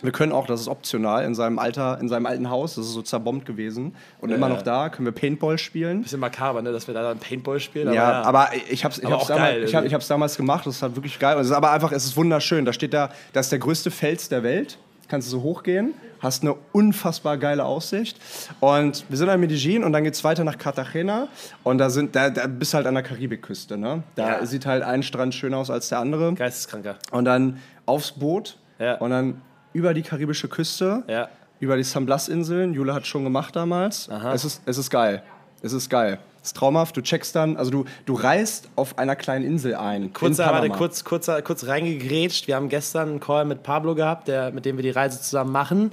Wir 0.04 0.12
können 0.12 0.32
auch, 0.32 0.46
das 0.46 0.62
ist 0.62 0.68
optional, 0.68 1.24
in 1.26 1.34
seinem, 1.34 1.60
Alter, 1.60 2.00
in 2.00 2.10
seinem 2.10 2.26
alten 2.26 2.50
Haus, 2.50 2.76
das 2.76 2.86
ist 2.86 2.94
so 2.94 3.02
zerbombt 3.02 3.46
gewesen 3.46 3.96
und 4.22 4.30
ja, 4.30 4.36
immer 4.36 4.50
noch 4.50 4.62
da, 4.62 4.90
können 4.90 5.06
wir 5.06 5.14
Paintball 5.14 5.58
spielen. 5.58 6.04
Bisschen 6.04 6.20
makaber, 6.20 6.62
ne, 6.62 6.72
dass 6.72 6.88
wir 6.88 6.94
da 6.94 7.02
dann 7.02 7.20
Paintball 7.20 7.60
spielen. 7.60 7.88
Aber 7.88 7.96
ja, 7.96 8.12
ja, 8.12 8.22
aber 8.24 8.50
ich 8.70 8.84
habe 8.84 8.94
es 8.94 9.02
ich 9.02 9.10
hab's 9.10 9.28
damals, 9.28 9.70
ich 9.70 9.76
hab, 9.76 9.86
ich 9.86 10.08
damals 10.08 10.38
gemacht, 10.38 10.66
das 10.68 10.76
ist 10.76 10.82
halt 10.82 10.96
wirklich 10.96 11.18
geil. 11.18 11.38
Es 11.40 11.48
ist 11.48 11.54
aber 11.54 11.72
einfach, 11.72 11.92
es 11.92 12.06
ist 12.06 12.18
wunderschön. 12.18 12.66
Da 12.66 12.74
steht 12.74 12.94
da, 12.94 13.10
das 13.32 13.48
ist 13.48 13.52
der 13.52 13.60
größte 13.60 13.92
Fels 13.92 14.30
der 14.30 14.44
Welt 14.44 14.78
kannst 15.14 15.28
du 15.28 15.38
so 15.38 15.44
hochgehen, 15.44 15.94
hast 16.22 16.42
eine 16.42 16.56
unfassbar 16.72 17.38
geile 17.38 17.66
Aussicht. 17.66 18.20
Und 18.60 19.06
wir 19.10 19.18
sind 19.18 19.30
in 19.30 19.40
Medellin 19.40 19.84
und 19.84 19.94
dann 19.94 20.04
geht 20.04 20.16
es 20.16 20.24
weiter 20.24 20.44
nach 20.44 20.58
Cartagena 20.58 21.28
und 21.64 21.78
da, 21.78 21.92
sind, 21.92 22.16
da, 22.16 22.32
da 22.32 22.48
bist 22.48 22.74
du 22.74 22.78
halt 22.78 22.88
an 22.88 22.96
der 22.96 23.04
Karibikküste. 23.04 23.78
Ne? 23.78 24.02
Da 24.16 24.40
ja. 24.40 24.46
sieht 24.46 24.66
halt 24.66 24.82
ein 24.82 25.04
Strand 25.04 25.36
schöner 25.36 25.58
aus 25.58 25.70
als 25.70 25.90
der 25.90 26.00
andere. 26.00 26.34
Geisteskranker. 26.34 26.98
Und 27.12 27.26
dann 27.26 27.60
aufs 27.86 28.14
Boot 28.14 28.58
ja. 28.80 28.96
und 28.96 29.12
dann 29.12 29.42
über 29.74 29.94
die 29.94 30.04
karibische 30.04 30.48
Küste, 30.48 31.04
ja. 31.08 31.28
über 31.60 31.76
die 31.76 31.84
San 31.84 32.06
Blas-Inseln. 32.06 32.74
Jule 32.74 32.94
hat 32.94 33.08
schon 33.08 33.24
gemacht 33.24 33.56
damals. 33.56 34.10
Aha. 34.10 34.34
Es 34.34 34.46
ist, 34.46 34.62
es 34.66 34.78
ist 34.78 34.90
geil. 34.90 35.24
Es 35.62 35.74
ist 35.74 35.90
geil. 35.90 36.20
ist 36.42 36.56
traumhaft. 36.56 36.96
Du 36.96 37.02
checkst 37.02 37.36
dann, 37.36 37.58
also 37.58 37.72
du, 37.72 37.86
du 38.06 38.14
reist 38.14 38.70
auf 38.76 38.98
einer 38.98 39.16
kleinen 39.16 39.46
Insel 39.46 39.76
ein. 39.76 40.04
in 40.04 40.14
Kurz, 40.14 40.38
warte, 40.38 40.70
kurz, 40.70 41.04
kurz, 41.04 41.30
kurz 41.44 41.68
reingegrätscht. 41.68 42.48
Wir 42.48 42.56
haben 42.56 42.70
gestern 42.70 43.10
einen 43.10 43.20
Call 43.20 43.46
mit 43.46 43.64
Pablo 43.64 43.96
gehabt, 43.96 44.28
der, 44.28 44.52
mit 44.52 44.66
dem 44.66 44.78
wir 44.78 44.84
die 44.84 44.92
Reise 44.92 45.22
zusammen 45.22 45.52
machen, 45.52 45.92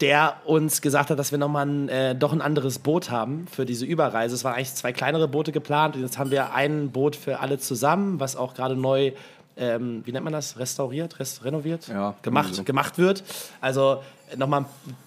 der 0.00 0.34
uns 0.44 0.80
gesagt 0.80 1.10
hat, 1.10 1.18
dass 1.18 1.30
wir 1.30 1.38
nochmal 1.38 1.66
ein, 1.66 1.88
äh, 1.88 2.14
doch 2.14 2.32
ein 2.32 2.40
anderes 2.40 2.78
Boot 2.78 3.10
haben 3.10 3.46
für 3.50 3.64
diese 3.64 3.84
Überreise. 3.86 4.34
Es 4.34 4.44
waren 4.44 4.54
eigentlich 4.54 4.74
zwei 4.74 4.92
kleinere 4.92 5.28
Boote 5.28 5.52
geplant 5.52 5.94
und 5.94 6.02
jetzt 6.02 6.18
haben 6.18 6.30
wir 6.30 6.52
ein 6.52 6.90
Boot 6.90 7.14
für 7.16 7.40
alle 7.40 7.58
zusammen, 7.58 8.18
was 8.18 8.34
auch 8.34 8.54
gerade 8.54 8.76
neu, 8.76 9.12
ähm, 9.60 10.02
wie 10.04 10.12
nennt 10.12 10.24
man 10.24 10.32
das, 10.32 10.58
restauriert, 10.58 11.20
rest, 11.20 11.44
renoviert, 11.44 11.86
Ja, 11.88 12.14
gemacht, 12.22 12.54
so. 12.54 12.64
gemacht 12.64 12.98
wird. 12.98 13.22
Also 13.60 14.02
nochmal 14.36 14.64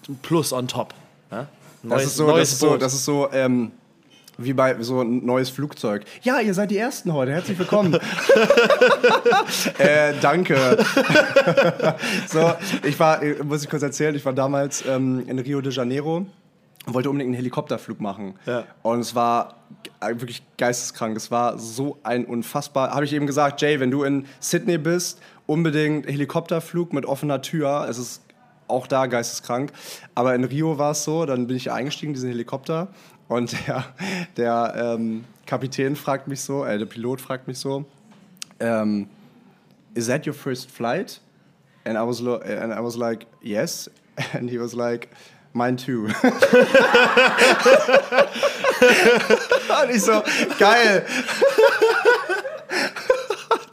ein 0.08 0.16
Plus 0.22 0.52
on 0.52 0.68
top. 0.68 0.94
Ja? 1.30 1.48
Neues, 1.82 2.02
Das 2.02 2.10
ist 2.12 2.16
so, 2.16 2.36
das 2.36 2.52
ist 2.52 2.58
so, 2.60 2.76
das 2.76 2.94
ist 2.94 3.04
so 3.04 3.28
ähm, 3.32 3.72
wie 4.38 4.52
bei 4.52 4.80
so 4.82 5.00
ein 5.02 5.24
neues 5.26 5.50
Flugzeug. 5.50 6.04
Ja, 6.22 6.40
ihr 6.40 6.54
seid 6.54 6.70
die 6.70 6.78
Ersten 6.78 7.12
heute. 7.12 7.32
Herzlich 7.32 7.58
willkommen. 7.58 7.94
äh, 9.78 10.14
danke. 10.20 10.56
so, 12.28 12.54
ich 12.84 12.98
war, 12.98 13.22
äh, 13.22 13.42
muss 13.42 13.62
ich 13.62 13.70
kurz 13.70 13.82
erzählen, 13.82 14.14
ich 14.14 14.24
war 14.24 14.32
damals 14.32 14.84
ähm, 14.86 15.24
in 15.28 15.38
Rio 15.38 15.60
de 15.60 15.72
Janeiro 15.72 16.26
wollte 16.86 17.10
unbedingt 17.10 17.28
einen 17.28 17.36
Helikopterflug 17.36 18.00
machen. 18.00 18.34
Ja. 18.46 18.64
Und 18.82 19.00
es 19.00 19.14
war 19.14 19.56
wirklich 20.00 20.42
geisteskrank. 20.56 21.16
Es 21.16 21.30
war 21.30 21.58
so 21.58 21.98
ein 22.02 22.24
unfassbar. 22.24 22.90
Habe 22.90 23.04
ich 23.04 23.12
eben 23.12 23.26
gesagt, 23.26 23.60
Jay, 23.62 23.80
wenn 23.80 23.90
du 23.90 24.02
in 24.02 24.26
Sydney 24.40 24.78
bist, 24.78 25.20
unbedingt 25.46 26.06
Helikopterflug 26.06 26.92
mit 26.92 27.06
offener 27.06 27.42
Tür. 27.42 27.86
Es 27.88 27.98
ist 27.98 28.22
auch 28.68 28.86
da 28.86 29.06
geisteskrank. 29.06 29.72
Aber 30.14 30.34
in 30.34 30.44
Rio 30.44 30.78
war 30.78 30.92
es 30.92 31.04
so, 31.04 31.26
dann 31.26 31.46
bin 31.46 31.56
ich 31.56 31.70
eingestiegen 31.70 32.10
in 32.10 32.14
diesen 32.14 32.30
Helikopter 32.30 32.88
und 33.28 33.52
der, 33.66 33.84
der 34.36 34.74
ähm, 34.76 35.24
Kapitän 35.46 35.96
fragt 35.96 36.28
mich 36.28 36.40
so, 36.40 36.64
äh, 36.64 36.78
der 36.78 36.86
Pilot 36.86 37.20
fragt 37.20 37.46
mich 37.46 37.58
so, 37.58 37.84
ähm, 38.60 39.08
is 39.94 40.06
that 40.06 40.26
your 40.26 40.34
first 40.34 40.70
flight? 40.70 41.20
And 41.84 41.96
I 41.96 42.02
was, 42.02 42.20
and 42.20 42.72
I 42.72 42.82
was 42.82 42.96
like, 42.96 43.26
yes. 43.42 43.90
And 44.32 44.48
he 44.48 44.58
was 44.58 44.74
like, 44.74 45.08
mine 45.54 45.76
too. 45.76 46.04
Und 49.82 49.90
ich 49.90 50.02
so, 50.02 50.22
geil. 50.58 51.06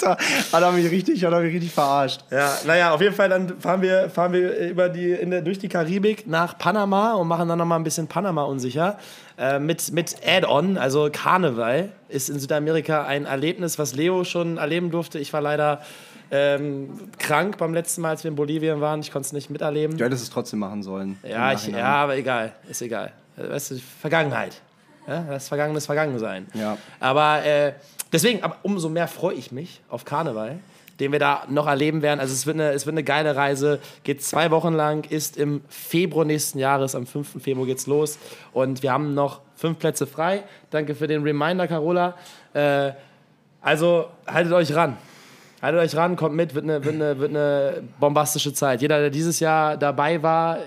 Hat 0.04 0.64
er 0.64 0.72
mich 0.72 0.90
richtig, 0.90 1.24
hat 1.24 1.32
er 1.34 1.42
mich 1.42 1.54
richtig 1.54 1.72
verarscht. 1.72 2.22
Ja, 2.32 2.58
naja, 2.66 2.92
auf 2.92 3.02
jeden 3.02 3.14
Fall 3.14 3.30
dann 3.30 3.60
fahren 3.60 3.82
wir, 3.82 4.10
fahren 4.10 4.34
wir 4.34 4.58
über 4.70 4.90
die, 4.90 5.12
in 5.12 5.30
der, 5.32 5.42
durch 5.42 5.60
die 5.60 5.70
Karibik 5.70 6.28
nach 6.28 6.58
Panama 6.58 7.14
und 7.14 7.28
machen 7.28 7.48
dann 7.48 7.60
nochmal 7.60 7.80
ein 7.80 7.84
bisschen 7.84 8.08
Panama 8.08 8.44
unsicher. 8.44 8.98
Äh, 9.38 9.60
mit 9.60 9.92
mit 9.92 10.16
Add-on, 10.26 10.78
also 10.78 11.10
Karneval, 11.12 11.90
ist 12.10 12.30
in 12.30 12.40
Südamerika 12.40 13.06
ein 13.06 13.26
Erlebnis, 13.26 13.78
was 13.80 13.94
Leo 13.94 14.24
schon 14.24 14.58
erleben 14.58 14.92
durfte. 14.92 15.20
Ich 15.20 15.34
war 15.34 15.42
leider 15.42 15.82
ähm, 16.32 16.90
krank 17.20 17.58
beim 17.58 17.74
letzten 17.74 18.02
Mal, 18.02 18.10
als 18.10 18.24
wir 18.24 18.30
in 18.30 18.36
Bolivien 18.36 18.80
waren. 18.80 19.02
Ich 19.02 19.12
konnte 19.12 19.26
es 19.26 19.34
nicht 19.34 19.50
miterleben. 19.50 19.98
Du 19.98 20.06
hättest 20.06 20.24
es 20.24 20.30
trotzdem 20.30 20.60
machen 20.60 20.82
sollen. 20.82 21.20
Ja, 21.24 21.52
ich, 21.52 21.68
ja, 21.68 21.86
aber 21.86 22.16
egal. 22.16 22.54
Ist 22.70 22.82
egal. 22.82 23.12
Weißt 23.36 23.72
du, 23.72 23.80
Vergangenheit. 24.00 24.62
Ja, 25.08 25.24
das 25.24 25.48
Vergangenes 25.48 25.86
Vergangen 25.86 26.18
sein. 26.20 26.48
Ja. 26.54 26.78
Aber 27.00 27.44
äh, 27.44 27.74
deswegen, 28.14 28.44
aber 28.44 28.58
umso 28.64 28.88
mehr 28.88 29.08
freue 29.08 29.36
ich 29.36 29.52
mich 29.52 29.82
auf 29.90 30.06
Karneval, 30.06 30.60
den 31.00 31.12
wir 31.12 31.20
da 31.20 31.44
noch 31.50 31.68
erleben 31.68 32.02
werden. 32.02 32.20
Also 32.20 32.34
es 32.34 32.46
wird 32.46 32.56
eine, 32.56 32.72
es 32.72 32.86
wird 32.86 32.94
eine 32.94 33.04
geile 33.04 33.36
Reise, 33.36 33.80
geht 34.04 34.24
zwei 34.24 34.52
Wochen 34.52 34.74
lang, 34.74 35.10
ist 35.10 35.36
im 35.36 35.62
Februar 35.68 36.24
nächsten 36.24 36.60
Jahres, 36.60 36.96
am 36.96 37.08
5. 37.08 37.42
Februar 37.42 37.66
geht's 37.66 37.88
los. 37.88 38.20
Und 38.54 38.84
wir 38.84 38.94
haben 38.94 39.14
noch 39.14 39.42
fünf 39.56 39.80
Plätze 39.80 40.08
frei. 40.08 40.44
Danke 40.70 40.96
für 40.96 41.08
den 41.08 41.24
Reminder, 41.24 41.68
Carola. 41.68 42.16
Äh, 42.54 42.92
also 43.62 44.08
haltet 44.28 44.54
euch 44.54 44.74
ran. 44.74 44.98
Haltet 45.62 45.82
euch 45.82 45.96
ran, 45.96 46.16
kommt 46.16 46.36
mit, 46.36 46.56
wird 46.56 46.64
eine, 46.64 46.84
wird, 46.84 46.96
eine, 46.96 47.20
wird 47.20 47.30
eine 47.30 47.84
bombastische 48.00 48.52
Zeit. 48.52 48.82
Jeder, 48.82 49.00
der 49.00 49.12
dieses 49.12 49.40
Jahr 49.40 49.78
dabei 49.78 50.24
war, 50.24 50.58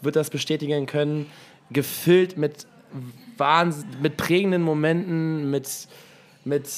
wird 0.00 0.16
das 0.16 0.30
bestätigen 0.30 0.86
können. 0.86 1.30
Gefüllt 1.70 2.36
mit, 2.36 2.66
Wahnsinn, 3.36 3.86
mit 4.02 4.16
prägenden 4.16 4.62
Momenten, 4.62 5.48
mit, 5.50 5.86
mit 6.44 6.68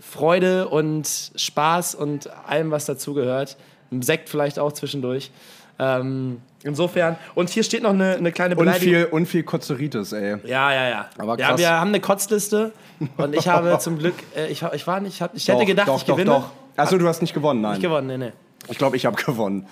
Freude 0.00 0.68
und 0.68 1.32
Spaß 1.34 1.94
und 1.94 2.28
allem, 2.46 2.70
was 2.70 2.84
dazugehört. 2.84 3.56
Sekt 4.00 4.28
vielleicht 4.28 4.58
auch 4.58 4.72
zwischendurch. 4.72 5.30
Ähm, 5.78 6.40
insofern, 6.64 7.16
und 7.34 7.50
hier 7.50 7.62
steht 7.62 7.82
noch 7.82 7.90
eine, 7.90 8.16
eine 8.16 8.32
kleine 8.32 8.56
Und 8.56 8.64
Beleidigung. 8.64 8.94
viel, 8.94 9.04
und 9.06 9.26
viel 9.26 9.42
Kotzeritis, 9.44 10.12
ey. 10.12 10.36
Ja, 10.44 10.72
ja, 10.72 10.88
ja. 10.88 11.10
Aber 11.18 11.38
ja 11.38 11.48
krass. 11.48 11.60
wir 11.60 11.70
haben 11.70 11.88
eine 11.88 12.00
Kotzliste 12.00 12.72
und 13.16 13.34
ich 13.34 13.46
habe 13.46 13.78
zum 13.80 13.98
Glück, 13.98 14.14
äh, 14.36 14.48
ich, 14.48 14.62
ich 14.62 14.86
war 14.86 15.00
nicht, 15.00 15.22
ich, 15.34 15.48
hätte 15.48 15.58
Doch, 15.58 15.66
gedacht, 15.66 15.88
doch, 15.88 15.98
ich 15.98 16.04
doch, 16.04 16.16
gewinne. 16.16 16.30
Doch. 16.30 16.50
Achso, 16.76 16.98
du 16.98 17.06
hast 17.06 17.20
nicht 17.20 17.34
gewonnen, 17.34 17.60
nein. 17.60 17.72
Nicht 17.72 17.82
gewonnen, 17.82 18.06
nee, 18.06 18.18
nee. 18.18 18.32
Ich 18.68 18.78
glaube, 18.78 18.96
ich 18.96 19.06
habe 19.06 19.16
gewonnen. 19.22 19.66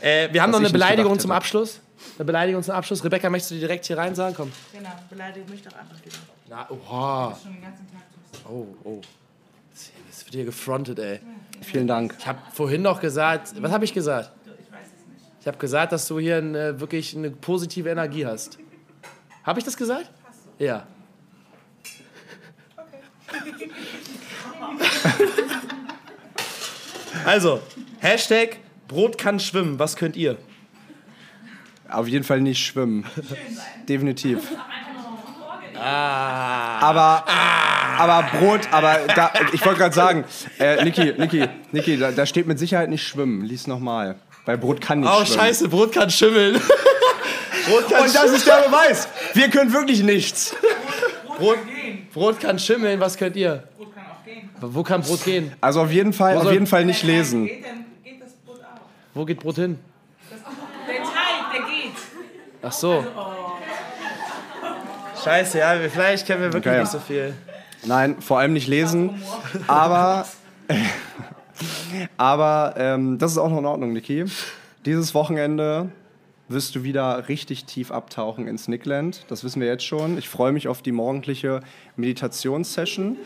Äh, 0.00 0.28
wir 0.32 0.42
haben 0.42 0.50
noch 0.50 0.60
ich 0.60 0.66
eine 0.66 0.72
Beleidigung 0.72 1.18
zum. 1.18 1.30
Abschluss. 1.30 1.80
Eine 2.18 2.24
Beleidigung 2.26 2.62
zum 2.62 2.74
Abschluss. 2.74 3.02
Rebecca, 3.02 3.30
möchtest 3.30 3.50
du 3.50 3.54
die 3.54 3.60
direkt 3.60 3.86
hier 3.86 3.98
rein 3.98 4.14
sagen? 4.14 4.34
Komm. 4.36 4.52
Genau, 4.72 4.90
beleidige 5.10 5.50
mich 5.50 5.62
doch 5.62 5.72
einfach 5.72 5.96
wieder. 6.04 6.16
Na, 6.48 6.66
oha. 6.70 7.36
Schon 7.42 7.52
den 7.54 7.62
ganzen 7.62 7.86
Tag 7.90 8.02
tust. 8.32 8.44
Oh, 8.48 8.66
oh. 8.84 9.00
Das 10.08 10.24
wird 10.24 10.34
hier 10.34 10.44
gefrontet, 10.44 10.98
ey. 10.98 11.20
Vielen 11.62 11.86
Dank. 11.86 12.14
Ich 12.18 12.26
habe 12.26 12.38
vorhin 12.52 12.82
noch 12.82 13.00
gesagt, 13.00 13.54
was 13.60 13.72
habe 13.72 13.84
ich 13.84 13.92
gesagt? 13.92 14.30
Ich 15.46 15.48
habe 15.48 15.58
gesagt, 15.58 15.92
dass 15.92 16.08
du 16.08 16.18
hier 16.18 16.38
eine, 16.38 16.80
wirklich 16.80 17.16
eine 17.16 17.30
positive 17.30 17.88
Energie 17.88 18.26
hast. 18.26 18.58
Habe 19.44 19.60
ich 19.60 19.64
das 19.64 19.76
gesagt? 19.76 20.10
Ja. 20.58 20.88
Also, 27.24 27.62
Hashtag 28.00 28.56
Brot 28.88 29.18
kann 29.18 29.38
schwimmen. 29.38 29.78
Was 29.78 29.94
könnt 29.94 30.16
ihr? 30.16 30.36
Auf 31.88 32.08
jeden 32.08 32.24
Fall 32.24 32.40
nicht 32.40 32.66
schwimmen. 32.66 33.06
Definitiv. 33.88 34.50
Ah. 35.78 36.80
Aber, 36.80 37.24
aber 37.98 38.28
Brot, 38.36 38.62
aber 38.72 38.98
da, 39.14 39.30
ich 39.52 39.64
wollte 39.64 39.78
gerade 39.78 39.94
sagen, 39.94 40.24
äh, 40.58 40.82
Niki, 40.82 41.12
Niki, 41.16 41.48
Niki, 41.70 41.96
da, 41.98 42.10
da 42.10 42.26
steht 42.26 42.48
mit 42.48 42.58
Sicherheit 42.58 42.90
nicht 42.90 43.06
schwimmen. 43.06 43.44
Lies 43.44 43.68
nochmal. 43.68 44.16
Weil 44.46 44.56
Brot 44.58 44.80
kann 44.80 45.00
nicht 45.00 45.08
Oh, 45.10 45.24
schwimmen. 45.24 45.40
scheiße, 45.40 45.68
Brot 45.68 45.92
kann 45.92 46.08
schimmeln. 46.10 46.54
Brot 47.68 47.90
kann 47.90 48.04
Und 48.04 48.14
das 48.14 48.30
ist 48.30 48.46
der 48.46 48.62
Beweis. 48.68 49.08
Wir 49.34 49.50
können 49.50 49.72
wirklich 49.72 50.02
nichts. 50.02 50.54
Brot, 51.36 51.58
Gehen. 51.66 52.08
Brot 52.14 52.40
kann 52.40 52.58
schimmeln. 52.58 52.98
Was 53.00 53.16
könnt 53.16 53.36
ihr? 53.36 53.64
Brot 53.76 53.94
kann 53.94 54.04
auch 54.04 54.24
gehen. 54.24 54.48
Wo 54.60 54.82
kann 54.82 55.02
Brot 55.02 55.24
gehen? 55.24 55.52
Also 55.60 55.82
auf 55.82 55.90
jeden 55.90 56.12
Fall, 56.12 56.36
auf 56.38 56.50
jeden 56.52 56.66
Fall 56.66 56.84
nicht 56.86 57.02
lesen. 57.02 57.46
Geht, 57.46 57.64
dann 57.64 57.84
geht 58.04 58.22
das 58.22 58.32
Brot 58.46 58.60
auch. 58.62 58.80
Wo 59.14 59.24
geht 59.24 59.40
Brot 59.40 59.56
hin? 59.56 59.78
Der 60.88 60.96
Teig, 60.96 61.52
der 61.52 61.60
geht. 61.62 61.92
Ach 62.62 62.72
so. 62.72 63.04
Scheiße, 65.24 65.58
ja, 65.58 65.74
vielleicht 65.92 66.26
kennen 66.26 66.42
wir 66.42 66.52
wirklich 66.52 66.72
Okay. 66.72 66.80
nicht 66.82 66.92
so 66.92 67.00
viel. 67.00 67.34
Nein, 67.84 68.20
vor 68.20 68.38
allem 68.38 68.52
nicht 68.52 68.68
lesen. 68.68 69.20
Aber, 69.66 70.26
aber 72.16 72.74
ähm, 72.76 73.18
das 73.18 73.32
ist 73.32 73.38
auch 73.38 73.50
noch 73.50 73.58
in 73.58 73.66
Ordnung, 73.66 73.92
Niki. 73.92 74.24
Dieses 74.84 75.14
Wochenende 75.14 75.90
wirst 76.48 76.74
du 76.76 76.82
wieder 76.84 77.28
richtig 77.28 77.64
tief 77.64 77.90
abtauchen 77.90 78.46
ins 78.46 78.68
Nickland. 78.68 79.24
Das 79.28 79.42
wissen 79.42 79.60
wir 79.60 79.68
jetzt 79.68 79.84
schon. 79.84 80.16
Ich 80.16 80.28
freue 80.28 80.52
mich 80.52 80.68
auf 80.68 80.82
die 80.82 80.92
morgendliche 80.92 81.60
Meditationssession. 81.96 83.16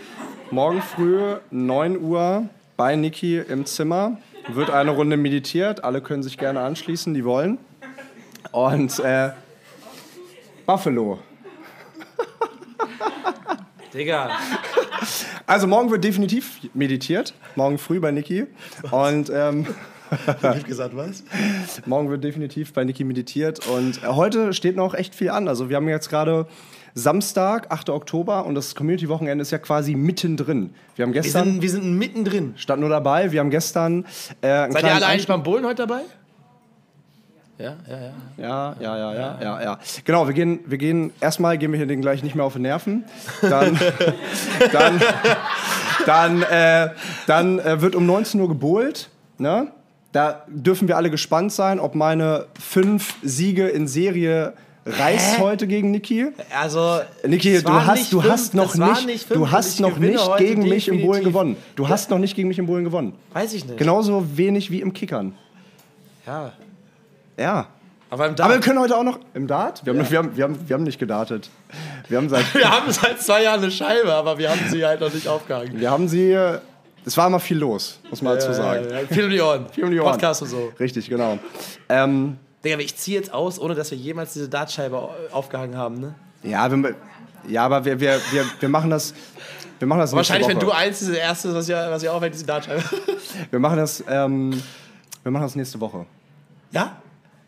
Morgen 0.51 0.81
früh, 0.81 1.37
9 1.51 2.01
Uhr, 2.01 2.49
bei 2.77 2.97
Niki 2.97 3.39
im 3.39 3.67
Zimmer. 3.67 4.19
Wird 4.49 4.71
eine 4.71 4.93
Runde 4.93 5.17
meditiert. 5.17 5.85
Alle 5.85 6.01
können 6.01 6.23
sich 6.23 6.39
gerne 6.39 6.61
anschließen, 6.61 7.13
die 7.13 7.25
wollen. 7.25 7.59
Und 8.53 8.99
äh, 9.01 9.31
Buffalo. 10.65 11.19
Digga. 13.93 14.31
Also 15.47 15.67
morgen 15.67 15.91
wird 15.91 16.05
definitiv 16.05 16.61
meditiert. 16.75 17.35
Morgen 17.57 17.79
früh 17.79 18.01
bei 18.01 18.11
Niki. 18.11 18.47
Und 18.91 19.31
ähm, 19.35 19.67
Ich 20.11 20.43
hab 20.43 20.65
gesagt, 20.65 20.97
was? 20.97 21.23
morgen 21.87 22.11
wird 22.11 22.25
definitiv 22.25 22.73
bei 22.73 22.85
Niki 22.85 23.05
meditiert. 23.05 23.67
Und 23.69 24.03
äh, 24.03 24.07
heute 24.09 24.53
steht 24.53 24.77
noch 24.77 24.95
echt 24.95 25.15
viel 25.15 25.31
an. 25.31 25.49
Also 25.49 25.69
wir 25.69 25.77
haben 25.77 25.89
jetzt 25.89 26.11
gerade 26.11 26.47
Samstag, 26.95 27.71
8. 27.71 27.91
Oktober 27.91 28.45
und 28.45 28.57
das 28.57 28.75
Community-Wochenende 28.75 29.43
ist 29.43 29.53
ja 29.53 29.59
quasi 29.59 29.95
mittendrin. 29.95 30.75
Wir 30.97 31.05
haben 31.05 31.15
Wir 31.15 31.23
gestern, 31.23 31.45
sind, 31.45 31.63
wir 31.63 31.71
sind 31.71 31.97
mittendrin. 31.97 32.55
stand 32.57 32.81
nur 32.81 32.91
dabei, 32.91 33.31
wir 33.31 33.39
haben 33.41 33.51
gestern 33.51 34.05
äh, 34.41 34.71
Seid 34.71 34.83
ihr 34.83 34.95
alle 34.95 35.07
eigentlich 35.07 35.29
beim 35.29 35.45
Bullen 35.45 35.65
heute 35.65 35.87
dabei? 35.87 36.01
Ja, 37.61 37.77
ja, 37.89 38.01
ja. 38.01 38.13
Ja, 38.39 38.77
ja, 38.81 38.97
ja, 38.97 39.15
ja, 39.15 39.39
ja, 39.43 39.63
ja. 39.63 39.79
Genau, 40.05 40.27
wir 40.27 40.33
gehen, 40.33 40.61
wir 40.65 40.79
gehen, 40.79 41.13
erstmal 41.21 41.59
gehen 41.59 41.73
wir 41.73 41.77
hier 41.77 41.87
den 41.87 42.01
gleich 42.01 42.23
nicht 42.23 42.35
mehr 42.35 42.45
auf 42.45 42.55
die 42.55 42.61
Nerven. 42.61 43.05
Dann, 43.43 43.79
dann, 44.73 45.03
dann, 46.07 46.43
äh, 46.43 46.91
dann 47.27 47.59
äh, 47.59 47.83
wird 47.83 47.95
um 47.95 48.07
19 48.07 48.41
Uhr 48.41 48.49
gebohlt. 48.49 49.11
Ne? 49.37 49.69
Da 50.13 50.43
dürfen 50.49 50.89
wir 50.89 50.97
alle 50.97 51.11
gespannt 51.11 51.53
sein, 51.53 51.81
ob 51.81 51.95
meine 51.95 52.47
fünf 52.59 53.15
Siege 53.23 53.69
in 53.69 53.87
Serie 53.87 54.55
reißt 54.87 55.39
heute 55.39 55.67
gegen 55.67 55.91
Niki. 55.91 56.29
Also, 56.59 57.01
Niki, 57.27 57.63
du 57.63 57.71
hast, 57.71 58.11
du 58.11 58.23
fünf, 58.23 58.33
hast 58.33 58.55
noch 58.55 58.75
nicht, 58.75 59.07
nicht 59.07 59.29
fünf 59.29 59.39
du 59.39 59.51
hast 59.51 59.81
noch 59.81 59.99
nicht 59.99 60.37
gegen 60.39 60.63
mich 60.63 60.89
im 60.89 61.03
Bullen 61.03 61.21
definitiv. 61.21 61.25
gewonnen. 61.25 61.57
Du 61.77 61.89
hast 61.91 62.09
noch 62.09 62.19
nicht 62.19 62.35
gegen 62.35 62.49
mich 62.49 62.59
im 62.59 62.67
Bullen 62.67 62.85
gewonnen. 62.85 63.13
Weiß 63.35 63.53
ich 63.53 63.67
nicht. 63.67 63.77
Genauso 63.77 64.25
wenig 64.37 64.71
wie 64.71 64.81
im 64.81 64.95
Kickern. 64.95 65.35
Ja. 66.27 66.53
Ja. 67.39 67.67
Aber 68.13 68.27
im 68.27 68.33
Aber 68.33 68.45
wir 68.49 68.55
Dart. 68.55 68.65
können 68.65 68.81
heute 68.81 68.97
auch 68.97 69.05
noch 69.05 69.21
im 69.35 69.47
Dart. 69.47 69.85
Wir 69.87 69.93
haben, 69.93 70.01
noch, 70.01 70.11
wir 70.11 70.19
haben, 70.19 70.37
wir 70.37 70.45
haben, 70.45 70.69
wir 70.69 70.75
haben 70.75 70.83
nicht 70.83 70.99
gedartet. 70.99 71.49
Wir 72.09 72.19
haben 72.19 72.29
seit, 72.29 72.53
Wir 72.55 72.69
haben 72.71 72.91
seit 72.91 73.21
zwei 73.23 73.45
Jahren 73.45 73.63
eine 73.63 73.71
Scheibe, 73.71 74.13
aber 74.13 74.37
wir 74.39 74.51
haben 74.51 74.61
sie 74.69 74.85
halt 74.85 75.01
noch 75.01 75.13
nicht 75.15 75.29
aufgehangen. 75.29 75.79
wir 75.79 75.91
haben 75.91 76.09
sie. 76.09 76.37
Es 77.07 77.17
war 77.17 77.29
immer 77.29 77.41
viel 77.41 77.57
los, 77.59 77.99
muss 78.11 78.21
man 78.21 78.35
dazu 78.35 78.53
sagen. 78.53 78.85
Ja, 78.91 79.01
ja, 79.01 79.07
viel 79.07 79.25
um 79.25 79.31
die 79.31 79.41
Ohren. 79.41 79.67
Viel 79.73 79.85
um 79.85 79.91
die 79.91 80.01
Ohren. 80.01 80.11
Podcast 80.13 80.43
und 80.43 80.49
so. 80.49 80.73
Richtig, 80.81 81.09
genau. 81.09 81.39
Ähm, 81.89 82.37
Digga, 82.65 82.79
ich 82.79 82.95
ziehe 82.97 83.17
jetzt 83.19 83.33
aus, 83.33 83.59
ohne 83.59 83.75
dass 83.75 83.91
wir 83.91 83.97
jemals 83.97 84.35
diese 84.35 84.49
Dartscheibe 84.51 84.99
au- 84.99 85.15
aufgehangen 85.33 85.77
haben, 85.79 85.99
ne? 85.99 86.15
ja, 86.43 86.71
wir, 86.71 86.95
ja, 87.49 87.65
aber 87.65 87.85
wir, 87.87 87.99
wir, 88.01 88.21
wir, 88.33 88.45
wir 88.59 88.69
machen 88.69 88.91
das. 88.91 89.15
Wir 89.79 89.87
machen 89.89 90.01
das 90.01 90.13
nächste 90.13 90.35
Wahrscheinlich, 90.35 90.49
wenn 90.49 90.59
du 90.59 90.71
eins 90.73 91.01
ist, 91.01 91.09
das 91.11 91.17
erste, 91.17 91.55
was 91.55 91.67
ihr, 91.71 91.77
was 91.91 92.03
ihr 92.03 92.13
aufhängt, 92.13 92.35
ist 92.35 92.43
die 92.43 92.47
Dartscheibe. 92.47 92.83
Wir 93.51 93.59
machen 93.61 93.79
das. 93.79 94.05
Ähm, 94.07 94.63
wir 95.23 95.33
machen 95.33 95.45
das 95.45 95.55
nächste 95.57 95.81
Woche. 95.81 96.05
ja? 96.73 96.97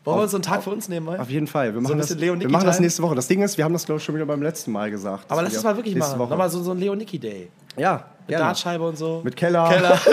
Wollen 0.05 0.19
wir 0.19 0.23
uns 0.23 0.33
so 0.33 0.37
einen 0.37 0.43
Tag 0.43 0.65
für 0.65 0.71
uns 0.71 0.89
nehmen, 0.89 1.07
mal? 1.07 1.21
Auf 1.21 1.31
jeden 1.31 1.47
Fall. 1.47 1.73
Wir 1.73 1.81
machen, 1.81 1.93
ein 1.93 1.99
das, 1.99 2.11
Leo 2.17 2.39
wir 2.39 2.49
machen 2.49 2.67
das 2.67 2.81
nächste 2.81 3.03
Woche. 3.03 3.15
Das 3.15 3.29
Ding 3.29 3.41
ist, 3.43 3.57
wir 3.57 3.65
haben 3.65 3.73
das, 3.73 3.85
glaube 3.87 3.99
ich, 3.99 4.05
schon 4.05 4.15
wieder 4.17 4.27
beim 4.27 4.43
letzten 4.43 4.73
Mal 4.73 4.91
gesagt. 4.91 5.31
Aber 5.31 5.43
lass 5.43 5.53
wir 5.53 5.59
es 5.59 5.65
mal 5.65 5.77
wirklich 5.77 5.95
machen. 5.95 6.19
Woche. 6.19 6.31
Nochmal 6.31 6.51
so, 6.51 6.61
so 6.63 6.73
ein 6.73 6.79
Leoniki-Day. 6.79 7.49
Ja, 7.77 8.05
Mit 8.19 8.29
gerne. 8.29 8.45
Dartscheibe 8.47 8.85
und 8.85 8.99
so. 8.99 9.21
Mit 9.23 9.37
Keller. 9.37 9.69
Keller. 9.69 10.01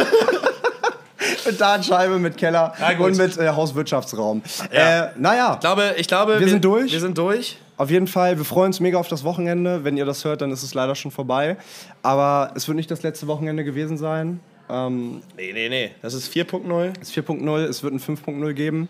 mit 1.46 1.60
Dartscheibe, 1.60 2.20
mit 2.20 2.38
Keller 2.38 2.74
Ja, 2.80 2.98
und 3.00 3.18
mit 3.18 3.38
äh, 3.38 3.50
Hauswirtschaftsraum. 3.50 4.42
Äh, 4.72 5.08
naja, 5.18 5.54
Ich 5.54 5.60
glaube, 5.60 5.94
ich 5.98 6.08
glaube 6.08 6.40
Wir 6.40 6.50
sind 6.50 6.64
durch. 6.64 6.92
Wir 6.92 7.00
sind 7.00 7.18
durch. 7.18 7.58
auf 7.78 7.90
jeden 7.90 8.08
Fall, 8.08 8.38
wir 8.38 8.46
freuen 8.46 8.68
uns 8.68 8.80
mega 8.80 8.98
auf 9.00 9.08
das 9.08 9.24
Wochenende. 9.24 9.84
Wenn 9.84 9.98
ihr 9.98 10.06
das 10.06 10.24
hört, 10.24 10.42
dann 10.42 10.52
ist 10.52 10.64
es 10.64 10.74
leider 10.74 10.96
schon 10.96 11.12
vorbei. 11.12 11.58
Aber 12.04 12.52
es 12.56 12.68
wird 12.68 12.76
nicht 12.76 12.92
das 12.92 13.04
letzte 13.04 13.28
Wochenende 13.28 13.64
gewesen 13.64 13.98
sein. 13.98 14.40
Ähm, 14.70 15.22
Nee, 15.36 15.52
nee, 15.54 15.70
nee. 15.70 15.92
Das 16.02 16.14
ist 16.14 16.32
4.0. 16.32 16.94
es 17.02 17.10
ist 17.10 17.18
4.0, 17.18 17.58
es 17.66 17.84
wird 17.84 17.94
ein 17.94 18.00
5.0 18.00 18.54
geben. 18.54 18.88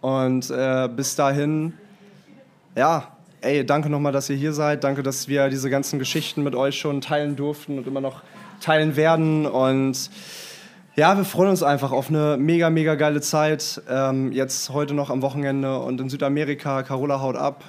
Und 0.00 0.50
äh, 0.50 0.88
bis 0.94 1.16
dahin, 1.16 1.74
ja, 2.76 3.08
ey, 3.40 3.64
danke 3.64 3.90
nochmal, 3.90 4.12
dass 4.12 4.30
ihr 4.30 4.36
hier 4.36 4.52
seid. 4.52 4.84
Danke, 4.84 5.02
dass 5.02 5.28
wir 5.28 5.48
diese 5.48 5.70
ganzen 5.70 5.98
Geschichten 5.98 6.42
mit 6.42 6.54
euch 6.54 6.78
schon 6.78 7.00
teilen 7.00 7.36
durften 7.36 7.78
und 7.78 7.86
immer 7.86 8.00
noch 8.00 8.22
teilen 8.60 8.96
werden. 8.96 9.46
Und 9.46 10.10
ja, 10.96 11.16
wir 11.16 11.24
freuen 11.24 11.50
uns 11.50 11.62
einfach 11.62 11.92
auf 11.92 12.08
eine 12.08 12.36
mega, 12.36 12.70
mega 12.70 12.94
geile 12.94 13.20
Zeit. 13.20 13.82
Ähm, 13.88 14.32
jetzt 14.32 14.70
heute 14.70 14.94
noch 14.94 15.10
am 15.10 15.22
Wochenende 15.22 15.78
und 15.78 16.00
in 16.00 16.08
Südamerika. 16.08 16.82
Carola 16.82 17.20
haut 17.20 17.36
ab. 17.36 17.64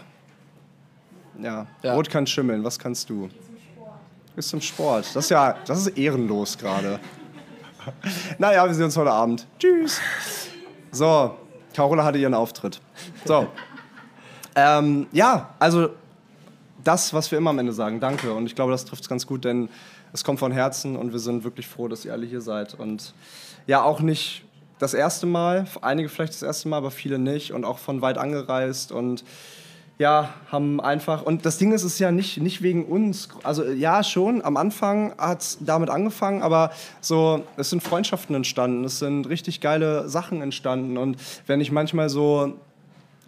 Ja, 1.42 1.68
Ja. 1.84 1.94
Rot 1.94 2.10
kann 2.10 2.28
schimmeln. 2.28 2.64
Was 2.64 2.78
kannst 2.80 3.10
du? 3.10 3.30
Bis 4.36 4.48
zum 4.50 4.62
Sport. 4.62 5.06
Das 5.14 5.26
ist 5.26 5.32
ja, 5.32 5.56
das 5.66 5.80
ist 5.86 5.98
ehrenlos 5.98 6.58
gerade. 6.58 7.00
naja, 8.38 8.66
wir 8.66 8.74
sehen 8.74 8.86
uns 8.86 8.98
heute 8.98 9.12
Abend. 9.12 9.46
Tschüss. 9.58 10.00
So, 10.92 11.36
Carola 11.80 12.04
hatte 12.04 12.18
ihren 12.18 12.34
Auftritt. 12.34 12.82
So. 13.24 13.48
ähm, 14.54 15.08
ja, 15.14 15.52
also 15.60 15.92
das, 16.84 17.14
was 17.14 17.32
wir 17.32 17.38
immer 17.38 17.52
am 17.52 17.60
Ende 17.60 17.72
sagen. 17.72 18.02
Danke. 18.02 18.34
Und 18.34 18.48
ich 18.48 18.56
glaube, 18.56 18.74
das 18.74 18.84
trifft 18.84 19.04
es 19.04 19.08
ganz 19.08 19.26
gut, 19.26 19.46
denn 19.46 19.70
es 20.12 20.26
kommt 20.26 20.40
von 20.40 20.52
Herzen 20.52 20.98
und 20.98 21.14
wir 21.14 21.20
sind 21.20 21.46
wirklich 21.46 21.68
froh, 21.68 21.88
dass 21.88 22.04
ihr 22.04 22.12
alle 22.12 22.26
hier 22.26 22.42
seid. 22.42 22.74
Und 22.74 23.14
ja, 23.66 23.82
auch 23.82 24.02
nicht 24.02 24.44
das 24.78 24.94
erste 24.94 25.26
Mal, 25.26 25.68
einige 25.82 26.10
vielleicht 26.10 26.34
das 26.34 26.44
erste 26.44 26.68
Mal, 26.68 26.76
aber 26.76 26.92
viele 26.92 27.18
nicht 27.18 27.54
und 27.54 27.64
auch 27.64 27.78
von 27.78 28.02
weit 28.02 28.18
angereist 28.18 28.92
und 28.92 29.24
ja, 30.00 30.34
haben 30.50 30.80
einfach, 30.80 31.24
und 31.24 31.46
das 31.46 31.58
Ding 31.58 31.74
ist, 31.74 31.84
es 31.84 31.94
ist 31.94 32.00
ja 32.00 32.10
nicht, 32.10 32.42
nicht 32.42 32.62
wegen 32.62 32.86
uns, 32.86 33.28
also 33.44 33.66
ja 33.66 34.02
schon, 34.02 34.42
am 34.44 34.56
Anfang 34.56 35.14
hat 35.18 35.42
es 35.42 35.58
damit 35.60 35.90
angefangen, 35.90 36.42
aber 36.42 36.72
so, 37.02 37.44
es 37.58 37.70
sind 37.70 37.84
Freundschaften 37.84 38.34
entstanden, 38.34 38.86
es 38.86 39.00
sind 39.00 39.28
richtig 39.28 39.60
geile 39.60 40.08
Sachen 40.08 40.42
entstanden. 40.42 40.98
Und 40.98 41.18
wenn 41.48 41.60
ich 41.60 41.72
manchmal 41.72 42.10
so 42.10 42.54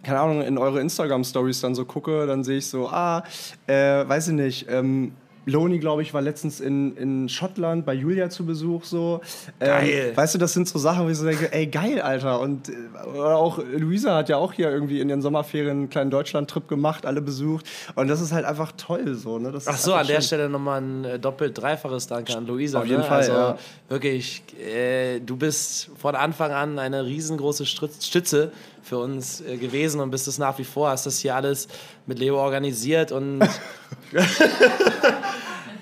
keine 0.02 0.18
Ahnung, 0.18 0.42
in 0.42 0.58
eure 0.58 0.80
Instagram-Stories 0.80 1.60
dann 1.60 1.76
so 1.76 1.84
gucke, 1.84 2.26
dann 2.26 2.42
sehe 2.42 2.58
ich 2.58 2.66
so, 2.66 2.88
ah, 2.88 3.22
äh, 3.68 4.08
weiß 4.08 4.28
ich 4.28 4.34
nicht, 4.34 4.66
ähm, 4.68 5.12
Loni, 5.44 5.78
glaube 5.80 6.02
ich, 6.02 6.14
war 6.14 6.22
letztens 6.22 6.60
in, 6.60 6.96
in 6.96 7.28
Schottland 7.28 7.84
bei 7.84 7.94
Julia 7.94 8.30
zu 8.30 8.46
Besuch 8.46 8.84
so. 8.84 9.20
Ähm, 9.60 9.66
Geil. 9.66 10.12
Weißt 10.14 10.34
du, 10.34 10.38
das 10.38 10.52
sind 10.52 10.68
so 10.68 10.78
Sachen, 10.78 11.04
wo 11.04 11.08
ich 11.10 11.16
so 11.18 11.24
denke, 11.26 11.52
ey, 11.52 11.66
geil, 11.66 12.00
Alter. 12.00 12.38
Und 12.40 12.68
äh, 12.68 12.74
auch 13.18 13.58
Luisa 13.76 14.16
hat 14.16 14.28
ja 14.28 14.36
auch 14.36 14.52
hier 14.52 14.70
irgendwie 14.70 15.00
in 15.00 15.08
ihren 15.08 15.20
Sommerferien 15.22 15.70
einen 15.70 15.90
kleinen 15.90 16.10
Deutschland-Trip 16.10 16.68
gemacht, 16.68 17.06
alle 17.06 17.20
besucht. 17.20 17.66
Und 17.96 18.08
das 18.08 18.20
ist 18.20 18.32
halt 18.32 18.44
einfach 18.44 18.72
toll 18.76 19.14
so. 19.14 19.38
Ne? 19.38 19.50
Das 19.50 19.66
Ach 19.66 19.76
so, 19.76 19.94
an 19.94 20.06
der 20.06 20.14
schön. 20.16 20.22
Stelle 20.22 20.48
nochmal 20.48 20.80
ein 20.80 21.04
äh, 21.04 21.18
doppelt 21.18 21.58
dreifaches 21.58 22.06
Danke 22.06 22.36
an 22.36 22.46
Luisa. 22.46 22.78
Auf 22.80 22.86
jeden 22.86 23.00
ne? 23.00 23.06
Fall, 23.06 23.18
Also 23.18 23.32
ja. 23.32 23.58
wirklich, 23.88 24.42
äh, 24.64 25.18
du 25.20 25.36
bist 25.36 25.90
von 25.96 26.14
Anfang 26.14 26.52
an 26.52 26.78
eine 26.78 27.04
riesengroße 27.04 27.64
Stütz- 27.66 28.06
Stütze 28.06 28.52
für 28.82 28.98
uns 28.98 29.40
äh, 29.40 29.56
gewesen 29.56 30.00
und 30.00 30.10
bist 30.10 30.28
es 30.28 30.38
nach 30.38 30.58
wie 30.58 30.64
vor. 30.64 30.90
Hast 30.90 31.06
das 31.06 31.18
hier 31.18 31.34
alles 31.34 31.68
mit 32.06 32.18
Leo 32.18 32.38
organisiert 32.38 33.12
und 33.12 33.38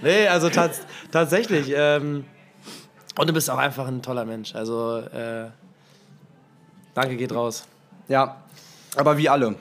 nee, 0.02 0.28
also 0.28 0.50
tats 0.50 0.80
tatsächlich. 1.10 1.72
Ähm, 1.74 2.24
und 3.18 3.28
du 3.28 3.32
bist 3.32 3.50
auch 3.50 3.58
einfach 3.58 3.86
ein 3.88 4.02
toller 4.02 4.24
Mensch. 4.24 4.54
Also 4.54 4.98
äh, 4.98 5.46
danke 6.94 7.16
geht 7.16 7.32
raus. 7.32 7.66
Ja, 8.08 8.36
aber 8.96 9.16
wie 9.18 9.28
alle. 9.28 9.56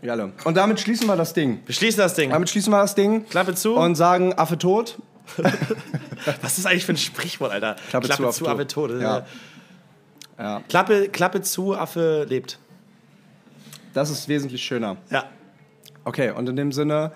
Wie 0.00 0.10
alle. 0.10 0.32
Und 0.44 0.56
damit 0.56 0.80
schließen 0.80 1.06
wir 1.06 1.16
das 1.16 1.32
Ding. 1.32 1.60
Wir 1.66 1.74
schließen 1.74 1.98
das 1.98 2.14
Ding. 2.14 2.30
Damit 2.30 2.50
schließen 2.50 2.72
wir 2.72 2.80
das 2.80 2.94
Ding. 2.94 3.26
Klappe 3.28 3.54
zu. 3.54 3.74
Und 3.74 3.94
sagen 3.94 4.34
Affe 4.38 4.58
tot. 4.58 4.98
Was 6.42 6.58
ist 6.58 6.66
eigentlich 6.66 6.84
für 6.84 6.92
ein 6.92 6.96
Sprichwort, 6.96 7.52
Alter? 7.52 7.76
Klappe 7.90 8.08
zu, 8.08 8.26
Affe 8.26 8.38
tot. 8.38 8.48
Affe 8.48 8.66
tot. 8.66 8.90
Ja. 8.92 9.00
ja. 9.00 9.26
Ja, 10.38 10.62
Klappe, 10.68 11.08
Klappe 11.08 11.42
zu, 11.42 11.76
Affe 11.76 12.26
lebt. 12.28 12.58
Das 13.92 14.10
ist 14.10 14.28
wesentlich 14.28 14.62
schöner. 14.62 14.96
Ja. 15.10 15.24
Okay, 16.04 16.30
und 16.30 16.48
in 16.48 16.56
dem 16.56 16.72
Sinne, 16.72 17.12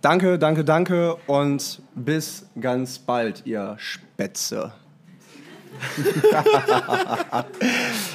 danke, 0.00 0.38
danke, 0.38 0.64
danke 0.64 1.16
und 1.26 1.82
bis 1.94 2.46
ganz 2.60 2.98
bald, 2.98 3.42
ihr 3.44 3.76
Spätze. 3.78 4.72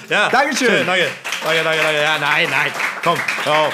ja. 0.09 0.29
Dankeschön. 0.29 0.67
Schön, 0.67 0.85
danke. 0.85 1.07
Danke, 1.43 1.63
danke, 1.63 1.83
danke. 1.83 2.01
Ja, 2.01 2.17
nein, 2.19 2.47
nein. 2.49 2.71
Komm, 3.03 3.17
hör 3.43 3.67
auf. 3.67 3.73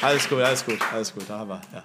Alles 0.00 0.28
gut, 0.28 0.40
alles 0.40 0.64
gut, 0.64 0.78
alles 0.92 1.12
gut. 1.12 1.24
Da 1.28 1.38
haben 1.38 1.48
wir. 1.48 1.60
Ja. 1.72 1.82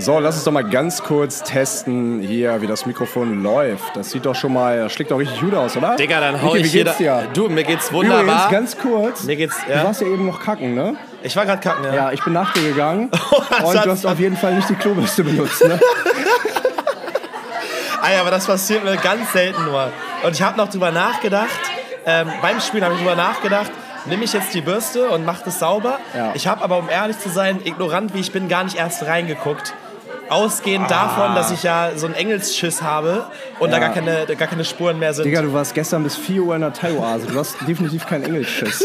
So, 0.00 0.18
lass 0.18 0.36
uns 0.36 0.44
doch 0.44 0.52
mal 0.52 0.64
ganz 0.64 1.02
kurz 1.02 1.42
testen 1.42 2.20
hier, 2.20 2.62
wie 2.62 2.66
das 2.66 2.86
Mikrofon 2.86 3.42
läuft. 3.42 3.94
Das 3.96 4.10
sieht 4.10 4.24
doch 4.24 4.34
schon 4.34 4.52
mal, 4.54 4.78
das 4.78 4.92
schlägt 4.92 5.10
doch 5.10 5.18
richtig 5.18 5.40
gut 5.40 5.54
aus, 5.54 5.76
oder? 5.76 5.96
Digga, 5.96 6.20
dann 6.20 6.40
hau 6.40 6.54
Niki, 6.54 6.66
ich 6.66 6.72
wie 6.72 6.78
geht's 6.78 6.96
dir? 6.96 7.26
du, 7.34 7.48
mir 7.50 7.64
geht's 7.64 7.90
Übrigens, 7.90 8.10
wunderbar. 8.16 8.50
ganz 8.50 8.78
kurz. 8.78 9.24
Mir 9.24 9.36
geht's. 9.36 9.56
Du 9.66 9.72
Ja. 9.72 9.84
warst 9.84 10.00
ja 10.00 10.06
eben 10.06 10.24
noch 10.26 10.40
kacken, 10.42 10.74
ne? 10.74 10.96
Ich 11.22 11.36
war 11.36 11.44
gerade 11.44 11.60
kacken, 11.60 11.84
ja. 11.84 11.94
Ja, 11.94 12.12
ich 12.12 12.24
bin 12.24 12.32
nach 12.32 12.52
dir 12.54 12.62
gegangen 12.62 13.10
und 13.30 13.50
hat- 13.78 13.84
du 13.84 13.90
hast 13.90 14.06
auf 14.06 14.18
jeden 14.18 14.36
Fall 14.38 14.54
nicht 14.54 14.70
die 14.70 14.74
Klobürste 14.74 15.22
benutzt, 15.22 15.62
ne? 15.66 15.78
Ey, 18.02 18.18
aber 18.18 18.30
das 18.30 18.46
passiert 18.46 18.82
mir 18.84 18.96
ganz 18.96 19.30
selten 19.32 19.64
nur. 19.64 19.92
Und 20.24 20.32
ich 20.32 20.40
habe 20.42 20.56
noch 20.56 20.70
drüber 20.70 20.90
nachgedacht. 20.90 21.50
Ähm, 22.06 22.28
beim 22.40 22.58
Spielen 22.60 22.82
habe 22.84 22.94
ich 22.94 23.00
drüber 23.00 23.14
nachgedacht. 23.16 23.70
Nehme 24.06 24.24
ich 24.24 24.32
jetzt 24.32 24.54
die 24.54 24.62
Bürste 24.62 25.10
und 25.10 25.26
mache 25.26 25.42
das 25.44 25.58
sauber? 25.58 25.98
Ja. 26.16 26.30
Ich 26.32 26.46
habe 26.48 26.64
aber, 26.64 26.78
um 26.78 26.88
ehrlich 26.88 27.18
zu 27.18 27.28
sein, 27.28 27.60
ignorant 27.62 28.14
wie 28.14 28.20
ich 28.20 28.32
bin, 28.32 28.48
gar 28.48 28.64
nicht 28.64 28.76
erst 28.78 29.04
reingeguckt. 29.04 29.74
Ausgehend 30.30 30.88
davon, 30.90 31.34
dass 31.34 31.50
ich 31.50 31.64
ja 31.64 31.90
so 31.96 32.06
einen 32.06 32.14
Engelsschiss 32.14 32.82
habe 32.82 33.26
und 33.58 33.70
da 33.72 33.78
Ja. 33.78 33.86
gar 33.88 33.94
keine, 33.94 34.26
gar 34.36 34.46
keine 34.48 34.64
Spuren 34.64 34.98
mehr 34.98 35.12
sind. 35.12 35.24
Digga, 35.24 35.42
du 35.42 35.52
warst 35.52 35.74
gestern 35.74 36.04
bis 36.04 36.16
4 36.16 36.42
Uhr 36.42 36.54
in 36.54 36.60
der 36.60 36.72
Thai-Oase. 36.72 37.26
Du 37.26 37.36
hast 37.38 37.56
definitiv 37.66 38.06
keinen 38.06 38.22
Engelschiss. 38.24 38.84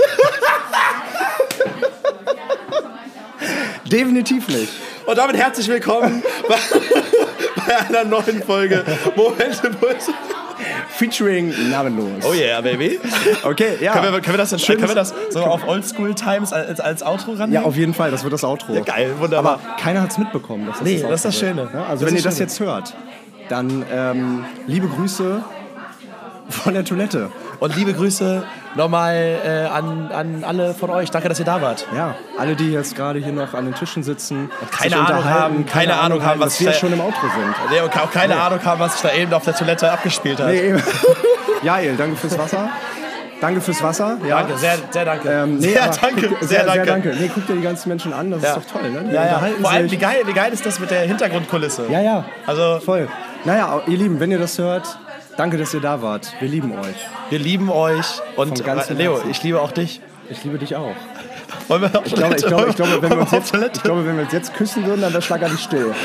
definitiv 3.86 4.48
nicht. 4.48 4.74
Und 5.06 5.18
damit 5.18 5.38
herzlich 5.38 5.68
willkommen 5.68 6.24
bei, 6.48 6.56
bei 7.68 7.78
einer 7.78 8.04
neuen 8.04 8.42
Folge 8.44 8.84
Momente 9.16 9.70
Puls. 9.70 10.10
Featuring 10.98 11.54
namenlos. 11.72 12.24
Oh 12.26 12.34
yeah, 12.34 12.62
baby. 12.62 13.00
Okay, 13.44 13.78
ja. 13.82 13.94
Können 13.94 14.14
wir, 14.14 14.22
können 14.22 14.34
wir 14.34 14.38
das, 14.38 14.50
dann, 14.52 14.60
Schönes- 14.60 14.80
können 14.80 14.92
wir 14.92 14.96
das 14.96 15.14
so 15.30 15.42
auf 15.44 15.68
Oldschool 15.68 16.14
Times 16.16 16.54
als, 16.54 16.80
als 16.80 17.04
Outro 17.04 17.34
ran? 17.34 17.52
Ja, 17.52 17.64
auf 17.64 17.76
jeden 17.76 17.94
Fall, 17.94 18.12
das 18.12 18.24
wird 18.24 18.34
das 18.34 18.44
Outro. 18.44 18.82
geil, 18.84 19.12
wunderbar. 19.20 19.60
Aber 19.64 19.76
keiner 19.82 20.02
hat 20.02 20.12
es 20.12 20.18
mitbekommen. 20.18 20.66
Dass 20.68 20.80
das 20.80 20.88
Nee, 20.88 21.00
das 21.02 21.10
das 21.10 21.16
ist 21.20 21.26
das. 21.26 21.40
Schöne. 21.40 21.70
Ja, 21.74 21.86
also 21.86 22.06
Das 22.06 22.12
wenn 22.12 22.18
ihr 22.18 22.24
das 22.24 22.36
schön. 22.38 22.46
jetzt 22.46 22.60
hört, 22.60 22.96
dann 23.50 23.86
ähm, 23.94 24.46
liebe 24.68 24.88
Grüße 24.88 25.44
von 26.50 26.74
der 26.74 26.84
Toilette. 26.86 27.32
Und 27.60 27.76
liebe 27.76 27.94
Grüße 27.94 28.44
nochmal 28.76 29.40
äh, 29.46 29.66
an, 29.66 30.12
an 30.12 30.44
alle 30.44 30.74
von 30.74 30.90
euch. 30.90 31.10
Danke, 31.12 31.30
dass 31.30 31.40
ihr 31.40 31.46
da 31.46 31.62
wart. 31.62 31.88
Ja, 31.96 32.16
alle, 32.38 32.56
die 32.56 32.72
jetzt 32.72 32.96
gerade 32.96 33.20
hier 33.20 33.34
noch 33.34 33.54
an 33.54 33.66
den 33.66 33.74
Tischen 33.76 34.04
sitzen, 34.04 34.52
keine 34.72 34.98
sich 34.98 35.00
Ahnung 35.08 35.26
haben, 35.26 35.66
keine 35.66 36.00
Ahnung 36.00 36.24
haben, 36.24 36.40
was 36.40 36.60
wir 36.60 36.74
schon 36.74 36.94
im 36.94 37.02
Outro 37.02 37.28
sind. 37.28 37.56
Nee, 37.72 37.82
und 37.82 37.98
auch 37.98 38.12
keine 38.12 38.40
Ahnung 38.40 38.64
haben, 38.64 38.80
was 38.80 38.94
sich 38.94 39.02
da 39.10 39.16
eben 39.16 39.34
auf 39.34 39.44
der 39.44 39.56
Toilette 39.56 39.92
abgespielt 39.92 40.40
hat. 40.40 40.48
Nee, 40.48 40.70
eben. 40.70 40.84
Jael, 41.64 41.96
danke 41.96 42.16
fürs 42.18 42.38
Wasser. 42.38 42.70
Danke 43.42 43.60
fürs 43.60 43.84
Wasser. 43.84 44.18
Ja. 44.28 44.38
Danke, 44.42 44.58
sehr, 44.58 44.76
sehr 44.90 45.06
danke. 45.06 45.30
Ähm, 45.30 45.58
nee, 45.58 45.68
sehr 45.68 45.90
danke, 45.90 46.28
guck, 46.30 46.40
sehr, 46.40 46.48
sehr, 46.48 46.64
danke. 46.66 46.74
Sehr 46.74 46.86
danke. 46.86 47.16
Nee, 47.20 47.32
guck 47.34 47.46
dir 47.48 47.56
die 47.56 47.62
ganzen 47.62 47.90
Menschen 47.90 48.14
an, 48.14 48.32
das 48.32 48.42
Ja. 48.42 48.56
ist 48.56 48.58
doch 48.72 48.80
toll, 48.80 48.90
ne? 48.92 49.04
Die 49.10 49.14
Ja, 49.14 49.26
ja. 49.26 49.42
Vor 49.62 49.72
allem, 49.72 49.92
wie 49.92 49.98
geil, 49.98 50.18
wie 50.26 50.34
geil 50.34 50.54
ist 50.54 50.66
das 50.66 50.80
mit 50.80 50.90
der 50.90 51.02
Hintergrundkulisse? 51.02 51.86
Ja, 51.90 52.02
ja, 52.02 52.26
Also, 52.46 52.80
voll. 52.80 53.08
Naja, 53.44 53.82
ihr 53.88 53.98
Lieben, 53.98 54.20
wenn 54.20 54.32
ihr 54.32 54.40
das 54.40 54.58
hört, 54.58 54.98
danke, 55.38 55.58
dass 55.58 55.74
ihr 55.74 55.82
da 55.82 56.02
wart. 56.02 56.34
Wir 56.40 56.48
lieben 56.48 56.78
euch. 56.78 56.96
wir 57.30 57.40
lieben 57.40 57.70
euch. 57.70 58.06
Und 58.36 58.66
äh, 58.66 58.94
Leo, 58.94 59.16
Herzen. 59.16 59.32
ich 59.32 59.44
liebe 59.44 59.62
auch 59.62 59.72
dich. 59.72 60.02
Ich 60.30 60.44
liebe 60.44 60.58
dich 60.58 60.76
auch. 60.76 60.96
Wollen 61.68 61.84
wir 61.84 62.00
auf 62.00 62.06
Ich 62.06 62.16
glaube, 62.16 62.36
ich 62.36 62.46
glaube, 62.46 62.68
ich 62.70 62.76
glaube, 62.76 63.02
wenn 63.02 63.12
wir 63.12 63.20
uns 63.20 63.32
jetzt, 63.32 63.56
ich 63.56 63.84
glaube, 63.84 64.06
wenn 64.06 64.18
wir 64.18 64.24
uns 64.24 64.34
jetzt 64.34 64.54
küssen 64.54 64.86
würden, 64.86 65.02
dann 65.02 65.14
wäre 65.14 65.22
schlagartig 65.22 65.60
still. 65.60 65.94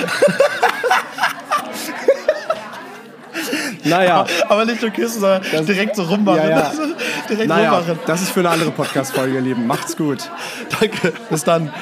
naja, 3.85 4.27
Aber 4.49 4.65
nicht 4.65 4.83
nur 4.83 4.91
küssen, 4.91 5.21
sondern 5.21 5.67
direkt 5.67 5.97
so 5.97 6.05
rummachen. 6.05 6.39
Ja, 6.39 6.49
ja. 6.49 6.73
direkt 7.29 7.49
naja, 7.49 7.73
rummachen. 7.73 7.99
das 8.07 8.23
ist 8.23 8.31
für 8.31 8.41
eine 8.41 8.51
andere 8.51 8.71
Podcast-Folge, 8.71 9.35
ihr 9.35 9.41
Lieben. 9.41 9.67
Macht's 9.67 9.97
gut. 9.97 10.31
Danke. 10.79 11.13
Bis 11.29 11.45
dann. 11.45 11.73